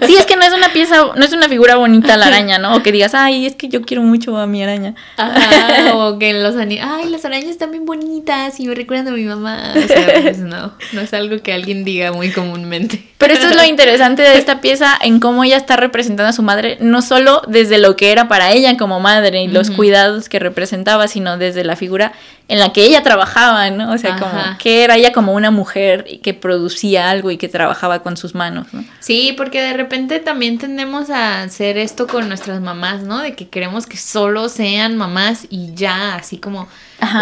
sí, 0.05 0.15
es 0.17 0.25
que 0.25 0.35
no 0.35 0.43
es 0.43 0.53
una 0.53 0.69
pieza, 0.69 1.07
no 1.15 1.25
es 1.25 1.33
una 1.33 1.49
figura 1.49 1.75
bonita 1.75 2.17
la 2.17 2.27
araña, 2.27 2.57
¿no? 2.57 2.75
O 2.75 2.83
que 2.83 2.91
digas, 2.91 3.13
ay, 3.13 3.45
es 3.45 3.55
que 3.55 3.67
yo 3.67 3.81
quiero 3.81 4.03
mucho 4.03 4.37
a 4.37 4.47
mi 4.47 4.63
araña. 4.63 4.95
Ajá, 5.17 5.95
o 5.95 6.19
que 6.19 6.33
los 6.33 6.55
ay, 6.55 7.09
las 7.09 7.25
arañas 7.25 7.49
están 7.49 7.71
bien 7.71 7.85
bonitas 7.85 8.59
y 8.59 8.67
me 8.67 8.75
recuerdan 8.75 9.07
a 9.09 9.11
mi 9.11 9.23
mamá. 9.23 9.73
O 9.75 9.87
sea, 9.87 10.13
pues 10.21 10.39
no, 10.39 10.73
no 10.93 11.01
es 11.01 11.13
algo 11.13 11.41
que 11.41 11.53
alguien 11.53 11.83
diga 11.83 12.11
muy 12.11 12.31
comúnmente. 12.31 13.05
Pero 13.17 13.33
esto 13.33 13.47
es 13.47 13.55
lo 13.55 13.65
interesante 13.67 14.21
de 14.21 14.37
esta 14.37 14.61
pieza, 14.61 14.97
en 15.01 15.19
cómo 15.19 15.43
ella 15.43 15.57
está 15.57 15.75
representando 15.75 16.29
a 16.29 16.33
su 16.33 16.43
madre, 16.43 16.77
no 16.79 17.01
solo 17.01 17.41
desde 17.47 17.77
lo 17.77 17.95
que 17.95 18.11
era 18.11 18.27
para 18.27 18.51
ella 18.51 18.75
como 18.77 18.99
madre 18.99 19.43
y 19.43 19.47
los 19.47 19.71
cuidados 19.71 20.29
que 20.29 20.39
representaba, 20.39 21.07
sino 21.07 21.37
desde 21.37 21.63
la 21.63 21.75
figura 21.75 22.13
en 22.47 22.59
la 22.59 22.73
que 22.73 22.83
ella 22.83 23.01
trabajaba, 23.01 23.71
¿no? 23.71 23.91
O 23.91 23.97
sea, 23.97 24.17
como 24.17 24.39
que 24.59 24.83
era 24.83 24.95
ella 24.95 25.11
como 25.11 25.33
una 25.33 25.49
mujer 25.49 26.05
que 26.21 26.33
producía 26.33 26.54
algo 26.97 27.31
y 27.31 27.37
que 27.37 27.47
trabajaba 27.47 27.99
con 27.99 28.17
sus 28.17 28.35
manos, 28.35 28.67
¿no? 28.73 28.83
Sí, 28.99 29.33
porque 29.37 29.61
de 29.61 29.73
repente 29.73 30.19
también 30.19 30.57
tendemos 30.57 31.09
a 31.09 31.43
hacer 31.43 31.77
esto 31.77 32.07
con 32.07 32.27
nuestras 32.27 32.61
mamás, 32.61 33.03
¿no? 33.03 33.19
De 33.19 33.33
que 33.33 33.47
queremos 33.47 33.87
que 33.87 33.97
solo 33.97 34.49
sean 34.49 34.97
mamás 34.97 35.47
y 35.49 35.73
ya, 35.73 36.15
así 36.15 36.37
como, 36.37 36.67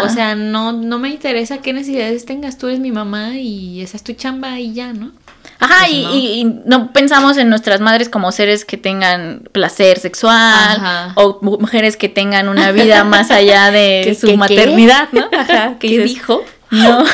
o 0.02 0.08
sea, 0.08 0.34
no, 0.34 0.72
no 0.72 0.98
me 0.98 1.08
interesa 1.08 1.58
qué 1.58 1.72
necesidades 1.72 2.24
tengas, 2.24 2.58
tú 2.58 2.68
eres 2.68 2.80
mi 2.80 2.92
mamá 2.92 3.36
y 3.36 3.80
esa 3.82 3.96
es 3.96 4.04
tu 4.04 4.12
chamba 4.12 4.60
y 4.60 4.72
ya, 4.72 4.92
¿no? 4.92 5.12
Ajá, 5.60 5.86
pues 5.86 5.92
y, 5.92 6.44
no. 6.66 6.92
pensamos 6.92 7.36
en 7.36 7.48
nuestras 7.48 7.80
madres 7.80 8.08
como 8.08 8.32
seres 8.32 8.64
que 8.64 8.76
tengan 8.76 9.48
placer 9.52 9.98
sexual 9.98 11.12
o 11.14 11.38
mujeres 11.42 11.96
que 11.96 12.08
tengan 12.08 12.48
una 12.48 12.72
vida 12.72 13.04
más 13.04 13.30
allá 13.30 13.70
de 13.70 14.16
su 14.20 14.36
maternidad, 14.36 15.08
¿no? 15.12 15.28
Ajá, 15.38 15.76
¿Qué 15.78 16.00
dijo? 16.00 16.44
No. 16.74 17.04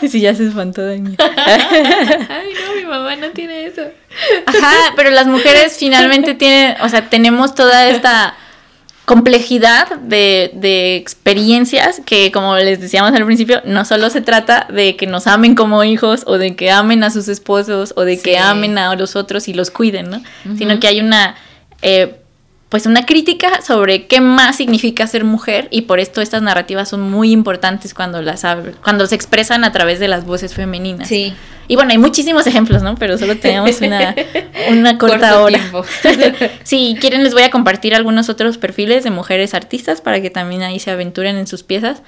sí, 0.08 0.20
ya 0.20 0.34
se 0.34 0.46
espantó 0.46 0.82
de 0.82 0.98
mí. 0.98 1.16
Ay, 1.18 2.52
no, 2.66 2.74
mi 2.76 2.84
mamá 2.84 3.16
no 3.16 3.30
tiene 3.30 3.66
eso. 3.66 3.82
Ajá, 4.46 4.92
pero 4.96 5.10
las 5.10 5.26
mujeres 5.26 5.76
finalmente 5.78 6.34
tienen, 6.34 6.76
o 6.82 6.88
sea, 6.88 7.08
tenemos 7.08 7.54
toda 7.54 7.88
esta 7.88 8.34
complejidad 9.06 9.96
de, 10.00 10.50
de, 10.54 10.96
experiencias 10.96 12.02
que, 12.04 12.32
como 12.32 12.56
les 12.56 12.80
decíamos 12.80 13.12
al 13.12 13.24
principio, 13.24 13.62
no 13.64 13.84
solo 13.84 14.10
se 14.10 14.20
trata 14.20 14.66
de 14.68 14.96
que 14.96 15.06
nos 15.06 15.28
amen 15.28 15.54
como 15.54 15.84
hijos 15.84 16.24
o 16.26 16.38
de 16.38 16.56
que 16.56 16.72
amen 16.72 17.04
a 17.04 17.10
sus 17.10 17.28
esposos 17.28 17.94
o 17.96 18.02
de 18.02 18.20
que 18.20 18.36
amen 18.36 18.78
a 18.78 18.94
los 18.96 19.14
otros 19.14 19.46
y 19.46 19.54
los 19.54 19.70
cuiden, 19.70 20.10
¿no? 20.10 20.22
Sino 20.58 20.80
que 20.80 20.88
hay 20.88 21.00
una... 21.00 21.36
Eh, 21.82 22.16
pues 22.68 22.86
una 22.86 23.06
crítica 23.06 23.62
sobre 23.62 24.06
qué 24.06 24.20
más 24.20 24.56
significa 24.56 25.06
ser 25.06 25.24
mujer 25.24 25.68
y 25.70 25.82
por 25.82 26.00
esto 26.00 26.20
estas 26.20 26.42
narrativas 26.42 26.88
son 26.88 27.00
muy 27.00 27.30
importantes 27.30 27.94
cuando 27.94 28.22
las 28.22 28.44
cuando 28.82 29.06
se 29.06 29.14
expresan 29.14 29.62
a 29.62 29.70
través 29.70 30.00
de 30.00 30.08
las 30.08 30.24
voces 30.24 30.54
femeninas. 30.54 31.08
Sí. 31.08 31.32
Y 31.68 31.76
bueno, 31.76 31.92
hay 31.92 31.98
muchísimos 31.98 32.46
ejemplos, 32.46 32.82
¿no? 32.82 32.96
Pero 32.96 33.18
solo 33.18 33.36
tenemos 33.36 33.80
una, 33.80 34.14
una 34.70 34.98
corta 34.98 35.40
hora. 35.40 35.60
si 36.64 36.96
quieren 37.00 37.22
les 37.22 37.34
voy 37.34 37.42
a 37.42 37.50
compartir 37.50 37.94
algunos 37.94 38.28
otros 38.28 38.58
perfiles 38.58 39.04
de 39.04 39.10
mujeres 39.10 39.54
artistas 39.54 40.00
para 40.00 40.20
que 40.20 40.30
también 40.30 40.62
ahí 40.62 40.80
se 40.80 40.90
aventuren 40.90 41.36
en 41.36 41.46
sus 41.46 41.62
piezas. 41.62 42.02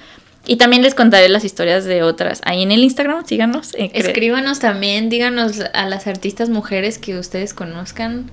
Y 0.45 0.55
también 0.55 0.81
les 0.81 0.95
contaré 0.95 1.29
las 1.29 1.43
historias 1.43 1.85
de 1.85 2.01
otras. 2.01 2.41
Ahí 2.43 2.63
en 2.63 2.71
el 2.71 2.83
Instagram, 2.83 3.25
síganos. 3.25 3.73
Eh, 3.75 3.91
Escríbanos 3.93 4.59
también, 4.59 5.09
díganos 5.09 5.59
a 5.73 5.85
las 5.85 6.07
artistas 6.07 6.49
mujeres 6.49 6.97
que 6.97 7.19
ustedes 7.19 7.53
conozcan 7.53 8.31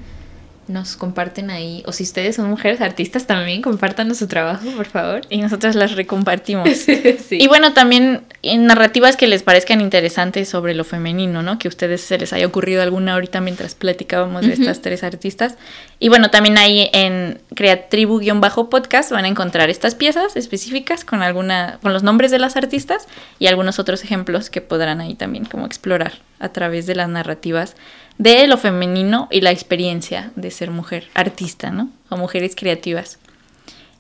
nos 0.68 0.96
comparten 0.96 1.50
ahí. 1.50 1.82
O 1.86 1.92
si 1.92 2.02
ustedes 2.02 2.36
son 2.36 2.50
mujeres 2.50 2.80
artistas, 2.80 3.26
también 3.26 3.62
compártanos 3.62 4.18
su 4.18 4.26
trabajo, 4.26 4.68
por 4.76 4.86
favor. 4.86 5.20
Y 5.30 5.38
nosotras 5.38 5.74
las 5.74 5.92
recompartimos. 5.92 6.68
Y 7.30 7.48
bueno, 7.48 7.72
también 7.72 8.22
en 8.42 8.66
narrativas 8.66 9.16
que 9.16 9.26
les 9.26 9.42
parezcan 9.42 9.80
interesantes 9.80 10.48
sobre 10.48 10.74
lo 10.74 10.84
femenino, 10.84 11.42
¿no? 11.42 11.58
Que 11.58 11.68
a 11.68 11.70
ustedes 11.70 12.00
se 12.00 12.18
les 12.18 12.32
haya 12.32 12.46
ocurrido 12.46 12.82
alguna 12.82 13.14
ahorita 13.14 13.40
mientras 13.40 13.74
platicábamos 13.74 14.46
de 14.46 14.52
estas 14.52 14.80
tres 14.80 15.02
artistas. 15.02 15.56
Y 15.98 16.08
bueno, 16.08 16.30
también 16.30 16.58
ahí 16.58 16.88
en 16.92 17.40
Creatribu-podcast 17.54 19.10
van 19.10 19.24
a 19.24 19.28
encontrar 19.28 19.70
estas 19.70 19.94
piezas 19.94 20.36
específicas 20.36 21.04
con 21.04 21.22
alguna, 21.22 21.78
con 21.82 21.92
los 21.92 22.02
nombres 22.02 22.30
de 22.30 22.38
las 22.38 22.56
artistas 22.56 23.06
y 23.38 23.46
algunos 23.46 23.78
otros 23.78 24.04
ejemplos 24.04 24.50
que 24.50 24.60
podrán 24.60 25.00
ahí 25.00 25.14
también 25.14 25.44
como 25.44 25.66
explorar 25.66 26.14
a 26.38 26.50
través 26.50 26.86
de 26.86 26.94
las 26.94 27.08
narrativas 27.08 27.76
de 28.18 28.46
lo 28.46 28.56
femenino 28.56 29.28
y 29.30 29.40
la 29.40 29.50
experiencia 29.50 30.32
de 30.36 30.50
ser 30.50 30.70
mujer 30.70 31.08
artista, 31.14 31.70
¿no? 31.70 31.90
O 32.08 32.16
mujeres 32.16 32.54
creativas. 32.56 33.18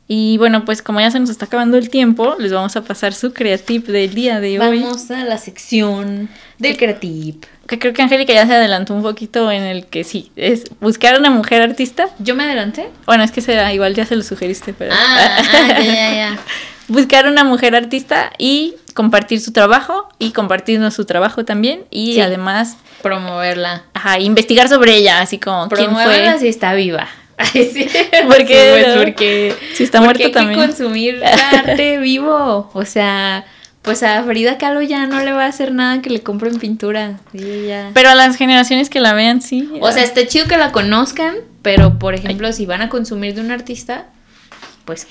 Y 0.08 0.38
bueno, 0.38 0.64
pues 0.64 0.82
como 0.82 1.00
ya 1.00 1.10
se 1.10 1.18
nos 1.18 1.30
está 1.30 1.46
acabando 1.46 1.76
el 1.76 1.90
tiempo, 1.90 2.36
les 2.38 2.52
vamos 2.52 2.76
a 2.76 2.82
pasar 2.82 3.12
su 3.12 3.32
creative 3.32 3.92
del 3.92 4.14
día 4.14 4.38
de 4.38 4.60
hoy. 4.60 4.80
Vamos 4.80 5.10
a 5.10 5.24
la 5.24 5.36
sección 5.36 6.28
del 6.58 6.76
creative. 6.76 7.38
Que 7.66 7.80
creo 7.80 7.92
que 7.92 8.02
Angélica 8.02 8.32
ya 8.32 8.46
se 8.46 8.54
adelantó 8.54 8.94
un 8.94 9.02
poquito 9.02 9.50
en 9.50 9.64
el 9.64 9.86
que 9.86 10.04
sí, 10.04 10.30
es 10.36 10.64
buscar 10.80 11.18
una 11.18 11.30
mujer 11.30 11.60
artista. 11.60 12.08
¿Yo 12.20 12.36
me 12.36 12.44
adelanté? 12.44 12.88
Bueno, 13.04 13.24
es 13.24 13.32
que 13.32 13.40
será, 13.40 13.74
igual 13.74 13.94
ya 13.94 14.06
se 14.06 14.14
lo 14.14 14.22
sugeriste, 14.22 14.72
pero... 14.72 14.94
Ah, 14.94 15.38
ah 15.38 15.68
ya, 15.68 15.84
ya, 15.84 16.14
ya. 16.14 16.38
buscar 16.88 17.26
una 17.26 17.42
mujer 17.42 17.74
artista 17.74 18.32
y 18.38 18.74
compartir 18.96 19.40
su 19.40 19.52
trabajo 19.52 20.08
y 20.18 20.32
compartirnos 20.32 20.94
su 20.94 21.04
trabajo 21.04 21.44
también 21.44 21.84
y 21.90 22.18
además 22.18 22.76
promoverla. 23.02 23.84
Ajá, 23.94 24.18
investigar 24.18 24.68
sobre 24.68 24.96
ella, 24.96 25.20
así 25.20 25.38
como 25.38 25.68
quién 25.68 25.92
fue. 25.92 26.38
si 26.40 26.48
está 26.48 26.74
viva. 26.74 27.06
sí. 27.52 27.86
Porque, 28.26 28.82
pues, 28.82 28.96
porque 28.96 29.54
si 29.74 29.84
está 29.84 30.00
muerto 30.00 30.30
también. 30.30 30.58
Hay 30.58 30.66
que 30.66 30.72
consumir 30.72 31.22
arte 31.52 31.98
vivo, 31.98 32.70
o 32.72 32.84
sea, 32.86 33.44
pues 33.82 34.02
a 34.02 34.24
Frida 34.24 34.56
Kahlo 34.56 34.80
ya 34.80 35.06
no 35.06 35.20
le 35.22 35.32
va 35.32 35.44
a 35.44 35.48
hacer 35.48 35.72
nada 35.72 36.00
que 36.00 36.08
le 36.08 36.22
compren 36.22 36.58
pintura. 36.58 37.20
Pero 37.92 38.08
a 38.08 38.14
las 38.14 38.36
generaciones 38.36 38.88
que 38.88 39.00
la 39.00 39.12
vean, 39.12 39.42
sí. 39.42 39.70
O 39.80 39.92
sea, 39.92 40.02
está 40.02 40.26
chido 40.26 40.46
que 40.48 40.56
la 40.56 40.72
conozcan, 40.72 41.36
Pero, 41.60 41.98
por 41.98 42.14
ejemplo, 42.14 42.50
si 42.52 42.64
van 42.64 42.80
a 42.80 42.88
consumir 42.88 43.34
de 43.34 43.42
un 43.42 43.50
artista, 43.50 44.06
pues 44.86 45.06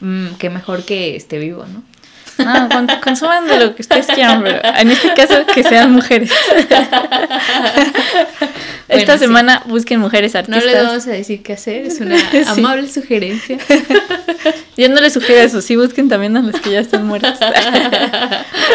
mm, 0.00 0.34
qué 0.38 0.50
mejor 0.50 0.84
que 0.84 1.16
esté 1.16 1.38
vivo, 1.38 1.64
¿no? 1.66 1.82
No, 2.38 2.68
con- 2.68 2.88
consuman 3.02 3.46
de 3.46 3.58
lo 3.60 3.74
que 3.74 3.82
ustedes 3.82 4.06
quieran, 4.06 4.42
pero 4.42 4.60
en 4.76 4.90
este 4.90 5.12
caso 5.14 5.34
que 5.54 5.62
sean 5.62 5.92
mujeres. 5.92 6.30
Esta 8.88 9.14
sí. 9.14 9.24
semana 9.24 9.62
busquen 9.66 9.98
mujeres 10.00 10.34
No 10.34 10.40
artistas. 10.40 10.64
les 10.64 10.82
vamos 10.82 11.06
a 11.06 11.10
decir 11.10 11.42
qué 11.42 11.54
hacer, 11.54 11.86
es 11.86 12.00
una 12.00 12.16
Sí. 12.30 12.42
amable 12.46 12.88
sugerencia. 12.90 13.58
Yo 14.76 14.88
no 14.88 15.00
les 15.00 15.12
sugiero 15.12 15.40
eso, 15.40 15.60
sí 15.62 15.76
busquen 15.76 16.08
también 16.08 16.36
a 16.36 16.42
las 16.42 16.60
que 16.60 16.70
ya 16.72 16.80
están 16.80 17.06
muertas. 17.06 17.38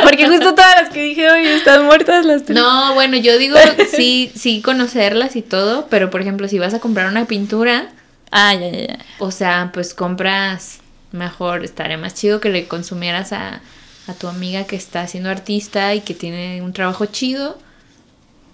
Porque 0.03 0.28
justo 0.28 0.55
todas 0.55 0.82
las 0.82 0.89
que 0.89 1.01
dije 1.03 1.30
hoy 1.30 1.45
están 1.45 1.86
muertas 1.86 2.26
las 2.26 2.43
tres. 2.45 2.57
No, 2.57 2.93
bueno, 2.93 3.18
yo 3.18 3.38
digo 3.38 3.57
sí, 3.93 4.32
sí 4.34 4.62
conocerlas 4.62 5.36
y 5.36 5.41
todo, 5.41 5.88
pero 5.89 6.10
por 6.10 6.22
ejemplo, 6.22 6.47
si 6.47 6.57
vas 6.57 6.74
a 6.74 6.80
comprar 6.80 7.07
una 7.07 7.26
pintura, 7.26 7.88
Ah, 8.32 8.53
ya, 8.53 8.70
ya, 8.70 8.88
ya. 8.88 8.97
o 9.20 9.32
sea, 9.32 9.72
pues 9.74 9.93
compras 9.93 10.79
mejor, 11.12 11.64
estaría 11.64 11.97
más 11.97 12.14
chido 12.14 12.39
que 12.39 12.49
le 12.49 12.68
consumieras 12.68 13.34
a, 13.34 13.62
a 14.07 14.14
tu 14.14 14.28
amiga 14.28 14.66
que 14.66 14.76
está 14.76 15.07
siendo 15.07 15.30
artista 15.30 15.93
y 15.95 16.01
que 16.01 16.14
tiene 16.14 16.62
un 16.62 16.74
trabajo 16.74 17.05
chido, 17.05 17.57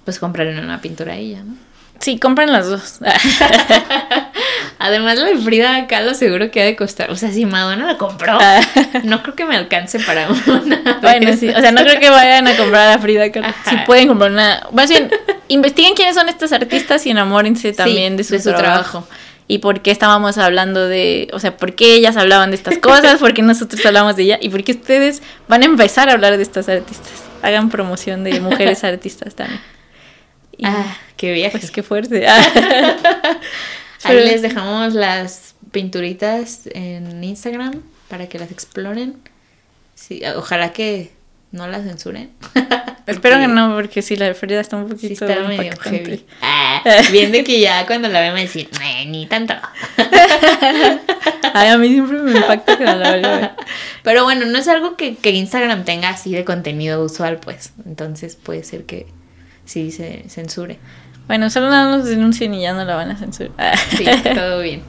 pues 0.03 0.19
comprarle 0.19 0.59
una 0.59 0.81
pintura 0.81 1.13
a 1.13 1.17
ella, 1.17 1.43
¿no? 1.43 1.55
Sí, 1.99 2.19
compren 2.19 2.51
las 2.51 2.67
dos. 2.67 2.99
Además, 4.79 5.17
la 5.17 5.25
de 5.25 5.37
Frida 5.37 5.87
Kahlo 5.87 6.13
seguro 6.13 6.51
que 6.51 6.61
ha 6.61 6.65
de 6.65 6.75
costar. 6.75 7.09
O 7.09 7.15
sea, 7.15 7.31
si 7.31 7.45
Madonna 7.45 7.85
la 7.85 7.97
compró, 7.97 8.37
no 9.03 9.23
creo 9.23 9.35
que 9.35 9.45
me 9.45 9.55
alcance 9.55 9.99
para 9.99 10.27
una. 10.29 10.99
Bueno, 11.01 11.35
sí, 11.37 11.49
o 11.49 11.59
sea, 11.59 11.71
no 11.71 11.81
creo 11.81 11.99
que 11.99 12.09
vayan 12.09 12.47
a 12.47 12.57
comprar 12.57 12.97
a 12.97 12.99
Frida 12.99 13.31
Kahlo. 13.31 13.47
Ajá. 13.47 13.69
Si 13.69 13.77
pueden 13.85 14.07
comprar 14.07 14.31
una. 14.31 14.67
Más 14.73 14.89
bien, 14.89 15.09
investiguen 15.47 15.95
quiénes 15.95 16.15
son 16.15 16.27
estas 16.27 16.51
artistas 16.51 17.05
y 17.05 17.11
enamórense 17.11 17.71
también 17.71 18.17
de, 18.17 18.23
su 18.23 18.33
de 18.33 18.41
su 18.41 18.49
trabajo. 18.49 19.05
trabajo. 19.05 19.07
Y 19.47 19.59
por 19.59 19.81
qué 19.81 19.91
estábamos 19.91 20.37
hablando 20.39 20.87
de. 20.87 21.27
O 21.33 21.39
sea, 21.39 21.55
por 21.57 21.75
qué 21.75 21.93
ellas 21.95 22.17
hablaban 22.17 22.49
de 22.49 22.55
estas 22.55 22.77
cosas, 22.79 23.19
por 23.19 23.33
qué 23.33 23.41
nosotros 23.43 23.85
hablamos 23.85 24.15
de 24.15 24.23
ella 24.23 24.39
y 24.41 24.49
por 24.49 24.63
qué 24.63 24.71
ustedes 24.71 25.21
van 25.47 25.61
a 25.61 25.65
empezar 25.65 26.09
a 26.09 26.13
hablar 26.13 26.35
de 26.37 26.43
estas 26.43 26.67
artistas. 26.67 27.23
Hagan 27.43 27.69
promoción 27.69 28.23
de 28.23 28.39
mujeres 28.41 28.83
artistas 28.83 29.35
también. 29.35 29.61
Y, 30.57 30.65
Ah, 30.65 30.97
qué 31.17 31.31
viaje. 31.33 31.57
pues 31.59 31.69
qué 31.71 31.83
fuerte. 31.83 32.25
Ah. 32.27 32.39
Ahí 34.03 34.15
Pero- 34.17 34.21
les 34.25 34.41
dejamos 34.41 34.93
las 34.93 35.55
pinturitas 35.71 36.61
en 36.73 37.23
Instagram 37.23 37.81
para 38.07 38.27
que 38.29 38.39
las 38.39 38.51
exploren. 38.51 39.15
Sí, 39.95 40.21
ojalá 40.35 40.73
que 40.73 41.11
no 41.55 41.67
las 41.67 41.83
censuren. 41.83 42.31
Espero 43.07 43.37
que 43.37 43.47
no, 43.47 43.75
porque 43.75 44.01
sí, 44.01 44.15
la 44.15 44.25
de 44.25 44.33
Frida 44.33 44.59
está 44.59 44.77
un 44.77 44.87
Sí, 44.87 44.93
poquito 44.95 45.25
está 45.25 45.47
medio 45.47 45.73
heavy. 45.79 46.25
Ah, 46.41 46.81
bien 47.11 47.31
de 47.31 47.43
que 47.43 47.59
ya 47.59 47.85
cuando 47.85 48.07
la 48.09 48.19
vean 48.19 48.33
me 48.33 48.41
decir, 48.41 48.67
"Eh, 48.83 49.05
ni 49.05 49.27
tanto. 49.27 49.53
Ay, 51.53 51.69
a 51.69 51.77
mí 51.77 51.89
siempre 51.89 52.17
me 52.19 52.31
impacta 52.31 52.77
que 52.77 52.83
no 52.83 52.95
la 52.95 53.11
ver. 53.11 53.51
Pero 54.03 54.23
bueno, 54.23 54.45
no 54.45 54.57
es 54.57 54.67
algo 54.67 54.95
que, 54.97 55.15
que 55.15 55.29
Instagram 55.31 55.85
tenga 55.85 56.09
así 56.09 56.33
de 56.33 56.43
contenido 56.45 57.03
usual, 57.03 57.37
pues. 57.37 57.73
Entonces 57.85 58.35
puede 58.35 58.63
ser 58.63 58.85
que 58.85 59.05
sí 59.65 59.91
se 59.91 60.25
censure. 60.27 60.79
Bueno, 61.27 61.49
solo 61.49 61.69
nada 61.69 61.97
nos 61.97 62.05
denuncien 62.07 62.53
y 62.53 62.61
ya 62.61 62.73
no 62.73 62.85
la 62.85 62.95
van 62.95 63.09
a 63.11 63.17
censurar. 63.17 63.77
Sí, 63.97 64.05
todo 64.35 64.61
bien. 64.61 64.81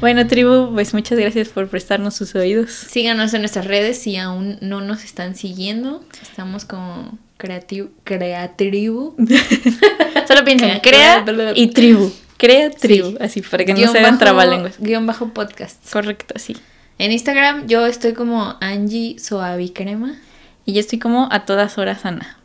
Bueno, 0.00 0.26
tribu, 0.26 0.72
pues 0.72 0.92
muchas 0.94 1.18
gracias 1.18 1.48
por 1.48 1.68
prestarnos 1.68 2.14
sus 2.14 2.34
oídos. 2.34 2.70
Síganos 2.70 3.32
en 3.34 3.42
nuestras 3.42 3.66
redes 3.66 3.98
si 3.98 4.16
aún 4.16 4.58
no 4.60 4.80
nos 4.80 5.04
están 5.04 5.34
siguiendo. 5.36 6.02
Estamos 6.22 6.64
como 6.64 7.16
creativo, 7.36 7.90
creatribu. 8.04 9.14
Solo 10.28 10.44
piensen, 10.44 10.80
Crea- 10.80 11.24
crea 11.24 11.52
y 11.54 11.68
tribu. 11.68 12.12
Crea 12.36 12.70
tribu, 12.70 13.16
así, 13.20 13.42
para 13.42 13.64
que 13.64 13.74
no 13.74 13.90
se 13.90 13.98
hagan 13.98 14.18
trabalenguas. 14.18 14.76
Guión 14.78 15.06
bajo 15.06 15.28
podcast. 15.30 15.78
Correcto, 15.92 16.34
así. 16.36 16.56
En 16.98 17.10
Instagram 17.12 17.66
yo 17.66 17.86
estoy 17.86 18.12
como 18.14 18.56
Angie 18.60 19.16
Soavicrema. 19.18 20.14
Y 20.64 20.74
yo 20.74 20.80
estoy 20.80 20.98
como 20.98 21.28
a 21.32 21.46
todas 21.46 21.78
horas, 21.78 22.04
Ana. 22.04 22.37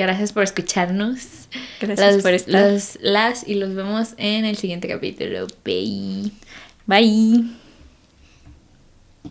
Gracias 0.00 0.32
por 0.32 0.42
escucharnos. 0.42 1.50
Gracias 1.78 2.22
por 2.22 2.32
estar. 2.32 2.80
las 3.02 3.46
y 3.46 3.54
los 3.54 3.74
vemos 3.74 4.14
en 4.16 4.46
el 4.46 4.56
siguiente 4.56 4.88
capítulo. 4.88 5.46
Bye. 5.62 6.32
Bye. 6.86 7.59